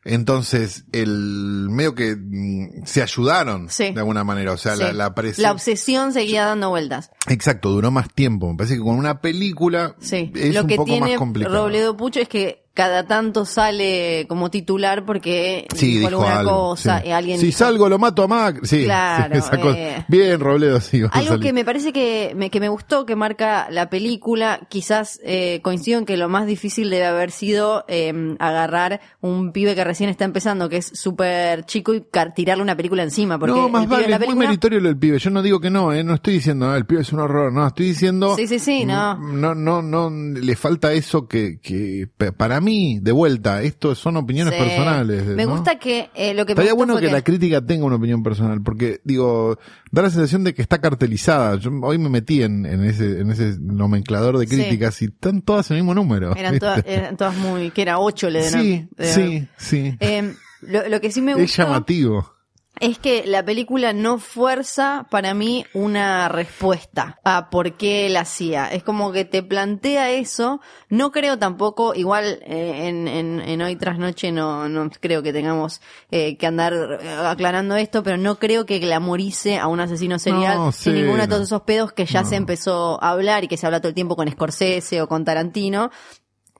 Entonces, 0.04 0.84
el 0.92 1.68
medio 1.70 1.94
que 1.94 2.16
mm, 2.16 2.84
se 2.84 3.02
ayudaron 3.02 3.68
Sí. 3.70 3.92
de 3.92 4.00
alguna 4.00 4.24
manera. 4.24 4.52
O 4.52 4.56
sea, 4.56 4.74
la, 4.76 5.12
Sí. 5.32 5.40
la 5.42 5.52
obsesión 5.52 6.12
seguía 6.12 6.44
dando 6.44 6.70
vueltas. 6.70 7.10
Exacto, 7.28 7.70
duró 7.70 7.90
más 7.90 8.12
tiempo. 8.12 8.50
Me 8.50 8.56
parece 8.56 8.74
que 8.74 8.80
con 8.80 8.96
una 8.96 9.20
película 9.20 9.94
Sí. 10.00 10.32
es 10.34 10.54
Lo 10.54 10.62
un 10.62 10.66
que 10.66 10.76
poco 10.76 10.90
más 10.90 10.98
tiene 11.06 11.16
complicado. 11.16 11.56
Robledo 11.64 11.96
Pucho 11.96 12.20
es 12.20 12.28
que 12.28 12.61
cada 12.74 13.06
tanto 13.06 13.44
sale 13.44 14.26
como 14.28 14.50
titular 14.50 15.04
porque 15.04 15.66
Sí, 15.74 15.98
dijo 15.98 16.08
dijo 16.08 16.22
alguna 16.22 16.38
algo. 16.40 16.50
cosa 16.70 17.02
sí. 17.02 17.10
alguien 17.10 17.38
si 17.38 17.46
dijo- 17.46 17.58
salgo 17.58 17.88
lo 17.88 17.98
mato 17.98 18.22
a 18.22 18.28
Mac. 18.28 18.60
Sí, 18.64 18.84
Claro, 18.92 19.34
eh. 19.74 20.04
Bien, 20.08 20.40
Robledo, 20.40 20.80
sí. 20.80 21.02
Algo 21.12 21.38
que 21.38 21.52
me 21.52 21.64
parece 21.64 21.92
que 21.92 22.32
me, 22.34 22.50
que 22.50 22.60
me 22.60 22.68
gustó, 22.68 23.04
que 23.04 23.14
marca 23.16 23.68
la 23.70 23.90
película, 23.90 24.60
quizás 24.70 25.20
eh, 25.22 25.60
coincido 25.62 25.98
en 25.98 26.06
que 26.06 26.16
lo 26.16 26.28
más 26.28 26.46
difícil 26.46 26.88
debe 26.90 27.04
haber 27.06 27.30
sido 27.30 27.84
eh, 27.88 28.34
agarrar 28.38 29.00
un 29.20 29.52
pibe 29.52 29.74
que 29.74 29.84
recién 29.84 30.08
está 30.08 30.24
empezando, 30.24 30.68
que 30.68 30.78
es 30.78 30.86
súper 30.94 31.64
chico, 31.66 31.92
y 31.94 32.04
tirarle 32.34 32.62
una 32.62 32.76
película 32.76 33.02
encima. 33.02 33.38
Porque 33.38 33.54
no, 33.60 33.68
más 33.68 33.86
vale, 33.88 34.04
es 34.04 34.08
muy 34.10 34.18
película- 34.18 34.46
meritorio 34.48 34.80
lo 34.80 34.88
del 34.88 34.96
pibe. 34.98 35.18
Yo 35.18 35.30
no 35.30 35.42
digo 35.42 35.60
que 35.60 35.70
no, 35.70 35.92
eh, 35.92 36.02
no 36.04 36.14
estoy 36.14 36.34
diciendo, 36.34 36.70
ah, 36.70 36.76
el 36.76 36.86
pibe 36.86 37.02
es 37.02 37.12
un 37.12 37.20
horror, 37.20 37.52
no, 37.52 37.66
estoy 37.66 37.86
diciendo... 37.86 38.34
Sí, 38.36 38.46
sí, 38.46 38.58
sí, 38.58 38.84
no. 38.84 39.16
No, 39.18 39.54
no, 39.54 39.82
no, 39.82 40.10
le 40.10 40.56
falta 40.56 40.92
eso 40.92 41.26
que, 41.28 41.60
que 41.60 42.08
para 42.36 42.61
mí, 42.62 42.98
de 43.02 43.12
vuelta, 43.12 43.62
esto 43.62 43.94
son 43.94 44.16
opiniones 44.16 44.54
Sí. 44.54 44.60
personales. 44.60 45.24
Me 45.26 45.44
¿no? 45.44 45.52
gusta 45.52 45.78
que 45.78 46.08
eh, 46.14 46.32
lo 46.34 46.46
que 46.46 46.52
Estaría 46.52 46.72
bueno 46.72 46.96
que, 46.96 47.10
la 47.10 47.22
crítica 47.22 47.60
tenga 47.60 47.84
una 47.84 47.96
opinión 47.96 48.22
personal, 48.22 48.62
porque, 48.62 49.00
digo, 49.04 49.58
da 49.90 50.02
la 50.02 50.10
sensación 50.10 50.44
de 50.44 50.54
que 50.54 50.62
está 50.62 50.80
cartelizada. 50.80 51.56
Yo 51.56 51.70
hoy 51.82 51.98
me 51.98 52.08
metí 52.08 52.42
en, 52.42 52.64
en 52.64 52.84
ese, 52.84 53.20
en 53.20 53.30
ese 53.30 53.56
nomenclador 53.60 54.38
de 54.38 54.46
Sí. 54.46 54.56
críticas 54.56 55.02
y 55.02 55.06
están 55.06 55.42
todas 55.42 55.70
en 55.70 55.76
el 55.76 55.82
mismo 55.82 55.94
número. 55.94 56.34
eran, 56.36 56.58
todas, 56.58 56.82
eran 56.86 57.16
todas 57.16 57.36
muy, 57.36 57.70
que 57.70 57.82
era 57.82 57.98
ocho 57.98 58.30
le 58.30 58.40
dieron- 58.48 58.62
sí, 58.62 58.88
sí, 58.98 59.48
sí. 59.58 59.96
Eh, 60.00 60.34
lo, 60.62 60.88
lo 60.88 61.00
que 61.00 61.10
sí 61.10 61.20
me 61.20 61.32
es 61.32 61.38
gustó 61.38 61.62
llamativo. 61.64 62.32
Es 62.80 62.98
que 62.98 63.24
la 63.26 63.44
película 63.44 63.92
no 63.92 64.18
fuerza 64.18 65.06
para 65.10 65.34
mí 65.34 65.64
una 65.72 66.28
respuesta 66.28 67.20
a 67.22 67.48
por 67.50 67.74
qué 67.76 68.06
él 68.06 68.16
hacía. 68.16 68.66
Es 68.66 68.82
como 68.82 69.12
que 69.12 69.24
te 69.24 69.42
plantea 69.42 70.10
eso. 70.10 70.60
No 70.88 71.12
creo 71.12 71.38
tampoco, 71.38 71.94
igual 71.94 72.40
eh, 72.42 72.88
en, 72.88 73.06
en, 73.06 73.40
en 73.40 73.62
hoy 73.62 73.76
tras 73.76 73.98
noche 73.98 74.32
no, 74.32 74.68
no 74.68 74.90
creo 75.00 75.22
que 75.22 75.32
tengamos 75.32 75.80
eh, 76.10 76.36
que 76.36 76.46
andar 76.46 76.72
eh, 77.00 77.08
aclarando 77.24 77.76
esto, 77.76 78.02
pero 78.02 78.16
no 78.16 78.38
creo 78.38 78.66
que 78.66 78.78
glamorice 78.80 79.58
a 79.58 79.68
un 79.68 79.78
asesino 79.80 80.18
serial 80.18 80.56
No, 80.58 80.72
sí, 80.72 80.90
ninguno 80.90 81.22
de 81.22 81.28
todos 81.28 81.42
esos 81.42 81.62
pedos 81.62 81.92
que 81.92 82.06
ya 82.06 82.22
No. 82.22 82.28
se 82.28 82.36
empezó 82.36 83.02
a 83.02 83.10
hablar 83.10 83.44
y 83.44 83.48
que 83.48 83.56
se 83.56 83.66
habla 83.66 83.80
todo 83.80 83.88
el 83.90 83.94
tiempo 83.94 84.16
con 84.16 84.28
Scorsese 84.30 85.02
o 85.02 85.08
con 85.08 85.24
Tarantino. 85.24 85.90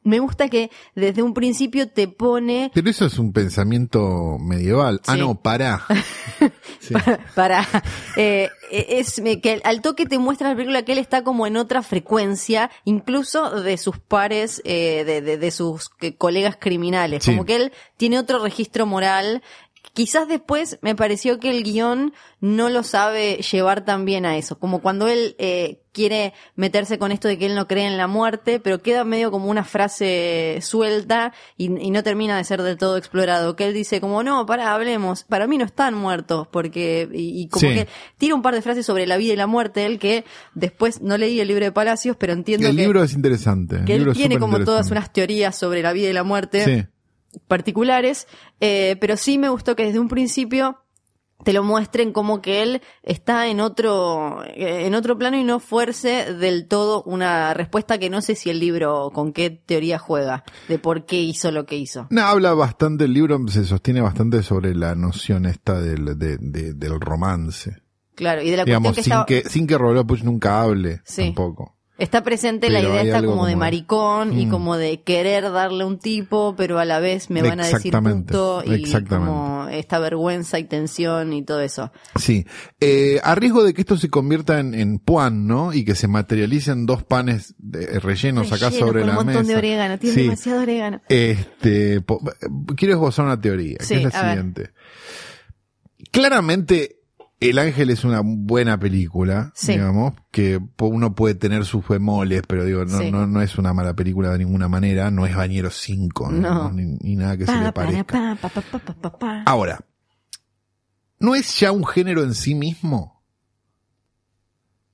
Me 0.04 0.18
gusta 0.18 0.48
que 0.48 0.70
desde 0.94 1.22
un 1.22 1.32
principio 1.34 1.88
te 1.88 2.08
pone 2.08 2.70
Pero 2.74 2.90
eso 2.90 3.06
es 3.06 3.18
un 3.18 3.32
pensamiento 3.32 4.36
medieval. 4.40 5.00
Ah, 5.06 5.16
no, 5.16 5.34
pará. 5.40 5.84
Sí. 6.80 6.94
para 7.36 7.64
eh, 8.16 8.48
es 8.70 9.22
que 9.40 9.60
al 9.62 9.82
toque 9.82 10.04
te 10.04 10.18
muestra 10.18 10.48
la 10.48 10.56
película 10.56 10.82
que 10.84 10.92
él 10.92 10.98
está 10.98 11.22
como 11.22 11.46
en 11.46 11.56
otra 11.56 11.82
frecuencia 11.82 12.70
incluso 12.84 13.62
de 13.62 13.76
sus 13.78 13.98
pares 14.00 14.60
eh, 14.64 15.04
de, 15.04 15.20
de- 15.20 15.38
de 15.38 15.50
sus 15.52 15.90
colegas 16.18 16.56
criminales 16.58 17.22
Sí. 17.22 17.30
como 17.30 17.44
que 17.44 17.54
él 17.54 17.72
tiene 17.96 18.18
otro 18.18 18.40
registro 18.42 18.84
moral 18.86 19.42
Quizás 19.94 20.26
después 20.26 20.78
me 20.80 20.94
pareció 20.94 21.38
que 21.38 21.50
el 21.50 21.64
guion 21.64 22.14
no 22.40 22.70
lo 22.70 22.82
sabe 22.82 23.36
llevar 23.42 23.84
tan 23.84 24.06
bien 24.06 24.24
a 24.24 24.38
eso, 24.38 24.58
como 24.58 24.80
cuando 24.80 25.06
él 25.06 25.34
eh, 25.38 25.82
quiere 25.92 26.32
meterse 26.56 26.98
con 26.98 27.12
esto 27.12 27.28
de 27.28 27.36
que 27.36 27.44
él 27.44 27.54
no 27.54 27.68
cree 27.68 27.86
en 27.86 27.98
la 27.98 28.06
muerte, 28.06 28.58
pero 28.58 28.80
queda 28.80 29.04
medio 29.04 29.30
como 29.30 29.50
una 29.50 29.64
frase 29.64 30.58
suelta 30.62 31.34
y, 31.58 31.64
y 31.84 31.90
no 31.90 32.02
termina 32.02 32.38
de 32.38 32.44
ser 32.44 32.62
del 32.62 32.78
todo 32.78 32.96
explorado, 32.96 33.54
que 33.54 33.66
él 33.66 33.74
dice 33.74 34.00
como, 34.00 34.22
no, 34.22 34.46
para, 34.46 34.72
hablemos, 34.72 35.24
para 35.24 35.46
mí 35.46 35.58
no 35.58 35.64
están 35.66 35.92
muertos, 35.94 36.48
porque, 36.50 37.08
y, 37.12 37.42
y 37.42 37.48
como 37.48 37.68
Sí. 37.68 37.74
que 37.74 37.88
tira 38.16 38.34
un 38.34 38.40
par 38.42 38.54
de 38.54 38.62
frases 38.62 38.86
sobre 38.86 39.06
la 39.06 39.18
vida 39.18 39.34
y 39.34 39.36
la 39.36 39.46
muerte, 39.46 39.84
él 39.84 39.98
que 39.98 40.24
después 40.54 41.02
no 41.02 41.18
leí 41.18 41.38
el 41.40 41.48
libro 41.48 41.66
de 41.66 41.72
Palacios, 41.72 42.16
pero 42.18 42.32
entiendo 42.32 42.66
El 42.66 42.76
que, 42.76 42.82
libro 42.82 43.02
es 43.04 43.12
interesante. 43.12 43.76
el 43.76 43.84
que 43.84 43.92
él 43.92 43.98
libro 43.98 44.14
tiene 44.14 44.38
como 44.38 44.60
todas 44.64 44.90
unas 44.90 45.12
teorías 45.12 45.54
sobre 45.54 45.82
la 45.82 45.92
vida 45.92 46.08
y 46.08 46.12
la 46.14 46.24
muerte 46.24 46.64
Sí. 46.64 46.86
Particulares, 47.48 48.26
eh, 48.60 48.96
pero 49.00 49.16
sí 49.16 49.38
me 49.38 49.48
gustó 49.48 49.76
que 49.76 49.84
desde 49.86 49.98
un 49.98 50.08
principio 50.08 50.78
te 51.44 51.52
lo 51.52 51.64
muestren 51.64 52.12
como 52.12 52.40
que 52.40 52.62
él 52.62 52.82
está 53.02 53.48
en 53.48 53.60
otro 53.60 54.44
eh, 54.44 54.86
en 54.86 54.94
otro 54.94 55.18
plano 55.18 55.36
y 55.36 55.42
no 55.42 55.58
fuerce 55.58 56.34
del 56.34 56.68
todo 56.68 57.02
una 57.02 57.52
respuesta 57.52 57.98
que 57.98 58.10
no 58.10 58.22
sé 58.22 58.36
si 58.36 58.48
el 58.48 58.60
libro 58.60 59.10
con 59.12 59.32
qué 59.32 59.50
teoría 59.50 59.98
juega 59.98 60.44
de 60.68 60.78
por 60.78 61.04
qué 61.04 61.16
hizo 61.20 61.50
lo 61.50 61.66
que 61.66 61.76
hizo. 61.76 62.06
No, 62.10 62.22
habla 62.22 62.54
bastante, 62.54 63.06
el 63.06 63.12
libro 63.14 63.40
se 63.48 63.64
sostiene 63.64 64.00
bastante 64.00 64.42
sobre 64.44 64.72
la 64.74 64.94
noción 64.94 65.46
esta 65.46 65.80
del, 65.80 66.16
de- 66.16 66.36
de- 66.38 66.74
del 66.74 67.00
romance. 67.00 67.76
Claro, 68.14 68.42
y 68.42 68.50
de 68.50 68.58
la 68.58 68.64
Digamos, 68.64 68.92
cuestión 68.92 69.18
sin 69.20 69.26
que, 69.26 69.38
está, 69.38 69.48
que, 69.48 69.52
sin 69.52 69.66
que 69.66 69.78
Rolopus 69.78 70.22
nunca 70.22 70.60
hable 70.62 71.00
Sí. 71.04 71.24
tampoco. 71.24 71.76
Está 72.02 72.22
presente 72.22 72.68
la 72.70 72.80
idea 72.80 73.16
algo 73.16 73.32
como 73.32 73.46
de 73.46 73.56
maricón 73.56 74.38
y 74.38 74.46
Mm. 74.46 74.50
como 74.50 74.76
de 74.76 75.00
querer 75.02 75.50
darle 75.52 75.84
un 75.84 75.98
tipo, 75.98 76.54
pero 76.56 76.78
a 76.78 76.84
la 76.84 76.98
vez 77.00 77.30
me 77.30 77.42
van 77.42 77.60
a 77.60 77.66
decir 77.66 77.92
puto 77.92 78.62
y 78.66 78.90
como 79.08 79.68
esta 79.70 79.98
vergüenza 79.98 80.58
y 80.58 80.64
tensión 80.64 81.32
y 81.32 81.42
todo 81.44 81.60
eso. 81.60 81.92
Sí. 82.16 82.44
Eh, 82.80 83.20
a 83.22 83.34
riesgo 83.34 83.62
de 83.64 83.72
que 83.74 83.80
esto 83.82 83.96
se 83.96 84.10
convierta 84.10 84.58
en, 84.60 84.74
en 84.74 84.98
puan, 84.98 85.46
¿no? 85.46 85.72
Y 85.72 85.84
que 85.84 85.94
se 85.94 86.08
materialicen 86.08 86.86
dos 86.86 87.04
panes 87.04 87.54
de- 87.58 87.98
rellenos 88.00 88.52
acá 88.52 88.70
sobre 88.70 89.00
con 89.00 89.08
la 89.08 89.18
un 89.18 89.24
montón 89.26 89.42
mesa. 89.42 89.52
de 89.52 89.56
orégano, 89.56 89.98
tiene 89.98 90.14
Sí. 90.14 90.22
demasiado 90.24 90.62
orégano. 90.62 91.00
Este, 91.08 92.00
po- 92.00 92.20
quiero 92.76 92.94
esbozar 92.94 93.24
una 93.24 93.40
teoría, 93.40 93.78
Sí, 93.80 93.94
que 93.94 94.02
es 94.04 94.12
la 94.12 94.22
ver. 94.22 94.30
siguiente. 94.34 94.70
Claramente, 96.10 96.96
El 97.48 97.58
Ángel 97.58 97.90
es 97.90 98.04
una 98.04 98.20
buena 98.24 98.78
película, 98.78 99.52
Sí. 99.54 99.72
digamos, 99.72 100.14
que 100.30 100.60
uno 100.80 101.14
puede 101.14 101.34
tener 101.34 101.64
sus 101.64 101.86
bemoles, 101.86 102.42
pero 102.46 102.64
digo, 102.64 102.84
no, 102.84 102.98
Sí. 103.00 103.10
no, 103.10 103.26
no 103.26 103.42
es 103.42 103.58
una 103.58 103.72
mala 103.74 103.94
película 103.94 104.30
de 104.30 104.38
ninguna 104.38 104.68
manera, 104.68 105.10
no 105.10 105.26
es 105.26 105.34
Bañero 105.34 105.70
5, 105.70 106.30
No. 106.30 106.70
Ni, 106.72 106.84
ni 107.00 107.16
nada 107.16 107.36
que 107.36 107.46
se 107.46 107.56
le 107.58 107.72
parezca. 107.72 108.36
pa, 108.40 108.48
pa, 108.48 108.60
pa, 108.62 108.78
pa, 108.78 108.94
pa, 108.94 109.18
pa. 109.18 109.42
Ahora, 109.46 109.80
¿no 111.18 111.34
es 111.34 111.58
ya 111.58 111.72
un 111.72 111.84
género 111.84 112.22
en 112.22 112.34
sí 112.34 112.54
mismo? 112.54 113.22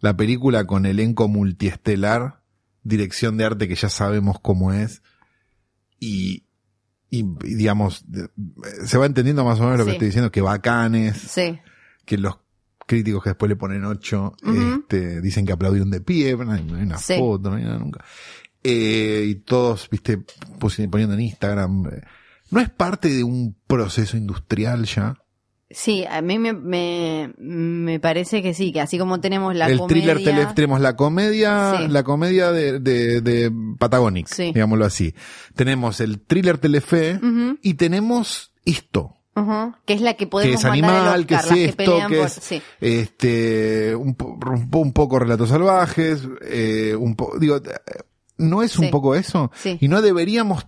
La 0.01 0.17
película 0.17 0.65
con 0.67 0.87
elenco 0.87 1.29
multiestelar, 1.29 2.43
dirección 2.83 3.37
de 3.37 3.45
arte 3.45 3.69
que 3.69 3.75
ya 3.75 3.89
sabemos 3.89 4.39
cómo 4.41 4.73
es, 4.73 5.03
y, 5.99 6.47
y, 7.11 7.25
digamos, 7.43 8.05
de- 8.07 8.31
se 8.87 8.97
va 8.97 9.07
entendiendo 9.07 9.45
más 9.45 9.59
o 9.61 9.65
menos 9.65 9.79
lo 9.79 9.85
que 9.85 9.93
estoy 9.93 10.07
diciendo, 10.07 10.31
que 10.31 10.41
bacanes, 10.41 11.17
Sí, 11.19 11.59
que 12.09 12.19
los 12.19 12.39
críticos 12.87 13.23
que 13.23 13.31
después 13.31 13.49
le 13.51 13.57
ponen 13.57 13.85
8 13.85 14.33
Ujú. 14.43 14.81
este, 14.81 15.21
dicen 15.21 15.45
que 15.45 15.53
aplaudieron 15.53 15.91
de 15.91 16.01
pie, 16.01 16.35
no 16.37 16.53
hay, 16.53 16.65
no 16.65 16.77
hay 16.77 16.83
una 16.83 16.97
Sí. 16.99 17.17
foto, 17.19 17.51
no 17.51 17.57
hay 17.57 17.65
nada 17.65 17.79
nunca. 17.79 18.03
Eh, 18.65 19.27
y 19.29 19.35
todos, 19.37 19.89
viste, 19.91 20.19
poniendo 20.91 21.15
en 21.15 21.21
Instagram. 21.21 21.87
eh, 21.93 22.01
¿No 22.51 22.61
es 22.61 22.71
parte 22.71 23.09
de 23.11 23.23
un 23.23 23.55
proceso 23.67 24.17
industrial 24.17 24.85
ya? 24.87 25.17
sí, 25.71 26.07
a 26.11 26.23
mí 26.23 26.39
me, 26.39 26.55
me, 26.55 27.35
me 27.37 28.01
parece 28.01 28.43
que 28.43 28.55
sí, 28.55 28.73
que 28.73 28.81
así 28.81 28.99
como 28.99 29.21
tenemos 29.21 29.55
la 29.55 29.67
el 29.67 29.77
comedia... 29.77 30.15
thriller 30.15 30.25
tele, 30.25 30.47
tenemos 30.55 30.81
la 30.81 30.97
comedia, 30.97 31.75
Sí. 31.77 31.89
la 31.89 32.03
comedia 32.05 32.51
de, 32.53 32.81
de, 32.81 33.21
de 33.21 33.53
Patagonic, 33.79 34.29
Sí. 34.29 34.45
digámoslo 34.55 34.87
así. 34.87 35.15
Tenemos 35.55 36.01
el 36.01 36.21
thriller 36.23 36.57
Telefe 36.57 37.21
y 37.61 37.75
tenemos 37.75 38.55
esto, 38.65 39.18
que 39.85 39.93
es 39.95 40.01
la 40.01 40.13
que 40.15 40.19
que 40.19 40.27
podemos 40.27 40.57
es 40.57 40.65
mandar 40.65 40.91
al 40.91 40.97
animal, 40.97 41.27
que 41.27 41.35
es 41.35 41.47
que 41.47 41.65
esto, 41.67 41.99
que 42.09 42.17
por- 42.17 42.27
es 42.27 42.33
sí. 42.33 42.63
este 42.81 43.95
un, 43.95 44.17
un, 44.19 44.71
po- 44.71 44.79
un 44.79 44.93
poco 44.93 45.19
relatos 45.19 45.49
salvajes, 45.51 46.27
eh, 46.43 46.95
un 46.99 47.15
po- 47.17 47.37
digo, 47.39 47.57
eh, 47.57 47.61
¿no 48.39 48.63
es 48.63 48.79
un 48.79 48.91
poco 48.91 49.15
eso? 49.15 49.51
Sí. 49.55 49.79
¿Y 49.81 49.89
no 49.89 50.01
deberíamos 50.03 50.67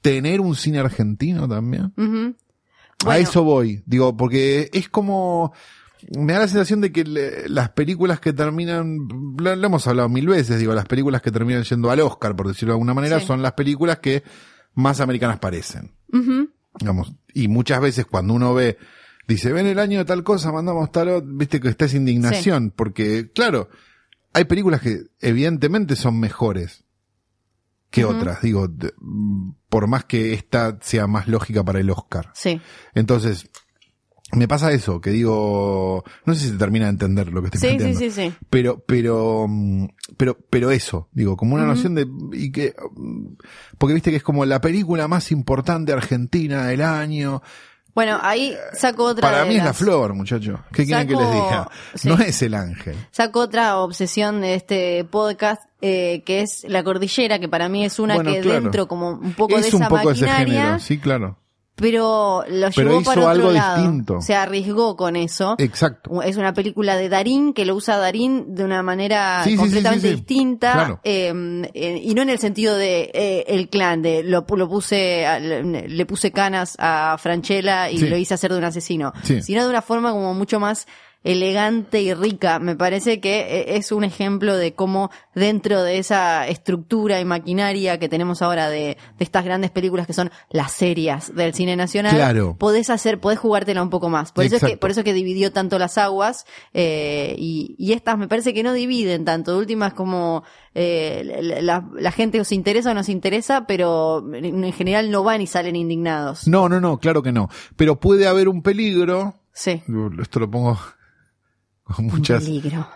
tener 0.00 0.40
un 0.40 0.56
cine 0.56 0.78
argentino 0.80 1.48
también? 1.48 1.92
A 1.96 3.04
Bueno, 3.04 3.20
eso 3.20 3.42
voy, 3.44 3.82
digo, 3.86 4.16
porque 4.16 4.68
es 4.72 4.88
como, 4.88 5.52
me 6.16 6.32
da 6.34 6.40
la 6.40 6.48
sensación 6.48 6.80
de 6.80 6.92
que 6.92 7.04
le- 7.04 7.48
las 7.48 7.70
películas 7.70 8.20
que 8.20 8.32
terminan, 8.32 8.98
lo, 9.38 9.54
lo 9.56 9.66
hemos 9.66 9.86
hablado 9.86 10.08
mil 10.08 10.26
veces, 10.28 10.58
digo, 10.58 10.72
las 10.74 10.86
películas 10.86 11.22
que 11.22 11.30
terminan 11.32 11.62
yendo 11.64 11.90
al 11.90 12.00
Oscar, 12.00 12.34
por 12.36 12.48
decirlo 12.48 12.72
de 12.72 12.76
alguna 12.76 12.94
manera, 12.94 13.20
Sí. 13.20 13.26
son 13.26 13.42
las 13.42 13.52
películas 13.52 13.98
que 13.98 14.22
más 14.74 15.00
americanas 15.00 15.38
parecen. 15.38 15.92
ujú, 16.12 16.48
Digamos, 16.78 17.12
y 17.34 17.48
muchas 17.48 17.80
veces 17.80 18.06
cuando 18.06 18.34
uno 18.34 18.54
ve, 18.54 18.78
dice, 19.28 19.52
ven 19.52 19.66
el 19.66 19.78
año 19.78 19.98
de 19.98 20.04
tal 20.04 20.24
cosa, 20.24 20.52
mandamos 20.52 20.90
tal, 20.90 21.08
ot-", 21.08 21.24
viste 21.26 21.60
que 21.60 21.68
está 21.68 21.84
esa 21.84 21.96
indignación, 21.96 22.72
porque, 22.74 23.30
claro, 23.32 23.68
hay 24.32 24.44
películas 24.44 24.80
que 24.80 25.04
evidentemente 25.20 25.96
son 25.96 26.18
mejores 26.18 26.84
que 27.90 28.06
otras, 28.06 28.40
digo, 28.40 28.68
por 29.68 29.86
más 29.86 30.06
que 30.06 30.32
esta 30.32 30.78
sea 30.80 31.06
más 31.06 31.28
lógica 31.28 31.62
para 31.62 31.78
el 31.78 31.90
Oscar. 31.90 32.30
Sí, 32.34 32.58
Entonces, 32.94 33.50
me 34.32 34.48
pasa 34.48 34.72
eso, 34.72 35.00
que 35.00 35.10
digo, 35.10 36.04
no 36.24 36.34
sé 36.34 36.40
si 36.40 36.48
se 36.50 36.56
termina 36.56 36.86
de 36.86 36.92
entender 36.92 37.32
lo 37.32 37.42
que 37.42 37.48
estoy 37.48 37.60
sí, 37.60 37.68
sí, 37.68 37.76
planteando. 37.76 37.98
sí, 38.00 38.10
sí. 38.10 38.34
Pero, 38.48 38.82
pero, 38.86 39.46
mm, 39.48 39.86
pero, 40.16 40.38
pero 40.48 40.70
eso, 40.70 41.08
digo, 41.12 41.36
como 41.36 41.54
una 41.54 41.66
noción 41.66 41.94
de, 41.94 42.06
y 42.32 42.50
que, 42.50 42.74
mm, 42.96 43.26
porque 43.78 43.94
viste 43.94 44.10
que 44.10 44.16
es 44.16 44.22
como 44.22 44.44
la 44.44 44.60
película 44.60 45.06
más 45.06 45.30
importante 45.32 45.92
argentina 45.92 46.66
del 46.66 46.80
año. 46.82 47.42
Bueno, 47.94 48.18
ahí 48.22 48.56
saco 48.72 49.04
otra 49.04 49.20
Para 49.20 49.42
de 49.44 49.50
mí 49.50 49.56
es 49.56 49.64
la 49.64 49.74
flor, 49.74 50.14
muchachos. 50.14 50.60
¿Qué 50.72 50.86
quieren 50.86 51.06
que 51.06 51.14
les 51.14 51.30
diga? 51.30 51.68
sí. 51.94 52.08
No 52.08 52.14
es 52.18 52.40
el 52.40 52.54
ángel. 52.54 52.96
saco 53.10 53.40
otra 53.40 53.76
obsesión 53.80 54.40
de 54.40 54.54
este 54.54 55.04
podcast, 55.04 55.62
eh, 55.82 56.22
que 56.24 56.40
es 56.40 56.64
la 56.66 56.82
cordillera, 56.82 57.38
que 57.38 57.50
para 57.50 57.68
mí 57.68 57.84
es 57.84 57.98
una 57.98 58.14
Bueno, 58.14 58.32
que 58.32 58.40
claro. 58.40 58.62
dentro 58.62 58.88
como 58.88 59.10
un 59.10 59.34
poco 59.34 59.56
de 59.56 59.68
Es 59.68 59.74
un 59.74 59.82
esa 59.82 59.90
poco 59.90 60.10
ese 60.10 60.26
género, 60.26 60.78
sí, 60.78 60.96
claro. 60.96 61.36
Pero 61.74 62.44
lo 62.48 62.68
Pero 62.70 62.88
llevó 62.90 63.00
hizo 63.00 63.10
para 63.10 63.20
otro 63.22 63.30
algo 63.30 63.50
lado. 63.50 63.76
distinto. 63.82 64.20
Se 64.20 64.34
arriesgó 64.34 64.96
con 64.96 65.16
eso. 65.16 65.56
Exacto. 65.58 66.22
Es 66.22 66.36
una 66.36 66.52
película 66.52 66.96
de 66.96 67.08
Darín 67.08 67.52
que 67.54 67.64
lo 67.64 67.74
usa 67.74 67.96
Darín 67.96 68.54
de 68.54 68.64
una 68.64 68.82
manera 68.82 69.42
Sí, 69.44 69.56
completamente 69.56 70.02
sí, 70.08 70.08
sí. 70.10 70.14
distinta 70.16 70.72
Claro. 70.72 71.00
eh, 71.02 71.32
eh, 71.74 72.00
y 72.02 72.14
no 72.14 72.22
en 72.22 72.30
el 72.30 72.38
sentido 72.38 72.76
de 72.76 73.10
eh, 73.14 73.44
el 73.48 73.68
clan 73.68 74.02
de 74.02 74.22
lo, 74.22 74.44
lo 74.48 74.68
puse 74.68 75.24
le, 75.40 76.06
puse 76.06 76.30
canas 76.30 76.76
a 76.78 77.16
Franchella 77.18 77.90
y 77.90 77.98
lo 77.98 78.16
hice 78.16 78.34
hacer 78.34 78.52
de 78.52 78.58
un 78.58 78.64
asesino, 78.64 79.12
Sí. 79.22 79.42
sino 79.42 79.64
de 79.64 79.70
una 79.70 79.82
forma 79.82 80.12
como 80.12 80.34
mucho 80.34 80.60
más 80.60 80.86
elegante 81.24 82.00
y 82.02 82.12
rica. 82.14 82.58
Me 82.58 82.76
parece 82.76 83.20
que 83.20 83.40
eh, 83.40 83.76
es 83.76 83.92
un 83.92 84.04
ejemplo 84.04 84.56
de 84.56 84.74
cómo 84.74 85.10
dentro 85.34 85.82
de 85.82 85.98
esa 85.98 86.46
estructura 86.48 87.20
y 87.20 87.24
maquinaria 87.24 87.98
que 87.98 88.08
tenemos 88.08 88.42
ahora 88.42 88.68
de, 88.68 88.96
de 89.18 89.24
estas 89.24 89.44
grandes 89.44 89.70
películas 89.70 90.06
que 90.06 90.12
son 90.12 90.30
las 90.50 90.72
serias 90.72 91.34
del 91.34 91.54
cine 91.54 91.76
nacional, 91.76 92.14
Claro. 92.14 92.56
podés 92.58 92.90
hacer, 92.90 93.20
podés 93.20 93.38
jugártela 93.38 93.82
un 93.82 93.90
poco 93.90 94.08
más. 94.08 94.32
Por 94.32 94.44
eso 94.44 94.56
es 94.56 94.62
que, 94.62 94.76
por 94.76 94.90
eso 94.90 95.04
que 95.04 95.12
dividió 95.12 95.52
tanto 95.52 95.78
las 95.78 95.98
aguas, 95.98 96.44
eh, 96.74 97.34
y, 97.38 97.74
y 97.78 97.92
estas 97.92 98.18
me 98.18 98.28
parece 98.28 98.52
que 98.54 98.62
no 98.62 98.72
dividen 98.72 99.24
tanto. 99.24 99.52
De 99.52 99.58
última 99.58 99.88
es 99.88 99.94
como, 99.94 100.42
eh, 100.74 101.40
la, 101.62 101.88
la- 101.94 102.12
gente 102.12 102.40
os 102.40 102.52
interesa 102.52 102.90
o 102.90 102.94
no 102.94 103.04
se 103.04 103.12
interesa, 103.12 103.66
pero 103.66 104.24
en 104.34 104.62
en 104.64 104.72
general 104.72 105.10
no 105.10 105.22
van 105.22 105.40
y 105.40 105.46
salen 105.46 105.76
indignados. 105.76 106.46
No, 106.46 106.68
no, 106.68 106.80
no, 106.80 106.98
claro 106.98 107.22
que 107.22 107.32
no. 107.32 107.48
Pero 107.76 107.98
puede 108.00 108.26
haber 108.26 108.48
un 108.48 108.62
peligro, 108.62 109.34
Sí. 109.52 109.82
esto 110.20 110.40
lo 110.40 110.50
pongo 110.50 110.78
muchas, 112.00 112.48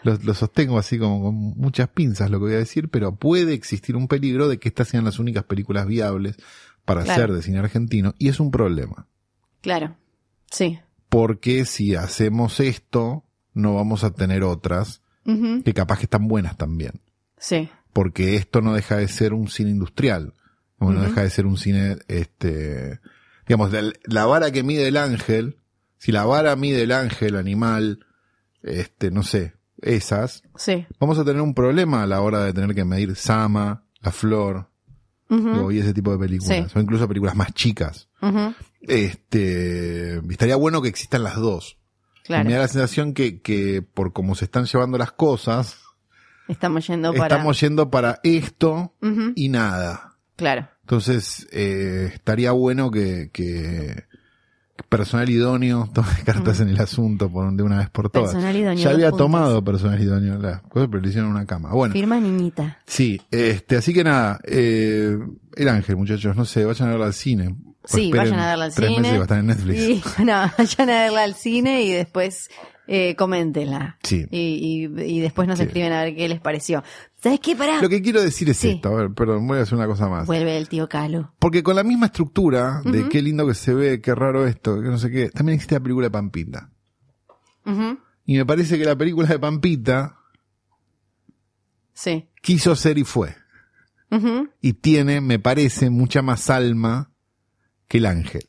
lo, 0.03 0.17
lo 0.23 0.35
sostengo 0.35 0.79
así 0.79 0.99
como 0.99 1.23
con 1.23 1.35
muchas 1.35 1.89
pinzas 1.89 2.31
lo 2.31 2.39
que 2.39 2.45
voy 2.47 2.55
a 2.55 2.59
decir, 2.59 2.89
pero 2.89 3.15
puede 3.17 3.55
existir 3.55 3.97
un 3.97 4.09
peligro 4.09 4.49
de 4.49 4.59
que 4.59 4.69
estas 4.69 4.89
sean 4.89 5.05
las 5.05 5.19
únicas 5.19 5.45
películas 5.45 5.87
viables 5.87 6.37
para 6.85 7.03
Claro. 7.03 7.25
hacer 7.25 7.35
de 7.37 7.43
cine 7.43 7.59
argentino, 7.59 8.15
y 8.19 8.29
es 8.29 8.39
un 8.41 8.51
problema. 8.51 9.07
Claro. 9.61 9.97
Sí. 10.51 10.79
Porque 11.09 11.65
si 11.65 11.95
hacemos 11.97 12.61
esto, 12.61 13.25
no 13.55 13.75
vamos 13.75 14.05
a 14.05 14.13
tener 14.13 14.43
otras 14.45 15.03
que 15.65 15.75
capaz 15.75 15.99
que 15.99 16.05
están 16.05 16.29
buenas 16.29 16.57
también. 16.57 17.01
Sí. 17.39 17.69
Porque 17.93 18.37
esto 18.37 18.61
no 18.61 18.73
deja 18.75 18.97
de 18.99 19.09
ser 19.09 19.33
un 19.35 19.49
cine 19.49 19.71
industrial. 19.71 20.35
Bueno, 20.79 21.03
deja 21.03 21.23
de 21.23 21.31
ser 21.31 21.47
un 21.47 21.57
cine, 21.59 21.97
este, 22.07 23.01
digamos, 23.49 23.73
la, 23.73 23.91
la 24.05 24.27
vara 24.27 24.53
que 24.53 24.63
mide 24.63 24.87
el 24.87 24.97
ángel, 24.97 25.57
si 25.99 26.13
la 26.13 26.25
vara 26.27 26.55
mide 26.55 26.83
el 26.83 26.93
ángel, 26.93 27.35
animal, 27.35 28.06
este, 28.67 29.11
no 29.11 29.23
sé, 29.23 29.55
esas, 29.81 30.43
Sí. 30.57 30.87
vamos 31.01 31.19
a 31.19 31.25
tener 31.25 31.41
un 31.43 31.55
problema 31.55 32.03
a 32.03 32.07
la 32.07 32.21
hora 32.21 32.45
de 32.45 32.53
tener 32.53 32.75
que 32.75 32.85
medir 32.85 33.15
Sama, 33.17 33.85
La 34.01 34.11
Flor, 34.13 34.69
digo, 35.29 35.71
y 35.73 35.79
ese 35.79 35.93
tipo 35.95 36.13
de 36.13 36.19
películas, 36.19 36.71
Sí. 36.71 36.79
o 36.79 36.81
incluso 36.81 37.09
películas 37.09 37.35
más 37.37 37.53
chicas. 37.55 38.09
Este, 38.83 40.17
estaría 40.31 40.57
bueno 40.57 40.83
que 40.83 40.89
existan 40.89 41.23
las 41.23 41.37
dos. 41.37 41.79
Y 42.29 42.33
Me 42.33 42.39
da 42.39 42.45
Claro. 42.45 42.61
la 42.63 42.69
sensación 42.69 43.15
que, 43.15 43.41
que 43.41 43.83
por 43.83 44.13
cómo 44.13 44.35
se 44.35 44.47
están 44.47 44.65
llevando 44.67 44.99
las 44.99 45.13
cosas, 45.13 45.79
Estamos 46.49 46.87
yendo 46.87 47.13
para. 47.13 47.35
estamos 47.37 47.61
yendo 47.61 47.91
para 47.91 48.21
esto 48.23 48.95
y 49.35 49.49
nada. 49.49 50.17
Claro. 50.37 50.69
Entonces, 50.83 51.47
eh, 51.51 52.11
estaría 52.15 52.53
bueno 52.53 52.91
que, 52.93 53.31
que 53.33 54.05
personal 54.89 55.29
idóneo 55.29 55.89
tome 55.95 56.09
cartas 56.25 56.61
en 56.61 56.69
el 56.69 56.81
asunto 56.81 57.31
por 57.31 57.53
de 57.53 57.63
una 57.63 57.79
vez 57.79 57.91
por 57.91 58.11
todas. 58.11 58.31
Personal 58.33 58.57
idóneo, 58.57 58.83
ya 58.85 58.91
había 58.91 59.11
tomado 59.13 59.63
personal 59.65 60.01
idóneo 60.01 60.39
las 60.39 60.61
cosas, 60.63 60.89
pero 60.91 61.03
le 61.03 61.09
hicieron 61.09 61.31
una 61.31 61.47
cama. 61.47 61.71
Bueno, 61.73 61.93
Firma 61.93 62.19
niñita. 62.21 62.79
sí, 62.87 63.21
este, 63.31 63.77
así 63.77 63.93
que 63.93 64.05
nada, 64.05 64.39
eh, 64.45 65.17
el 65.57 65.69
ángel, 65.69 65.97
muchachos, 65.97 66.37
no 66.37 66.45
sé, 66.45 66.65
vayan 66.65 66.89
a 66.89 66.91
verla 66.93 67.07
al 67.07 67.15
cine. 67.15 67.55
Sí, 67.85 68.07
esperen 68.07 68.31
vayan 68.33 68.41
a 68.41 68.47
verla 68.49 68.65
al 68.65 68.75
tres 68.75 68.89
cine. 68.89 69.01
meses 69.01 69.15
y 69.15 69.17
va 69.19 69.23
a 69.23 69.25
estar 69.25 69.39
en 69.39 69.47
Netflix. 69.47 69.81
Y 69.81 70.03
bueno, 70.17 70.33
vayan 70.59 70.91
a 70.91 71.03
verla 71.03 71.23
al 71.23 71.35
cine 71.35 71.83
y 71.83 71.93
después 71.93 72.51
eh, 72.89 73.15
coméntenla. 73.17 73.97
Sí. 74.03 74.27
Y, 74.31 74.89
y, 74.99 75.03
y 75.17 75.21
después 75.21 75.47
nos 75.49 75.59
Sí. 75.59 75.65
escriben 75.67 75.93
a 75.93 76.03
ver 76.05 76.15
qué 76.17 76.29
les 76.29 76.41
pareció. 76.41 76.83
¿Sabes 77.27 77.41
qué? 77.41 77.57
Pará. 77.57 77.81
Lo 77.83 77.89
que 77.89 78.01
quiero 78.03 78.23
decir 78.23 78.49
es 78.51 78.57
Sí. 78.57 78.71
esto, 78.71 78.89
a 78.89 78.95
ver, 78.95 79.13
perdón, 79.13 79.47
voy 79.47 79.59
a 79.59 79.63
hacer 79.63 79.75
una 79.77 79.87
cosa 79.87 80.09
más. 80.09 80.27
Vuelve 80.27 80.57
el 80.57 80.69
tío 80.69 80.89
Calo. 80.89 81.35
Porque 81.39 81.63
con 81.63 81.77
la 81.77 81.83
misma 81.83 82.07
estructura 82.07 82.83
de 82.85 83.09
qué 83.09 83.21
lindo 83.23 83.47
que 83.47 83.55
se 83.55 83.75
ve, 83.75 84.01
qué 84.01 84.15
raro 84.15 84.47
esto, 84.47 84.81
que 84.81 84.89
no 84.89 84.99
sé 84.99 85.11
qué, 85.11 85.31
también 85.31 85.55
existe 85.57 85.75
la 85.75 85.81
película 85.81 86.07
de 86.07 86.11
Pampita. 86.11 86.71
Ujú, 87.65 87.99
Y 88.25 88.37
me 88.37 88.47
parece 88.47 88.79
que 88.79 88.85
la 88.85 88.97
película 88.97 89.27
de 89.29 89.39
Pampita 89.39 90.19
Sí. 91.95 92.29
quiso 92.43 92.77
ser 92.77 92.99
y 92.99 93.05
fue. 93.05 93.35
Ujú. 94.11 94.49
Y 94.61 94.75
tiene, 94.75 95.21
me 95.21 95.39
parece, 95.39 95.91
mucha 95.91 96.23
más 96.23 96.49
alma 96.51 97.11
que 97.89 97.99
el 97.99 98.07
ángel. 98.07 98.49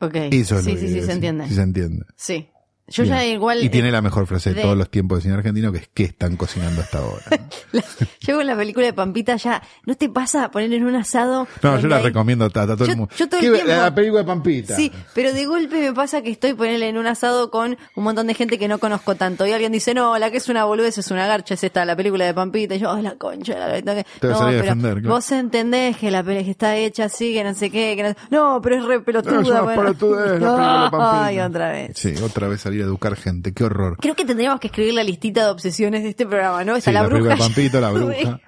Ok. 0.00 0.14
Eso 0.30 0.58
es 0.58 0.64
sí, 0.64 0.70
lo 0.70 0.76
que 0.76 0.80
sí, 0.80 0.86
sí, 0.86 0.92
quiero 0.92 0.92
se 0.92 0.94
decir, 0.94 1.10
entiende. 1.10 1.48
Sí 1.48 1.54
se 1.54 1.62
entiende. 1.62 2.04
Sí. 2.16 2.48
Yo 2.90 3.04
Bien. 3.04 3.14
ya 3.14 3.24
igual. 3.24 3.62
Y 3.62 3.68
tiene 3.70 3.90
la 3.90 4.02
mejor 4.02 4.26
frase 4.26 4.50
de, 4.50 4.56
de- 4.56 4.62
todos 4.62 4.76
los 4.76 4.90
tiempos 4.90 5.18
de 5.18 5.22
cine 5.22 5.34
argentino, 5.34 5.70
que 5.72 5.78
es 5.78 5.88
¿qué 5.94 6.04
están 6.04 6.36
cocinando 6.36 6.80
hasta 6.82 6.98
ahora? 6.98 7.22
la- 7.72 7.84
yo 8.20 8.36
con 8.36 8.46
la 8.46 8.56
película 8.56 8.86
de 8.86 8.92
Pampita 8.92 9.36
ya. 9.36 9.62
¿No 9.86 9.94
te 9.94 10.08
pasa 10.08 10.50
poner 10.50 10.72
en 10.72 10.84
un 10.84 10.96
asado? 10.96 11.46
No, 11.62 11.78
yo 11.78 11.88
la 11.88 11.96
hay- 11.96 12.02
recomiendo 12.04 12.44
a, 12.44 12.48
a 12.48 12.50
todo 12.50 12.76
Yo- 12.84 12.84
el 12.92 12.96
mundo. 12.96 13.14
yo 13.16 13.28
todo 13.28 13.40
el 13.40 13.46
¿Qué- 13.46 13.52
tiempo- 13.52 13.72
La 13.72 13.94
película 13.94 14.20
de 14.22 14.26
Pampita. 14.26 14.76
Sí, 14.76 14.92
pero 15.14 15.32
de 15.32 15.46
golpe 15.46 15.80
me 15.80 15.92
pasa 15.92 16.20
que 16.22 16.30
estoy 16.30 16.54
ponerle 16.54 16.88
en 16.88 16.98
un 16.98 17.06
asado 17.06 17.50
con 17.50 17.78
un 17.94 18.04
montón 18.04 18.26
de 18.26 18.34
gente 18.34 18.58
que 18.58 18.68
no 18.68 18.78
conozco 18.78 19.14
tanto. 19.14 19.46
Y 19.46 19.52
alguien 19.52 19.72
dice, 19.72 19.94
no, 19.94 20.18
la 20.18 20.30
que 20.30 20.38
es 20.38 20.48
una 20.48 20.64
boludez 20.64 20.98
es 20.98 21.10
una 21.10 21.26
garcha, 21.26 21.54
es 21.54 21.64
esta, 21.64 21.84
la 21.84 21.94
película 21.96 22.24
de 22.24 22.34
Pampita. 22.34 22.74
Y 22.74 22.78
yo, 22.80 22.90
ay, 22.92 23.02
la 23.02 23.14
concha. 23.16 23.58
La, 23.58 23.68
la- 23.80 24.02
Te 24.04 24.26
vas 24.26 24.40
a 24.40 24.42
no, 24.42 24.46
a 24.48 24.50
pero 24.50 24.62
defender, 24.62 24.94
claro. 25.00 25.14
vos 25.14 25.30
entendés 25.32 25.96
que 25.96 26.10
la 26.10 26.22
película 26.24 26.50
está 26.50 26.76
hecha 26.76 27.04
así, 27.04 27.32
que 27.34 27.44
no 27.44 27.54
sé 27.54 27.70
qué, 27.70 27.94
que 27.96 28.02
no, 28.02 28.14
no 28.54 28.60
pero 28.62 28.76
es 28.76 28.84
re 28.84 29.00
pelotuda. 29.00 29.34
No, 29.34 29.40
es 29.42 29.48
una 29.48 29.60
bueno. 29.62 29.82
pelotudez, 29.82 30.40
la 30.40 30.56
película 30.56 30.84
de 30.84 30.90
Pampita. 30.90 31.24
Ay, 31.26 31.40
otra 31.40 31.70
vez. 31.70 31.90
Sí, 31.94 32.14
otra 32.22 32.48
vez 32.48 32.60
salir 32.60 32.79
educar 32.82 33.16
gente, 33.16 33.52
qué 33.52 33.64
horror. 33.64 33.96
Creo 34.00 34.14
que 34.14 34.24
tendríamos 34.24 34.60
que 34.60 34.68
escribir 34.68 34.94
la 34.94 35.04
listita 35.04 35.44
de 35.44 35.50
obsesiones 35.50 36.02
de 36.02 36.10
este 36.10 36.26
programa, 36.26 36.64
¿no? 36.64 36.76
Está 36.76 36.90
Sí, 36.90 36.94
la, 36.94 37.02
la, 37.02 37.08
bruja. 37.08 37.36
Pampito, 37.36 37.80
la 37.80 37.90
bruja. 37.92 38.40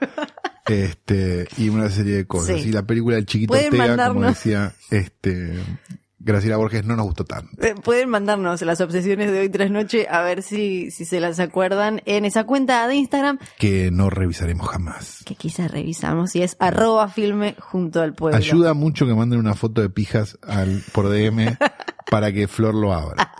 este, 0.66 1.48
y 1.58 1.68
una 1.68 1.90
serie 1.90 2.14
de 2.16 2.26
cosas. 2.26 2.60
Sí. 2.60 2.68
Y 2.68 2.72
la 2.72 2.82
película 2.82 3.16
del 3.16 3.26
chiquito 3.26 3.54
Ortega, 3.54 4.08
como 4.08 4.26
decía, 4.26 4.72
este, 4.90 5.58
Graciela 6.24 6.56
Borges 6.56 6.84
no 6.84 6.94
nos 6.94 7.06
gustó 7.06 7.24
tanto. 7.24 7.50
Eh, 7.64 7.74
Pueden 7.82 8.08
mandarnos 8.08 8.62
las 8.62 8.80
obsesiones 8.80 9.32
de 9.32 9.40
hoy 9.40 9.48
tras 9.48 9.70
noche 9.72 10.06
a 10.08 10.22
ver 10.22 10.42
si, 10.42 10.90
si 10.92 11.04
se 11.04 11.18
las 11.18 11.40
acuerdan 11.40 12.00
en 12.04 12.24
esa 12.24 12.44
cuenta 12.44 12.86
de 12.86 12.94
Instagram 12.94 13.38
Que 13.58 13.90
no 13.90 14.08
revisaremos 14.08 14.68
jamás. 14.68 15.24
que 15.26 15.34
quizás 15.34 15.70
revisamos 15.72 16.36
y 16.36 16.42
es 16.42 16.56
arroba 16.60 17.08
filme 17.08 17.56
junto 17.58 18.00
al 18.00 18.14
pueblo. 18.14 18.36
Ayuda 18.38 18.72
mucho 18.72 19.04
que 19.04 19.14
manden 19.14 19.40
una 19.40 19.54
foto 19.54 19.80
de 19.82 19.90
pijas 19.90 20.38
al, 20.46 20.82
por 20.92 21.08
DM 21.10 21.56
para 22.10 22.30
que 22.32 22.46
Flor 22.46 22.74
lo 22.76 22.92
abra. 22.94 23.32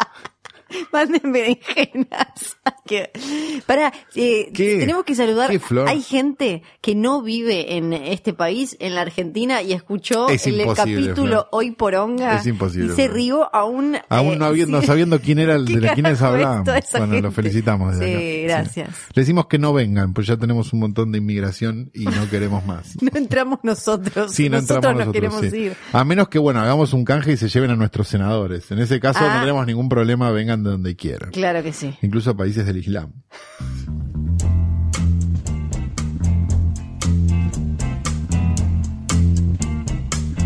Manden 0.92 1.32
berenjenas. 1.32 2.56
Para, 3.66 3.92
eh, 4.14 4.50
tenemos 4.54 5.04
que 5.04 5.14
saludar. 5.14 5.50
Hay 5.86 6.02
gente 6.02 6.62
que 6.80 6.94
no 6.94 7.22
vive 7.22 7.76
en 7.76 7.92
este 7.92 8.32
país, 8.34 8.76
en 8.80 8.94
la 8.94 9.02
Argentina, 9.02 9.62
y 9.62 9.72
escuchó 9.72 10.28
Es 10.28 10.46
el 10.46 10.62
capítulo 10.74 11.14
Flor. 11.14 11.48
Hoy 11.52 11.70
por 11.70 11.94
Onga. 11.94 12.36
Es 12.38 12.46
imposible, 12.46 12.92
Y 12.92 12.96
se 12.96 13.08
rió 13.08 13.54
aún. 13.54 13.96
Aún 14.08 14.34
eh, 14.34 14.36
no, 14.36 14.44
habiendo, 14.46 14.80
sí. 14.80 14.86
sabiendo 14.86 15.20
quién 15.20 15.38
era 15.38 15.54
el 15.54 15.64
¿Qué 15.66 15.78
de 15.80 15.88
quiénes 15.92 16.18
carajo 16.18 16.36
es 16.36 16.44
hablábamos. 16.46 16.64
Bueno, 16.92 17.06
lo 17.06 17.12
gente? 17.14 17.30
felicitamos 17.30 17.98
desde 17.98 18.16
Sí, 18.18 18.44
acá. 18.44 18.54
gracias. 18.62 18.88
Le 19.14 19.22
decimos 19.22 19.46
que 19.46 19.58
no 19.58 19.72
vengan, 19.72 20.12
pues 20.12 20.26
ya 20.26 20.36
tenemos 20.36 20.72
un 20.72 20.80
montón 20.80 21.12
de 21.12 21.18
inmigración 21.18 21.90
y 21.94 22.04
no 22.04 22.28
queremos 22.30 22.64
más. 22.66 22.96
No 23.02 23.10
entramos 23.14 23.60
nosotros. 23.62 24.32
Sí, 24.32 24.48
no 24.48 24.56
nosotros 24.60 24.76
entramos 24.76 25.06
nos 25.06 25.14
nosotros. 25.14 25.40
queremos 25.40 25.50
sí. 25.52 25.56
ir. 25.68 25.76
A 25.92 26.04
menos 26.04 26.28
que, 26.28 26.38
bueno, 26.38 26.60
hagamos 26.60 26.92
un 26.92 27.04
canje 27.04 27.32
y 27.32 27.36
se 27.36 27.48
lleven 27.48 27.70
a 27.70 27.76
nuestros 27.76 28.08
senadores. 28.08 28.70
En 28.70 28.78
ese 28.78 29.00
caso 29.00 29.20
Ah. 29.22 29.34
no 29.36 29.40
tenemos 29.40 29.66
ningún 29.66 29.88
problema, 29.88 30.30
vengan 30.30 30.61
de 30.62 30.70
donde 30.70 30.96
quieran. 30.96 31.30
Claro 31.30 31.62
que 31.62 31.72
sí. 31.72 31.94
Incluso 32.02 32.30
a 32.30 32.36
países 32.36 32.66
del 32.66 32.78
Islam. 32.78 33.12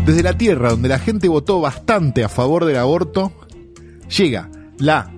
Desde 0.05 0.23
la 0.23 0.37
tierra 0.37 0.69
donde 0.69 0.87
la 0.87 0.99
gente 0.99 1.27
votó 1.27 1.59
bastante 1.59 2.23
a 2.23 2.29
favor 2.29 2.63
del 2.63 2.77
aborto, 2.77 3.33
llega 4.17 4.49
la 4.77 5.11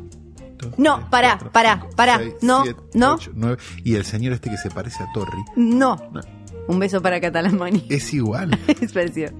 No, 0.78 1.08
pará, 1.12 1.38
pará, 1.38 1.86
pará. 1.95 2.20
No, 2.41 2.64
siete, 2.64 2.82
no, 2.95 3.14
ocho, 3.14 3.32
nueve, 3.36 3.58
y 3.84 3.93
el 3.95 4.04
señor 4.04 4.34
este 4.34 4.50
que 4.50 4.58
se 4.58 4.72
parece 4.72 5.04
a 5.04 5.12
Torri 5.14 5.38
no. 5.56 5.95
Un 6.68 6.80
beso 6.80 7.02
para 7.02 7.22
Catalamani. 7.22 7.86
es 7.89 8.14
igual. 8.14 8.58
Es 8.82 8.93
parecido. 8.93 9.32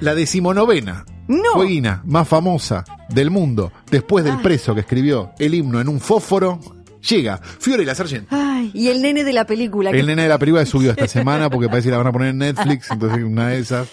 La 0.00 0.14
decimonovena 0.14 1.04
No. 1.28 1.52
fueguina 1.54 2.02
más 2.04 2.26
famosa 2.28 2.84
del 3.08 3.30
mundo, 3.30 3.72
después 3.90 4.24
del 4.24 4.38
preso 4.40 4.74
que 4.74 4.80
escribió 4.80 5.30
el 5.38 5.54
himno 5.54 5.80
en 5.80 5.88
un 5.88 6.00
fósforo, 6.00 6.58
llega 7.08 7.38
Fiore 7.38 7.84
la 7.84 7.94
Sargent. 7.94 8.26
Ay, 8.30 8.70
y 8.74 8.88
el 8.88 9.02
nene 9.02 9.24
de 9.24 9.32
la 9.32 9.46
película. 9.46 9.90
que- 9.90 10.00
El 10.00 10.06
nene 10.06 10.22
de 10.22 10.28
la 10.28 10.38
película 10.38 10.64
subió 10.66 10.90
esta 10.90 11.06
semana 11.08 11.48
porque 11.50 11.68
parece 11.68 11.86
que 11.88 11.92
la 11.92 11.98
van 11.98 12.06
a 12.08 12.12
poner 12.12 12.28
en 12.28 12.38
Netflix, 12.38 12.90
entonces 12.90 13.22
una 13.24 13.48
de 13.48 13.58
esas. 13.58 13.88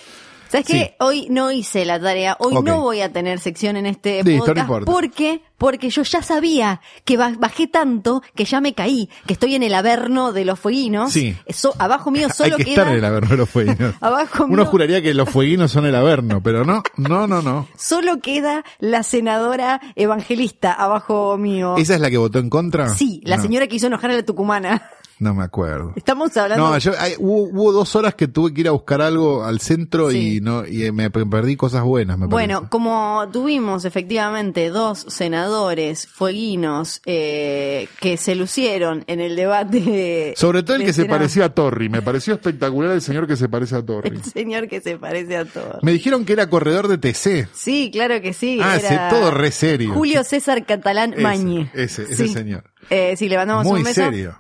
¿Sabes 0.50 0.66
Sí. 0.68 0.74
qué? 0.74 0.96
Hoy 1.00 1.28
no 1.30 1.52
hice 1.52 1.86
la 1.86 2.00
tarea. 2.00 2.36
Hoy 2.40 2.56
no 2.64 2.82
voy 2.82 3.02
a 3.02 3.14
tener 3.14 3.40
sección 3.40 3.78
en 3.78 3.86
este 3.86 4.24
Listo, 4.24 4.32
no 4.32 4.38
podcast. 4.46 4.58
importa. 4.60 4.92
¿Por 4.92 5.12
qué? 5.12 5.42
Porque 5.60 5.90
yo 5.90 6.02
ya 6.04 6.24
sabía 6.24 6.82
que 7.06 7.18
ba- 7.18 7.36
bajé 7.38 7.68
tanto 7.68 8.24
que 8.34 8.46
ya 8.46 8.60
me 8.62 8.74
caí, 8.74 9.10
que 9.28 9.34
estoy 9.34 9.56
en 9.56 9.62
el 9.64 9.74
averno 9.76 10.32
de 10.32 10.46
los 10.46 10.58
fueguinos. 10.60 11.12
Sí. 11.12 11.36
Eso, 11.46 11.76
abajo 11.78 12.10
mío 12.12 12.28
Hay 12.32 12.34
solo 12.34 12.58
que 12.58 12.64
queda... 12.66 12.74
estar 12.82 12.88
en 12.88 12.98
el 13.00 13.06
averno 13.06 13.30
de 13.30 13.38
los 13.38 13.50
fueguinos. 13.50 13.94
Abajo 14.02 14.46
Uno 14.46 14.64
mío- 14.64 14.66
juraría 14.66 15.02
que 15.02 15.14
los 15.14 15.30
fueguinos 15.30 15.72
son 15.72 15.86
el 15.86 15.94
averno, 15.96 16.42
pero 16.42 16.66
no, 16.66 16.82
no, 16.98 17.28
no, 17.28 17.42
no. 17.42 17.68
Solo 17.78 18.20
queda 18.20 18.64
la 18.80 19.04
senadora 19.04 19.80
evangelista 19.96 20.74
abajo 20.74 21.38
mío. 21.38 21.76
¿Esa 21.78 21.94
es 21.96 22.02
la 22.02 22.10
que 22.10 22.18
votó 22.18 22.40
en 22.40 22.50
contra? 22.50 22.90
Sí, 22.90 23.22
la 23.26 23.36
No, 23.38 23.44
señora 23.44 23.68
que 23.68 23.76
hizo 23.76 23.88
enojar 23.88 24.12
a 24.12 24.16
la 24.16 24.24
tucumana. 24.24 24.90
No 25.20 25.34
me 25.34 25.44
acuerdo. 25.44 25.94
Estamos 25.98 26.36
hablando... 26.38 26.70
No, 26.70 26.78
yo, 26.78 26.94
hay- 26.98 27.16
hubo, 27.20 27.44
hubo 27.50 27.72
dos 27.74 27.96
horas 27.96 28.16
que 28.16 28.28
tuve 28.30 28.54
que 28.54 28.62
ir 28.62 28.68
a 28.70 28.72
buscar 28.72 29.02
algo 29.02 29.44
al 29.44 29.60
centro 29.60 30.12
Sí. 30.12 30.38
y 30.38 30.42
no 30.42 30.66
y 30.66 30.92
me 30.94 31.10
pe- 31.12 31.26
perdí 31.26 31.56
cosas 31.58 31.84
buenas, 31.84 32.18
me 32.18 32.28
Bueno, 32.28 32.56
parece. 32.60 32.70
como 32.70 33.28
tuvimos 33.32 33.84
efectivamente 33.86 34.70
dos 34.70 35.06
senadores 35.10 36.08
fueguinos 36.08 37.02
eh, 37.06 37.88
que 38.00 38.18
se 38.18 38.36
lucieron 38.36 39.04
en 39.08 39.20
el 39.20 39.36
debate. 39.36 40.34
Sobre 40.38 40.64
todo 40.64 40.78
el 40.78 40.86
que 40.86 40.94
se 40.94 41.06
parecía 41.06 41.46
a 41.46 41.50
Torri. 41.50 41.90
Me 41.90 42.02
pareció 42.02 42.34
espectacular 42.36 42.92
el 42.92 43.02
señor 43.02 43.28
que 43.28 43.36
se 43.36 43.50
parece 43.50 43.76
a 43.76 43.86
Torri. 43.86 44.10
El 44.12 44.24
señor 44.24 44.68
que 44.68 44.80
se 44.82 44.98
parece 44.98 45.36
a 45.38 45.46
todos. 45.46 45.84
Me 45.84 45.92
dijeron 45.92 46.24
que 46.26 46.34
era 46.34 46.50
corredor 46.50 46.88
de 46.88 46.98
TC. 46.98 47.48
Sí, 47.54 47.90
claro 47.92 48.22
que 48.22 48.34
sí. 48.34 48.60
Ah, 48.64 48.78
era 48.78 49.10
todo 49.10 49.32
re 49.32 49.52
serio. 49.52 49.94
Julio 49.94 50.24
César 50.24 50.66
Catalán 50.66 51.14
Ese, 51.14 51.22
Mañi. 51.22 51.70
ese, 51.74 52.04
ese 52.04 52.28
Sí. 52.28 52.34
señor. 52.34 52.64
Eh, 52.90 53.16
sí, 53.18 53.28
le 53.30 53.38
mandamos 53.38 53.66
Muy 53.66 53.80
un 53.80 53.86
beso. 53.86 54.02
serio. 54.02 54.36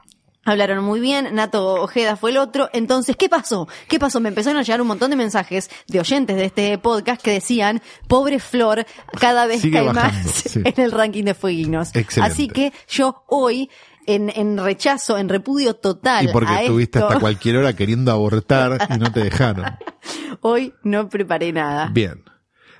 Hablaron 0.49 0.83
muy 0.83 0.99
bien, 0.99 1.35
Nato 1.35 1.75
Ojeda 1.75 2.15
fue 2.15 2.31
el 2.31 2.37
otro. 2.37 2.71
Entonces, 2.73 3.15
¿qué 3.15 3.29
pasó? 3.29 3.67
¿Qué 3.87 3.99
pasó? 3.99 4.19
Me 4.19 4.29
empezaron 4.29 4.57
a 4.57 4.63
llegar 4.63 4.81
un 4.81 4.87
montón 4.87 5.11
de 5.11 5.15
mensajes 5.15 5.69
de 5.87 5.99
oyentes 5.99 6.35
de 6.35 6.45
este 6.45 6.77
podcast 6.79 7.21
que 7.21 7.29
decían, 7.29 7.83
pobre 8.07 8.39
Flor, 8.39 8.83
cada 9.19 9.45
vez 9.45 9.61
Sigue 9.61 9.77
cae 9.77 9.85
bajando, 9.85 10.23
más 10.25 10.35
sí. 10.45 10.61
en 10.65 10.83
el 10.83 10.91
ranking 10.91 11.23
de 11.23 11.35
fueguinos. 11.35 11.89
Excelente. 11.95 12.33
Así 12.33 12.47
que 12.47 12.73
yo 12.87 13.23
hoy, 13.27 13.69
en, 14.07 14.31
en 14.35 14.57
rechazo, 14.57 15.19
en 15.19 15.29
repudio 15.29 15.75
total 15.75 16.25
Y 16.25 16.27
porque 16.29 16.51
a 16.51 16.61
estuviste 16.63 16.97
esto, 16.97 17.09
hasta 17.09 17.19
cualquier 17.19 17.57
hora 17.57 17.75
queriendo 17.75 18.11
abortar 18.11 18.87
y 18.89 18.97
no 18.97 19.11
te 19.11 19.23
dejaron. 19.23 19.65
hoy 20.41 20.73
no 20.81 21.09
preparé 21.09 21.53
nada. 21.53 21.89
Bien. 21.93 22.23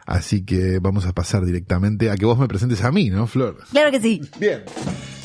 Así 0.07 0.43
que 0.43 0.79
vamos 0.81 1.05
a 1.05 1.13
pasar 1.13 1.45
directamente 1.45 2.09
a 2.09 2.15
que 2.15 2.25
vos 2.25 2.39
me 2.39 2.47
presentes 2.47 2.83
a 2.83 2.91
mí, 2.91 3.11
¿no, 3.11 3.27
Flor? 3.27 3.57
Claro 3.71 3.91
que 3.91 4.01
sí. 4.01 4.21
Bien. 4.39 4.63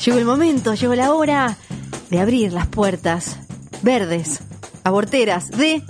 Llegó 0.03 0.17
el 0.17 0.25
momento, 0.25 0.73
llegó 0.73 0.95
la 0.95 1.13
hora 1.13 1.57
de 2.09 2.19
abrir 2.19 2.53
las 2.53 2.67
puertas 2.67 3.37
verdes, 3.81 4.41
aborteras 4.83 5.49
de 5.49 5.81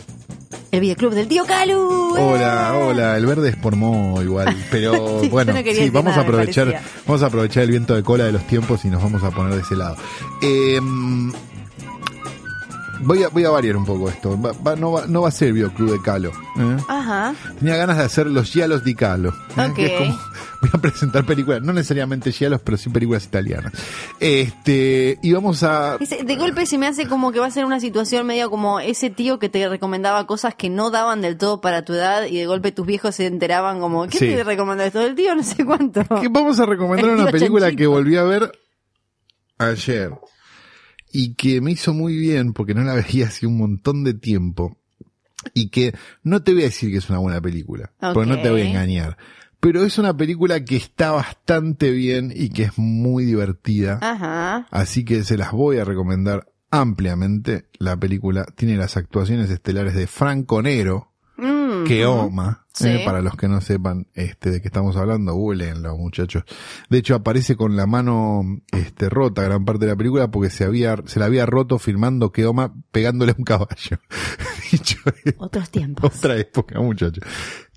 El 0.72 0.80
videoclub 0.80 1.14
del 1.14 1.28
tío 1.28 1.46
Calu. 1.46 2.16
Hola, 2.18 2.74
hola, 2.76 3.18
el 3.18 3.26
verde 3.26 3.50
es 3.50 3.56
por 3.56 3.76
mo 3.76 4.22
igual, 4.22 4.56
pero 4.72 5.20
Sí, 5.22 5.30
bueno, 5.30 5.54
no 5.54 5.60
sí, 5.60 5.90
vamos 5.90 6.12
nada, 6.12 6.22
a 6.22 6.24
aprovechar, 6.24 6.82
vamos 7.06 7.24
a 7.24 7.26
aprovechar 7.28 7.64
el 7.64 7.72
viento 7.72 7.96
de 7.96 8.04
cola 8.04 8.26
de 8.26 8.32
los 8.32 8.46
tiempos 8.48 8.86
y 8.86 8.90
nos 8.90 9.02
vamos 9.04 9.24
a 9.24 9.32
poner 9.32 9.54
de 9.56 9.62
ese 9.62 9.76
lado. 9.76 9.98
Eh, 10.42 10.80
voy 13.06 13.24
a, 13.24 13.30
voy 13.30 13.46
a 13.46 13.50
variar 13.50 13.78
un 13.78 13.86
poco 13.86 14.10
esto, 14.10 14.40
va- 14.40 14.52
va- 14.52 14.76
no, 14.76 14.92
va, 14.92 15.06
no 15.08 15.22
va 15.22 15.30
a 15.30 15.32
ser 15.32 15.54
Bioclub 15.54 15.92
de 15.92 16.02
Calo. 16.02 16.30
¿eh? 16.60 16.78
Ajá. 16.90 17.34
Tenía 17.60 17.78
ganas 17.78 17.98
de 17.98 18.04
hacer 18.04 18.28
los 18.28 18.50
giallos 18.52 18.84
di 18.84 18.94
Calo. 18.96 19.30
¿eh? 19.58 19.68
Ok. 19.70 19.76
Que 19.76 19.86
es 19.86 19.92
como, 19.94 20.20
voy 20.62 20.70
a 20.74 20.78
presentar 20.80 21.26
películas, 21.26 21.62
no 21.62 21.72
necesariamente 21.74 22.32
giallos, 22.32 22.60
pero 22.62 22.78
sí 22.78 22.90
películas 22.90 23.24
italianas. 23.26 23.72
Este, 24.20 25.20
y 25.22 25.32
vamos 25.34 25.64
a, 25.64 25.98
de 25.98 26.36
golpe 26.36 26.66
se 26.66 26.78
me 26.78 26.88
hace 26.88 27.08
como 27.08 27.32
que 27.32 27.40
va 27.40 27.48
a 27.48 27.52
ser 27.52 27.66
una 27.66 27.80
situación 27.80 28.26
medio 28.28 28.50
como 28.50 28.80
ese 28.80 29.10
tío 29.10 29.40
que 29.40 29.50
te 29.50 29.68
recomendaba 29.70 30.26
cosas 30.28 30.56
que 30.56 30.70
no 30.70 30.90
daban 30.92 31.22
del 31.22 31.38
todo 31.38 31.62
para 31.62 31.86
tu 31.86 31.94
edad 31.94 32.26
y 32.26 32.38
de 32.38 32.46
golpe 32.48 32.72
tus 32.72 32.86
viejos 32.86 33.16
se 33.16 33.28
enteraban 33.28 33.80
como, 33.80 34.08
¿qué 34.08 34.18
Sí. 34.18 34.28
te 34.28 34.44
recomendó 34.44 34.84
esto? 34.84 35.02
El 35.02 35.16
tío 35.16 35.36
no 35.36 35.44
sé 35.44 35.64
cuánto. 35.66 36.02
que 36.22 36.28
vamos 36.30 36.60
a 36.60 36.66
recomendar 36.66 37.12
una 37.12 37.32
película 37.32 37.68
Chanchito. 37.68 37.78
que 37.80 37.88
volví 37.88 38.18
a 38.18 38.24
ver 38.24 38.52
ayer 39.58 40.12
y 41.16 41.36
que 41.36 41.62
me 41.62 41.72
hizo 41.72 41.94
muy 41.94 42.18
bien 42.18 42.52
porque 42.52 42.74
no 42.74 42.84
la 42.84 42.94
veía 42.94 43.28
hace 43.28 43.48
un 43.48 43.58
montón 43.58 44.04
de 44.04 44.14
tiempo 44.14 44.78
y 45.54 45.70
que 45.70 45.94
no 46.24 46.44
te 46.44 46.52
voy 46.52 46.64
a 46.64 46.66
decir 46.66 46.92
que 46.92 46.98
es 46.98 47.10
una 47.10 47.20
buena 47.20 47.40
película, 47.40 47.94
porque 48.14 48.30
no 48.30 48.42
te 48.42 48.50
voy 48.50 48.62
a 48.62 48.70
engañar, 48.70 49.18
pero 49.62 49.86
es 49.86 49.98
una 49.98 50.18
película 50.18 50.66
que 50.66 50.76
está 50.76 51.12
bastante 51.12 51.92
bien 51.92 52.34
y 52.36 52.50
que 52.50 52.64
es 52.64 52.78
muy 52.78 53.24
divertida, 53.24 54.00
Ajá. 54.02 54.68
así 54.72 55.06
que 55.06 55.24
se 55.24 55.38
las 55.38 55.54
voy 55.54 55.78
a 55.78 55.86
recomendar 55.86 56.52
ampliamente. 56.70 57.70
La 57.80 57.98
película 57.98 58.46
tiene 58.56 58.76
las 58.76 58.98
actuaciones 58.98 59.50
estelares 59.50 59.96
de 59.96 60.08
Franco 60.08 60.62
Nero, 60.62 61.14
Keoma, 61.88 62.66
Sí. 62.74 62.90
eh, 62.90 63.02
para 63.06 63.22
los 63.22 63.36
que 63.38 63.48
no 63.48 63.62
sepan 63.62 64.08
este 64.16 64.52
de 64.52 64.62
qué 64.62 64.68
estamos 64.68 64.98
hablando, 64.98 65.34
googleenlo 65.34 65.96
muchachos. 65.98 66.44
De 66.90 66.98
hecho 66.98 67.16
aparece 67.16 67.56
con 67.56 67.76
la 67.78 67.86
mano 67.88 68.42
este 68.72 69.10
rota 69.10 69.44
gran 69.44 69.64
parte 69.64 69.86
de 69.86 69.92
la 69.92 69.96
película 69.98 70.30
porque 70.30 70.50
se 70.50 70.66
había 70.66 70.98
se 71.06 71.20
la 71.20 71.26
había 71.28 71.46
roto 71.46 71.80
filmando 71.80 72.32
Keoma 72.34 72.74
pegándole 72.92 73.32
a 73.32 73.36
un 73.38 73.46
caballo. 73.46 74.00
Dicho 74.72 74.98
Otros 75.38 75.70
tiempos. 75.70 76.18
otra 76.18 76.36
época, 76.38 76.80
muchachos. 76.82 77.24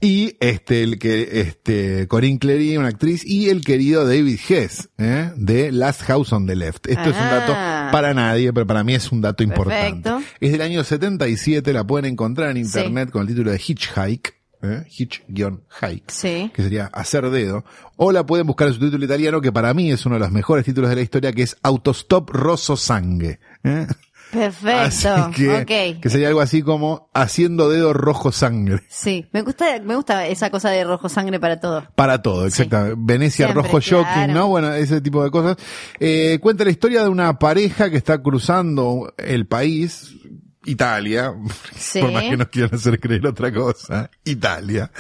Y 0.00 0.36
este 0.38 0.82
el 0.84 0.98
que 1.00 1.40
este 1.40 2.06
Corinne 2.06 2.38
Clery, 2.38 2.76
una 2.76 2.88
actriz 2.88 3.24
y 3.26 3.48
el 3.50 3.64
querido 3.64 4.06
David 4.06 4.38
Hess, 4.48 4.88
¿eh? 4.96 5.32
de 5.36 5.72
Last 5.72 6.02
House 6.02 6.32
on 6.32 6.46
the 6.46 6.54
Left. 6.54 6.86
Esto 6.86 7.02
es 7.10 7.16
un 7.16 7.28
dato 7.30 7.52
Ah. 7.56 7.88
para 7.90 8.14
nadie, 8.14 8.52
pero 8.52 8.64
para 8.66 8.84
mí 8.84 8.94
es 8.94 9.10
un 9.10 9.20
dato 9.20 9.42
importante. 9.42 10.08
Perfecto. 10.08 10.20
Es 10.40 10.52
del 10.52 10.60
año 10.62 10.84
77, 10.84 11.72
la 11.72 11.84
pueden 11.84 12.12
encontrar 12.12 12.50
en 12.50 12.56
Sí. 12.64 12.78
internet 12.78 13.10
con 13.10 13.22
el 13.22 13.28
título 13.28 13.50
de 13.50 13.56
Hitchhike, 13.58 14.34
¿eh? 14.62 14.84
Hitch-Hike, 14.88 16.04
Sí. 16.12 16.50
que 16.54 16.62
sería 16.62 16.86
hacer 16.86 17.28
dedo, 17.30 17.64
o 17.96 18.12
la 18.12 18.24
pueden 18.24 18.46
buscar 18.46 18.68
en 18.68 18.74
su 18.74 18.80
título 18.80 19.04
italiano, 19.04 19.40
que 19.40 19.50
para 19.50 19.74
mí 19.74 19.90
es 19.90 20.06
uno 20.06 20.14
de 20.14 20.20
los 20.20 20.30
mejores 20.30 20.64
títulos 20.64 20.90
de 20.90 20.96
la 20.96 21.02
historia, 21.02 21.32
que 21.32 21.42
es 21.42 21.56
Autostop 21.62 22.30
Rosso 22.30 22.76
Sangue. 22.76 23.40
¿eh? 23.64 23.86
Perfecto. 24.32 25.08
Así 25.08 25.32
que, 25.32 25.94
ok. 25.94 26.00
que 26.00 26.10
sería 26.10 26.28
algo 26.28 26.40
así 26.40 26.62
como 26.62 27.10
haciendo 27.14 27.68
dedo 27.70 27.92
rojo 27.92 28.32
sangre. 28.32 28.82
Sí, 28.88 29.26
me 29.32 29.42
gusta, 29.42 29.80
me 29.82 29.96
gusta 29.96 30.26
esa 30.26 30.50
cosa 30.50 30.70
de 30.70 30.84
rojo 30.84 31.08
sangre 31.08 31.40
para 31.40 31.60
todo. 31.60 31.86
Para 31.94 32.20
todo, 32.20 32.46
exactamente. 32.46 32.96
Venecia 32.98 33.46
Siempre, 33.46 33.62
Rojo 33.62 33.80
Shocking. 33.80 34.32
¿no? 34.32 34.48
Bueno, 34.48 34.72
ese 34.72 35.00
tipo 35.00 35.24
de 35.24 35.30
cosas. 35.30 35.56
Eh, 35.98 36.38
cuenta 36.40 36.64
la 36.64 36.70
historia 36.70 37.02
de 37.02 37.08
una 37.08 37.38
pareja 37.38 37.90
que 37.90 37.96
está 37.96 38.22
cruzando 38.22 39.14
el 39.16 39.46
país, 39.46 40.14
Italia, 40.64 41.34
Sí. 41.76 42.00
por 42.02 42.12
más 42.12 42.24
que 42.24 42.36
nos 42.36 42.48
quieran 42.48 42.74
hacer 42.74 43.00
creer 43.00 43.26
otra 43.26 43.52
cosa, 43.52 44.10
Italia. 44.24 44.90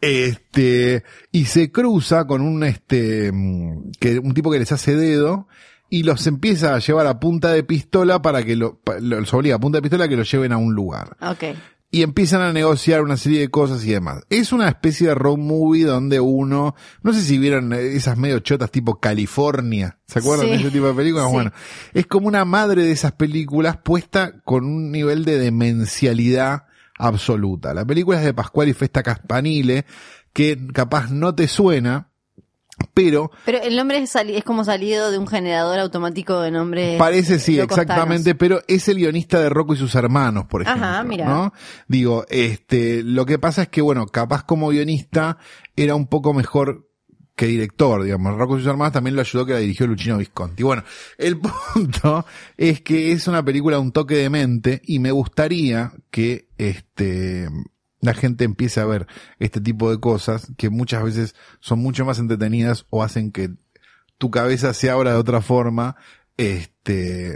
Este, 0.00 1.02
y 1.32 1.46
se 1.46 1.72
cruza 1.72 2.26
con 2.26 2.42
un, 2.42 2.62
este, 2.64 3.32
mm, 3.32 3.92
que, 3.98 4.18
un 4.18 4.34
tipo 4.34 4.50
que 4.50 4.58
les 4.58 4.70
hace 4.70 4.94
dedo, 4.94 5.48
y 5.90 6.02
los 6.02 6.26
empieza 6.26 6.74
a 6.74 6.78
llevar 6.78 7.06
a 7.06 7.20
punta 7.20 7.52
de 7.52 7.62
pistola 7.62 8.20
para 8.22 8.42
que 8.44 8.56
lo, 8.56 8.80
los 9.00 9.32
obliga 9.34 9.56
a 9.56 9.58
punta 9.60 9.78
de 9.78 9.82
pistola 9.82 10.08
que 10.08 10.16
los 10.16 10.30
lleven 10.30 10.52
a 10.52 10.56
un 10.56 10.74
lugar 10.74 11.16
Ok. 11.20 11.44
y 11.92 12.02
empiezan 12.02 12.40
a 12.42 12.52
negociar 12.52 13.02
una 13.02 13.16
serie 13.16 13.38
de 13.40 13.48
cosas 13.48 13.84
y 13.84 13.92
demás. 13.92 14.22
Es 14.28 14.52
una 14.52 14.68
especie 14.68 15.08
de 15.08 15.14
road 15.14 15.38
movie 15.38 15.84
donde 15.84 16.18
uno, 16.20 16.74
no 17.02 17.12
sé 17.12 17.22
si 17.22 17.38
vieron 17.38 17.72
esas 17.72 18.18
medio 18.18 18.40
chotas 18.40 18.70
tipo 18.72 18.98
California, 19.00 19.98
¿se 20.06 20.18
acuerdan 20.18 20.46
Sí. 20.46 20.52
de 20.52 20.58
ese 20.58 20.70
tipo 20.72 20.86
de 20.88 20.94
películas? 20.94 21.26
Sí. 21.28 21.32
Bueno, 21.32 21.52
es 21.94 22.06
como 22.06 22.26
una 22.26 22.44
madre 22.44 22.82
de 22.82 22.90
esas 22.92 23.12
películas 23.12 23.76
puesta 23.78 24.40
con 24.44 24.64
un 24.64 24.90
nivel 24.90 25.24
de 25.24 25.38
demencialidad 25.38 26.64
absoluta. 26.98 27.74
La 27.74 27.84
película 27.84 28.18
es 28.18 28.24
de 28.24 28.34
Pascual 28.34 28.68
y 28.68 28.72
Festa 28.72 29.02
Caspanile, 29.02 29.84
que 30.32 30.58
capaz 30.72 31.10
no 31.10 31.34
te 31.34 31.46
suena, 31.48 32.05
pero 32.94 33.30
Pero 33.44 33.62
el 33.62 33.76
nombre 33.76 33.98
es, 33.98 34.14
es 34.14 34.44
como 34.44 34.64
salido 34.64 35.10
de 35.10 35.18
un 35.18 35.26
generador 35.26 35.78
automático 35.78 36.40
de 36.40 36.50
nombres. 36.50 36.98
Parece 36.98 37.38
sí, 37.38 37.58
exactamente, 37.58 38.34
pero 38.34 38.60
es 38.68 38.88
el 38.88 38.96
guionista 38.96 39.40
de 39.40 39.48
Rocco 39.48 39.74
y 39.74 39.76
sus 39.76 39.94
hermanos, 39.94 40.46
por 40.46 40.62
ejemplo. 40.62 40.86
Ajá, 40.86 41.02
mira. 41.02 41.26
¿no? 41.26 41.52
Digo, 41.88 42.24
este, 42.28 43.02
lo 43.02 43.26
que 43.26 43.38
pasa 43.38 43.62
es 43.62 43.68
que, 43.68 43.82
bueno, 43.82 44.06
capaz 44.06 44.44
como 44.44 44.68
guionista 44.68 45.38
era 45.76 45.94
un 45.94 46.06
poco 46.06 46.32
mejor 46.32 46.88
que 47.34 47.46
director, 47.46 48.02
digamos. 48.02 48.36
Rocco 48.36 48.56
y 48.56 48.60
sus 48.60 48.68
hermanos 48.68 48.94
también 48.94 49.14
lo 49.14 49.20
ayudó 49.20 49.44
que 49.44 49.52
la 49.52 49.58
dirigió 49.58 49.86
Luchino 49.86 50.16
Visconti. 50.16 50.62
Bueno, 50.62 50.82
el 51.18 51.38
punto 51.74 52.24
es 52.56 52.80
que 52.80 53.12
es 53.12 53.28
una 53.28 53.44
película 53.44 53.78
un 53.78 53.92
toque 53.92 54.16
de 54.16 54.30
mente 54.30 54.80
y 54.84 54.98
me 54.98 55.10
gustaría 55.10 55.92
que, 56.10 56.48
este, 56.56 57.48
la 58.00 58.14
gente 58.14 58.44
empiece 58.44 58.80
a 58.80 58.84
ver 58.84 59.06
este 59.38 59.60
tipo 59.60 59.90
de 59.90 59.98
cosas 60.00 60.48
que 60.56 60.70
muchas 60.70 61.02
veces 61.02 61.34
son 61.60 61.78
mucho 61.80 62.04
más 62.04 62.18
entretenidas 62.18 62.86
o 62.90 63.02
hacen 63.02 63.32
que 63.32 63.50
tu 64.18 64.30
cabeza 64.30 64.72
se 64.74 64.90
abra 64.90 65.12
de 65.12 65.18
otra 65.18 65.40
forma, 65.42 65.96
este, 66.36 67.34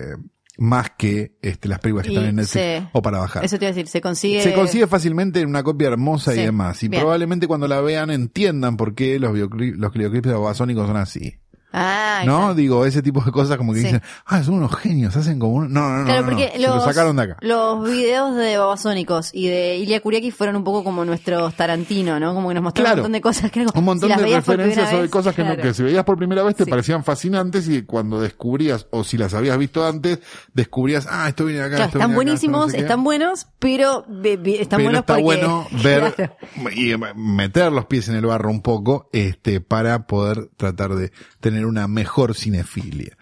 más 0.59 0.91
que 0.99 1.33
este, 1.43 1.69
las 1.69 1.79
películas 1.79 2.07
que 2.07 2.13
Y 2.13 2.17
están 2.17 2.29
en 2.29 2.37
Netflix 2.37 2.53
se- 2.53 2.89
o 2.93 3.03
para 3.03 3.19
bajar. 3.19 3.45
Eso 3.45 3.59
te 3.59 3.65
iba 3.65 3.71
a 3.71 3.75
decir, 3.75 3.89
se 3.89 4.01
consigue. 4.01 4.43
Se 4.43 4.53
consigue 4.55 4.87
fácilmente 4.87 5.41
en 5.41 5.49
una 5.49 5.63
copia 5.63 5.89
hermosa 5.89 6.35
y 6.35 6.39
demás. 6.43 6.83
Y 6.83 6.89
bien. 6.89 7.01
probablemente 7.03 7.47
cuando 7.47 7.67
la 7.69 7.81
vean 7.81 8.11
entiendan 8.11 8.77
por 8.77 8.95
qué 8.95 9.19
los, 9.19 9.33
los 9.37 9.93
videoclips 9.93 10.29
de 10.29 10.35
Babasónicos 10.35 10.87
son 10.87 10.97
así. 10.97 11.35
Ah, 11.73 12.23
¿No? 12.27 12.51
está. 12.51 12.55
Digo, 12.55 12.85
ese 12.85 13.03
tipo 13.03 13.23
de 13.23 13.31
cosas 13.31 13.57
como 13.57 13.73
que 13.73 13.79
Sí. 13.81 13.85
dicen, 13.87 14.03
ah, 14.27 14.43
son 14.43 14.55
unos 14.55 14.75
genios, 14.77 15.17
hacen 15.17 15.39
como 15.39 15.55
un... 15.55 15.73
No, 15.73 15.89
no, 15.89 15.99
no, 16.01 16.05
Claro, 16.05 16.21
no, 16.23 16.31
no, 16.31 16.37
porque 16.37 16.59
lo 16.59 16.75
los, 16.75 16.85
sacaron 16.85 17.17
de 17.17 17.23
acá. 17.23 17.37
los 17.41 17.85
videos 17.89 18.35
de 18.37 18.57
Babasónicos 18.59 19.31
y 19.33 19.47
de 19.49 19.77
Ilia 19.77 20.01
Kuriaki 20.01 20.31
fueron 20.31 20.57
un 20.57 20.65
poco 20.65 20.83
como 20.85 21.05
nuestros 21.05 21.55
Tarantino, 21.55 22.19
¿no? 22.19 22.35
Como 22.35 22.49
que 22.49 22.55
nos 22.55 22.63
mostraron 22.65 22.87
Claro. 22.87 22.95
un 22.97 23.03
montón 23.03 23.13
de 23.13 23.21
cosas 23.21 23.51
que 23.51 23.65
como, 23.65 23.79
Un 23.79 23.85
montón 23.85 24.11
si 24.11 24.17
de 24.25 24.35
referencias 24.37 24.93
vez, 24.93 25.11
cosas 25.11 25.35
que, 25.35 25.43
no- 25.43 25.49
claro. 25.55 25.63
que 25.63 25.75
si 25.75 25.83
veías 25.83 26.05
por 26.05 26.17
primera 26.17 26.43
vez 26.43 26.57
te 26.57 26.65
Sí. 26.65 26.71
parecían 26.71 27.05
fascinantes 27.05 27.69
y 27.69 27.83
cuando 27.83 28.21
descubrías, 28.21 28.87
o 28.91 29.05
si 29.05 29.17
las 29.17 29.35
habías 29.35 29.57
visto 29.59 29.87
antes, 29.87 30.19
descubrías, 30.53 31.07
ah, 31.11 31.29
esto 31.29 31.45
viene 31.45 31.61
acá, 31.61 31.77
Claro, 31.77 31.85
esto 31.85 31.99
están 31.99 32.11
viene 32.11 32.25
de 32.25 32.33
acá, 32.33 32.47
no 32.49 32.51
buenísimos, 32.59 32.71
sé 32.73 32.79
están 32.79 33.05
buenos, 33.05 33.47
pero 33.59 34.05
be- 34.09 34.37
be- 34.37 34.61
están 34.63 34.79
pero 34.79 34.85
buenos 34.89 35.01
está 35.01 35.15
porque... 35.15 35.25
bueno 35.25 35.67
ver 35.83 36.33
y 36.75 36.95
meter 37.17 37.71
los 37.73 37.87
pies 37.87 38.09
en 38.09 38.17
el 38.17 38.27
barro 38.27 38.51
un 38.51 38.63
poco, 38.63 39.09
este, 39.13 39.61
para 39.61 40.07
poder 40.07 40.49
tratar 40.57 40.95
de 40.95 41.13
tener 41.41 41.60
una 41.67 41.89
mejor 41.89 42.35
cinefilia. 42.35 43.17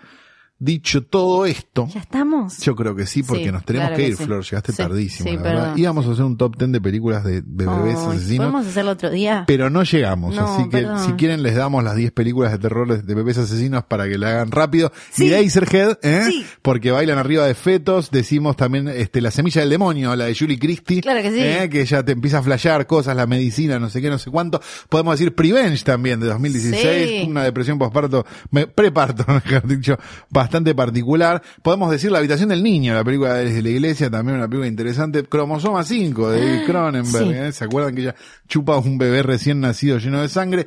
Dicho 0.61 1.05
todo 1.05 1.47
esto, 1.47 1.87
¿Ya 1.95 2.01
estamos? 2.01 2.59
yo 2.59 2.75
creo 2.75 2.97
que 2.97 3.07
sí, 3.07 3.23
porque 3.23 3.45
Sí, 3.45 3.53
nos 3.53 3.65
tenemos 3.65 3.91
claro 3.91 3.97
que 4.03 4.09
ir, 4.09 4.17
sí. 4.17 4.25
Flor, 4.25 4.43
llegaste 4.43 4.73
Sí, 4.73 4.79
tardísimo, 4.79 5.31
la 5.31 5.43
verdad. 5.43 5.77
Íbamos 5.77 6.05
a 6.09 6.11
hacer 6.11 6.25
un 6.25 6.37
top 6.37 6.57
10 6.59 6.73
de 6.73 6.81
películas 6.81 7.23
de, 7.23 7.43
de 7.43 7.65
bebés 7.67 7.97
Ay, 7.97 8.17
asesinos. 8.17 8.47
¿Podemos 8.49 8.67
hacerlo 8.67 8.91
otro 8.91 9.11
día? 9.11 9.45
Pero 9.47 9.71
no 9.71 9.85
llegamos, 9.85 10.35
No, 10.35 10.45
así 10.53 10.65
que 10.65 10.79
perdón. 10.79 11.07
si 11.07 11.13
quieren 11.13 11.45
les 11.45 11.55
damos 11.55 11.85
las 11.85 11.95
10 11.95 12.11
películas 12.11 12.51
de 12.51 12.59
terror 12.59 13.01
de 13.05 13.15
bebés 13.15 13.39
asesinos 13.39 13.85
para 13.85 14.09
que 14.09 14.19
la 14.19 14.31
hagan 14.31 14.51
rápido. 14.51 14.91
Sí. 15.13 15.27
Y 15.27 15.31
Razorhead, 15.31 15.99
¿eh? 16.03 16.23
Sí. 16.27 16.45
Porque 16.61 16.91
bailan 16.91 17.19
arriba 17.19 17.47
de 17.47 17.55
fetos. 17.55 18.11
Decimos 18.11 18.57
también 18.57 18.89
este 18.89 19.21
La 19.21 19.31
semilla 19.31 19.61
del 19.61 19.71
demonio, 19.71 20.17
la 20.17 20.25
de 20.25 20.35
Julie 20.35 20.59
Christie. 20.59 21.03
Claro 21.03 21.23
que 21.23 21.31
sí. 21.31 21.39
¿eh? 21.41 21.69
Que 21.71 21.87
ya 21.87 22.03
te 22.03 22.11
empieza 22.11 22.39
a 22.39 22.43
flashear 22.43 22.85
cosas, 22.89 23.15
la 23.17 23.29
medicina, 23.29 23.79
no 23.79 23.91
sé 23.91 24.03
qué, 24.03 24.11
no 24.11 24.19
sé 24.19 24.29
cuánto. 24.29 24.61
Podemos 24.89 25.17
decir 25.17 25.37
Prevenge 25.37 25.85
también, 25.85 26.19
de 26.19 26.27
2016. 26.27 27.09
Sí. 27.09 27.27
Una 27.31 27.45
depresión 27.45 27.79
postparto, 27.79 28.27
preparto, 28.75 29.25
mejor 29.47 29.65
dicho, 29.69 29.97
bastante 30.29 30.48
particular. 30.75 31.43
Podemos 31.63 31.91
decir 31.91 32.11
La 32.11 32.19
habitación 32.19 32.49
del 32.49 32.63
niño, 32.63 32.95
la 32.95 33.05
película 33.05 33.35
desde 33.35 33.63
la 33.63 33.69
iglesia, 33.69 34.11
también 34.11 34.37
una 34.39 34.49
película 34.49 34.69
interesante. 34.69 35.23
Cromosoma 35.25 35.85
5 35.85 36.31
de 36.31 36.41
David 36.41 36.67
Cronenberg, 36.67 37.25
Sí. 37.27 37.33
¿eh? 37.33 37.53
¿Se 37.53 37.65
acuerdan 37.65 37.95
que 37.95 38.03
ella 38.03 38.15
chupa 38.49 38.77
un 38.79 38.99
bebé 38.99 39.23
recién 39.23 39.61
nacido 39.61 39.99
lleno 39.99 40.21
de 40.21 40.29
sangre? 40.29 40.67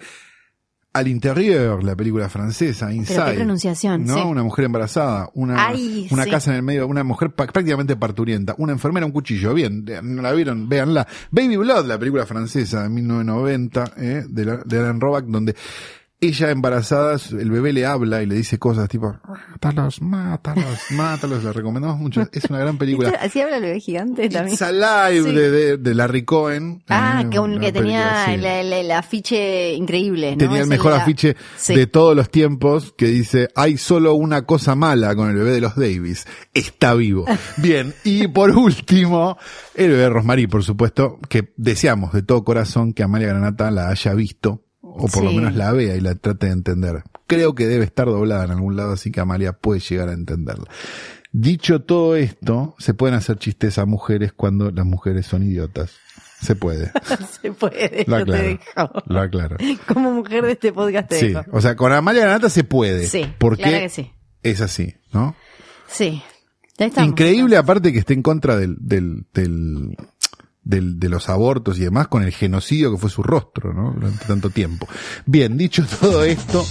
Al 0.94 1.08
interior, 1.08 1.82
la 1.86 1.96
película 1.96 2.28
francesa, 2.28 2.92
Inside. 2.92 3.24
qué 3.32 3.36
pronunciación, 3.38 4.04
¿no? 4.06 4.14
sí. 4.16 4.20
Una 4.26 4.44
mujer 4.44 4.66
embarazada, 4.66 5.30
una, 5.36 5.68
Ay, 5.70 6.06
una 6.12 6.26
sí. 6.26 6.30
casa 6.30 6.52
en 6.52 6.58
el 6.58 6.64
medio, 6.64 6.86
una 6.86 7.06
mujer 7.06 7.32
prácticamente 7.34 7.96
parturienta, 7.96 8.56
una 8.58 8.74
enfermera, 8.74 9.06
un 9.06 9.14
cuchillo. 9.14 9.54
Bien, 9.54 9.86
de- 9.86 10.02
no 10.02 10.22
la 10.22 10.34
vieron, 10.34 10.68
véanla. 10.68 11.08
Baby 11.32 11.56
Blood, 11.56 11.86
la 11.86 11.98
película 11.98 12.26
francesa 12.26 12.84
de 12.84 12.90
1990, 12.90 13.94
¿eh? 14.00 14.26
de, 14.28 14.44
la- 14.46 14.58
de 14.66 14.80
Alan 14.80 15.00
Roback, 15.00 15.26
donde 15.28 15.56
ella 16.22 16.52
embarazada, 16.52 17.18
el 17.32 17.50
bebé 17.50 17.74
le 17.74 17.86
habla 17.86 18.22
y 18.22 18.28
le 18.28 18.36
dice 18.36 18.60
cosas 18.60 18.88
tipo, 18.88 19.18
mátalos, 19.52 20.02
mátalos, 20.04 20.66
mátalos, 20.92 21.44
la 21.44 21.52
recomendamos 21.52 21.98
mucho. 22.00 22.28
Es 22.32 22.46
una 22.46 22.60
gran 22.60 22.78
película. 22.78 23.10
Así 23.22 23.42
habla 23.42 23.58
el 23.58 23.64
bebé 23.64 23.80
gigante 23.80 24.30
también. 24.30 24.54
It's 24.54 24.62
Alive 24.62 25.30
Sí. 25.30 25.36
de, 25.36 25.50
de, 25.52 25.78
de 25.78 25.96
Larry 25.96 26.24
Cohen. 26.24 26.84
Ah, 26.90 27.24
Eh, 27.26 27.30
que, 27.32 27.40
un- 27.40 27.60
que 27.60 27.72
tenía 27.72 28.26
sí. 28.26 28.32
el, 28.34 28.46
el- 28.46 28.72
el 28.74 28.92
afiche 28.92 29.74
increíble, 29.74 30.32
¿no? 30.34 30.38
Tenía 30.38 30.62
el 30.62 30.68
mejor 30.68 30.92
la- 30.92 31.02
afiche 31.02 31.36
Sí. 31.58 31.74
de 31.76 31.88
todos 31.88 32.16
los 32.16 32.30
tiempos 32.30 32.94
que 32.96 33.08
dice, 33.08 33.50
hay 33.56 33.78
solo 33.78 34.14
una 34.14 34.46
cosa 34.46 34.76
mala 34.76 35.16
con 35.16 35.30
el 35.30 35.36
bebé 35.36 35.52
de 35.52 35.62
los 35.62 35.76
Davis, 35.76 36.28
está 36.54 36.94
vivo. 36.94 37.26
Bien, 37.58 37.96
y 38.04 38.28
por 38.28 38.52
último, 38.52 39.38
el 39.74 39.90
bebé 39.90 40.10
Rosmarie, 40.10 40.48
por 40.48 40.64
supuesto, 40.64 41.20
que 41.30 41.52
deseamos 41.58 42.14
de 42.14 42.22
todo 42.22 42.44
corazón 42.44 42.94
que 42.94 43.02
Amalia 43.02 43.30
Granata 43.30 43.72
la 43.72 43.90
haya 43.90 44.14
visto, 44.14 44.66
o 44.94 45.08
por 45.08 45.24
lo 45.24 45.32
menos 45.32 45.56
la 45.56 45.72
vea 45.72 45.96
y 45.96 46.02
la 46.02 46.16
trate 46.16 46.48
de 46.48 46.54
entender. 46.54 47.04
Creo 47.28 47.56
que 47.56 47.68
debe 47.68 47.86
estar 47.86 48.08
doblada 48.08 48.46
en 48.46 48.52
algún 48.52 48.76
lado, 48.76 48.94
así 48.94 49.12
que 49.12 49.20
Amalia 49.22 49.54
puede 49.54 49.80
llegar 49.80 50.10
a 50.10 50.14
entenderla. 50.14 50.66
Dicho 51.32 51.82
todo 51.82 52.16
esto, 52.18 52.76
se 52.78 52.94
pueden 52.94 53.16
hacer 53.16 53.38
chistes 53.38 53.78
a 53.78 53.86
mujeres 53.86 54.34
cuando 54.34 54.70
las 54.72 54.86
mujeres 54.86 55.26
son 55.28 55.44
idiotas. 55.44 55.92
Se 56.42 56.56
puede. 56.56 56.92
Se 57.42 57.52
puede, 57.52 58.04
Lo 58.08 58.16
te 58.18 58.22
aclaro. 58.24 58.44
dejo. 58.48 59.04
Lo 59.06 59.20
aclaro. 59.22 59.58
Como 59.88 60.12
mujer 60.12 60.44
de 60.44 60.54
este 60.54 60.74
podcast 60.74 61.08
te 61.10 61.20
Sí, 61.20 61.28
dejo. 61.28 61.44
o 61.52 61.62
sea, 61.62 61.76
con 61.76 61.94
Amalia 61.94 62.24
Granata 62.24 62.50
se 62.50 62.64
puede. 62.64 63.06
Sí, 63.06 63.26
porque 63.38 63.62
claro 63.64 63.78
que 63.80 63.89
sí. 63.89 64.12
es 64.42 64.60
así, 64.62 64.96
¿no? 65.14 65.36
Sí. 65.88 66.22
Increíble 67.04 67.58
aparte 67.58 67.94
que 67.94 68.00
esté 68.00 68.16
en 68.16 68.24
contra 68.24 68.58
del, 68.58 68.76
del, 68.80 69.28
del, 69.36 69.96
del- 70.64 70.99
de 70.99 71.09
los 71.09 71.28
abortos 71.30 71.78
y 71.78 71.82
demás 71.82 72.07
con 72.07 72.24
el 72.24 72.32
genocidio 72.32 72.91
que 72.91 72.97
fue 72.97 73.09
su 73.09 73.24
rostro, 73.24 73.74
¿no? 73.74 73.91
Durante 73.93 74.26
tanto 74.26 74.49
tiempo. 74.49 74.88
Bien, 75.26 75.57
dicho 75.57 75.86
todo 76.01 76.24
esto, 76.24 76.66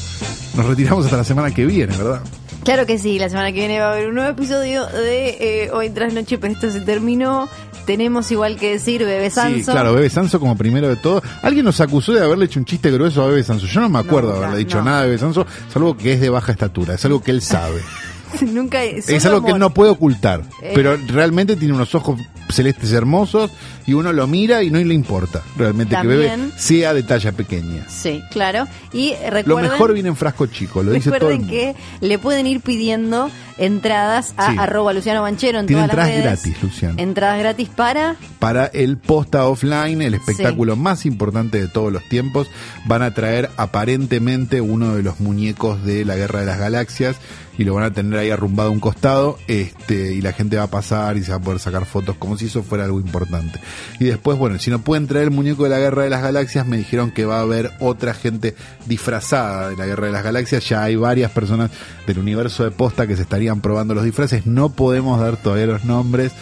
nos 0.57 0.66
retiramos 0.66 1.05
hasta 1.05 1.16
la 1.16 1.24
semana 1.24 1.53
que 1.53 1.66
viene, 1.66 1.97
¿verdad? 1.97 2.22
Claro 2.64 2.84
que 2.84 2.99
sí, 2.99 3.18
la 3.18 3.28
semana 3.30 3.49
que 3.53 3.61
viene 3.61 3.80
va 3.80 3.88
a 3.88 3.93
haber 3.93 4.09
un 4.09 4.14
nuevo 4.16 4.30
episodio 4.30 4.84
de 4.86 5.64
eh, 5.64 5.70
Hoy 5.72 5.88
tras 5.91 6.12
noche, 6.12 6.36
pero 6.38 6.53
esto 6.53 6.70
se 6.70 6.82
terminó. 6.82 7.49
Tenemos 7.86 8.30
igual 8.30 8.57
que 8.57 8.72
decir 8.72 9.03
Bebé 9.05 9.30
Sanso. 9.30 9.57
Sí, 9.59 9.64
claro, 9.64 9.95
Bebe 9.95 10.11
Sanso 10.11 10.38
como 10.38 10.57
primero 10.57 10.86
de 10.86 10.97
todo. 10.97 11.22
Alguien 11.43 11.64
nos 11.64 11.80
acusó 11.80 12.12
de 12.12 12.22
haberle 12.22 12.45
hecho 12.45 12.61
un 12.61 12.66
chiste 12.66 12.91
grueso 12.91 13.22
a 13.22 13.26
Bebe 13.28 13.43
Sanso. 13.43 13.64
Yo 13.66 13.80
no 13.80 13.88
me 13.88 13.99
acuerdo 13.99 14.28
de 14.28 14.34
Nunca, 14.34 14.47
haberle 14.49 14.64
dicho 14.64 14.78
no. 14.78 14.84
nada 14.84 15.01
de 15.01 15.07
Bebe 15.07 15.18
Sanso, 15.18 15.47
salvo 15.72 15.97
que 15.97 16.12
es 16.12 16.20
de 16.20 16.28
baja 16.28 16.53
estatura, 16.53 16.95
es 16.95 17.05
algo 17.07 17.22
que 17.22 17.30
él 17.30 17.41
sabe. 17.41 17.80
Nunca 18.53 18.83
Es 18.85 19.24
algo 19.26 19.45
que 19.45 19.53
él 19.53 19.59
no 19.59 19.70
puede 19.74 19.91
ocultar, 19.91 20.43
Eh. 20.62 20.72
pero 20.74 20.97
realmente 21.09 21.57
tiene 21.57 21.74
unos 21.74 21.95
ojos 21.95 22.20
celestes 22.51 22.91
hermosos 22.93 23.53
y 23.87 23.93
uno 23.93 24.12
lo 24.12 24.26
mira 24.26 24.64
y 24.64 24.70
no 24.72 24.78
le 24.81 24.93
importa 24.93 25.41
realmente 25.57 25.95
que 26.01 26.05
Bebe 26.07 26.37
sea 26.57 26.93
de 26.93 27.05
talla 27.05 27.31
pequeña. 27.31 27.85
Sí, 27.89 28.20
claro. 28.33 28.66
Y 28.93 29.14
Lo 29.45 29.57
mejor 29.59 29.93
viene 29.93 30.09
en 30.09 30.16
frasco 30.16 30.47
chico, 30.47 30.83
lo 30.83 30.91
dice 30.91 31.11
todo 31.11 31.31
el 31.31 31.39
recuerden 31.39 31.41
mundo. 31.47 31.76
que 32.01 32.07
le 32.09 32.18
pueden 32.18 32.49
ir 32.49 32.61
pidiendo 32.61 33.31
entradas 33.57 34.35
a 34.37 34.51
Sí. 34.51 34.57
arroba 34.59 34.93
Luciano 34.93 35.22
Banchero 35.22 35.61
en 35.61 35.66
Tiene 35.66 35.83
todas 35.85 35.97
las 35.97 36.09
entradas 36.09 36.24
redes. 36.24 36.43
gratis, 36.43 36.62
Luciano. 36.64 36.95
Entradas 36.99 37.39
gratis 37.39 37.68
para 37.68 38.16
Para 38.41 38.66
el 38.66 38.97
posta 38.99 39.47
offline, 39.47 40.03
el 40.03 40.14
espectáculo 40.14 40.74
más 40.74 41.07
importante 41.07 41.61
de 41.61 41.68
todos 41.68 41.93
los 41.93 42.03
tiempos, 42.09 42.49
van 42.87 43.03
a 43.03 43.14
traer 43.14 43.49
aparentemente 43.59 44.61
uno 44.61 44.97
de 44.97 45.03
los 45.05 45.20
muñecos 45.20 45.85
de 45.85 46.05
la 46.05 46.16
Guerra 46.16 46.41
de 46.41 46.47
las 46.47 46.59
Galaxias 46.59 47.16
y 47.59 47.65
lo 47.65 47.75
van 47.75 47.85
a 47.85 47.93
tener 47.93 48.19
ahí 48.19 48.31
arrumbado 48.31 48.71
a 48.71 48.73
un 48.73 48.81
costado, 48.81 49.39
este, 49.47 50.15
y 50.15 50.21
la 50.23 50.33
gente 50.33 50.57
va 50.57 50.65
a 50.65 50.71
pasar 50.71 51.17
y 51.17 51.23
se 51.23 51.31
va 51.31 51.39
a 51.39 51.41
poder 51.41 51.61
sacar 51.61 51.85
fotos 51.85 52.17
como 52.17 52.37
si 52.39 52.47
eso 52.47 52.63
fuera 52.63 52.85
algo 52.85 53.01
importante. 53.01 53.61
Y 53.99 54.07
después, 54.07 54.39
bueno, 54.39 54.59
si 54.59 54.71
no 54.71 54.81
pueden 54.81 55.07
traer 55.07 55.25
el 55.25 55.31
muñeco 55.31 55.65
de 55.65 55.71
la 55.71 55.79
Guerra 55.79 56.05
de 56.05 56.11
las 56.11 56.23
Galaxias, 56.23 56.67
me 56.67 56.79
dijeron 56.79 57.11
que 57.11 57.25
va 57.25 57.39
a 57.39 57.43
haber 57.43 57.71
otra 57.81 58.15
gente 58.15 58.55
disfrazada 58.87 59.71
de 59.71 59.77
la 59.77 59.87
Guerra 59.87 60.07
de 60.07 60.13
las 60.13 60.25
Galaxias. 60.25 60.69
Ya 60.69 60.83
hay 60.83 60.97
varias 60.97 61.31
personas 61.31 61.71
del 62.07 62.19
universo 62.19 62.65
de 62.65 62.71
posta 62.71 63.07
que 63.07 63.17
se 63.17 63.23
estarían 63.23 63.61
probando 63.61 63.95
los 63.95 64.05
disfraces. 64.05 64.47
No 64.47 64.71
podemos 64.71 65.21
dar 65.21 65.37
todavía 65.37 65.67
los 65.67 65.85
nombres. 65.85 66.33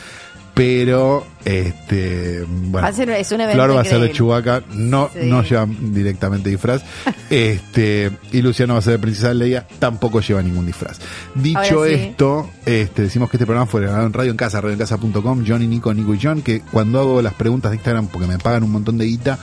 Pero, 0.58 1.24
este, 1.44 2.44
bueno, 2.48 2.82
Va 2.84 2.88
a 2.88 2.92
ser- 2.92 3.10
es 3.10 3.30
un 3.30 3.40
evento 3.42 3.62
Flor 3.62 3.76
va 3.76 3.80
a 3.82 3.84
ser 3.84 4.00
de. 4.00 4.10
Chubaca, 4.10 4.60
no, 4.74 5.08
Sí. 5.12 5.20
no 5.22 5.44
lleva 5.44 5.66
directamente 5.68 6.50
disfraz. 6.50 6.82
este, 7.30 8.10
y 8.32 8.42
Luciano 8.42 8.72
va 8.74 8.80
a 8.80 8.82
ser 8.82 8.94
de 8.94 8.98
Princesa 8.98 9.32
Leia, 9.32 9.66
tampoco 9.78 10.20
lleva 10.20 10.42
ningún 10.42 10.66
disfraz. 10.66 10.98
Dicho 11.36 11.84
sí. 11.86 11.92
esto, 11.94 12.50
este, 12.66 13.02
decimos 13.02 13.30
que 13.30 13.36
este 13.36 13.46
programa 13.46 13.70
fue 13.70 13.82
grabado 13.82 14.06
en 14.06 14.12
Radio 14.12 14.32
en 14.32 14.36
Casa, 14.36 14.60
radioencasa.com, 14.60 15.44
Johnny, 15.46 15.68
Nico, 15.68 15.94
Nico 15.94 16.12
y 16.14 16.18
John, 16.20 16.42
que 16.42 16.60
cuando 16.60 16.98
hago 16.98 17.22
las 17.22 17.34
preguntas 17.34 17.70
de 17.70 17.76
Instagram, 17.76 18.08
porque 18.08 18.26
me 18.26 18.38
pagan 18.38 18.64
un 18.64 18.72
montón 18.72 18.98
de 18.98 19.04
guita, 19.04 19.38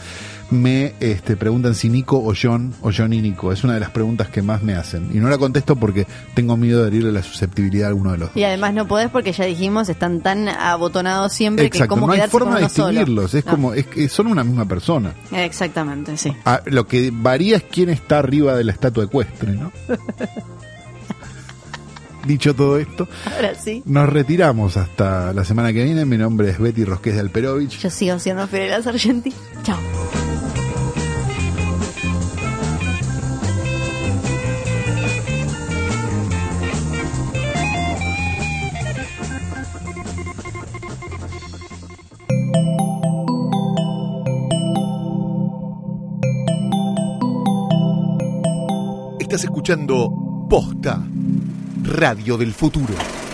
me 0.51 0.93
este, 0.99 1.35
preguntan 1.35 1.73
si 1.75 1.89
Nico 1.89 2.17
o 2.17 2.33
John 2.39 2.73
o 2.81 2.91
John 2.95 3.13
y 3.13 3.21
Nico. 3.21 3.51
Es 3.51 3.63
una 3.63 3.73
de 3.73 3.79
las 3.79 3.89
preguntas 3.89 4.29
que 4.29 4.41
más 4.41 4.61
me 4.61 4.75
hacen. 4.75 5.09
Y 5.13 5.17
no 5.17 5.29
la 5.29 5.37
contesto 5.37 5.75
porque 5.75 6.05
tengo 6.33 6.55
miedo 6.57 6.81
de 6.81 6.87
herirle 6.89 7.11
la 7.11 7.23
susceptibilidad 7.23 7.85
a 7.85 7.89
alguno 7.89 8.11
de 8.11 8.17
los 8.19 8.29
dos. 8.29 8.37
Y 8.37 8.43
además 8.43 8.73
no 8.73 8.87
podés 8.87 9.09
porque 9.09 9.31
ya 9.31 9.45
dijimos, 9.45 9.89
están 9.89 10.21
tan 10.21 10.47
abotonados 10.47 11.33
siempre 11.33 11.69
que 11.69 11.77
Exacto, 11.77 11.95
como 11.95 12.07
no 12.07 12.13
hay 12.13 12.21
forma 12.29 12.59
de 12.59 12.69
solo. 12.69 12.89
distinguirlos. 12.89 13.33
Es 13.33 13.45
No. 13.45 13.51
como, 13.51 13.73
es 13.73 13.87
que 13.87 14.07
son 14.09 14.27
una 14.27 14.43
misma 14.43 14.65
persona. 14.65 15.13
Exactamente, 15.31 16.15
sí. 16.17 16.33
Ah, 16.45 16.61
lo 16.65 16.85
que 16.87 17.11
varía 17.13 17.57
es 17.57 17.63
quién 17.63 17.89
está 17.89 18.19
arriba 18.19 18.55
de 18.55 18.63
la 18.65 18.71
estatua 18.71 19.05
ecuestre, 19.05 19.51
¿no? 19.53 19.71
Dicho 22.25 22.55
todo 22.55 22.79
esto, 22.79 23.07
Ahora 23.35 23.53
sí. 23.55 23.83
nos 23.85 24.09
retiramos 24.09 24.77
hasta 24.77 25.31
la 25.33 25.45
semana 25.45 25.71
que 25.73 25.83
viene. 25.83 26.05
Mi 26.05 26.17
nombre 26.17 26.49
es 26.49 26.59
Betty 26.59 26.83
Rosqués 26.83 27.13
de 27.15 27.19
Alperovich. 27.21 27.79
Yo 27.79 27.89
sigo 27.89 28.17
siendo 28.19 28.47
Fiorella 28.47 28.81
Sargenti. 28.81 29.31
Chao. 29.63 29.77
Estás 49.19 49.43
escuchando 49.43 50.45
Posta, 50.49 51.03
Radio 51.87 52.35
del 52.35 52.51
Futuro. 52.51 53.24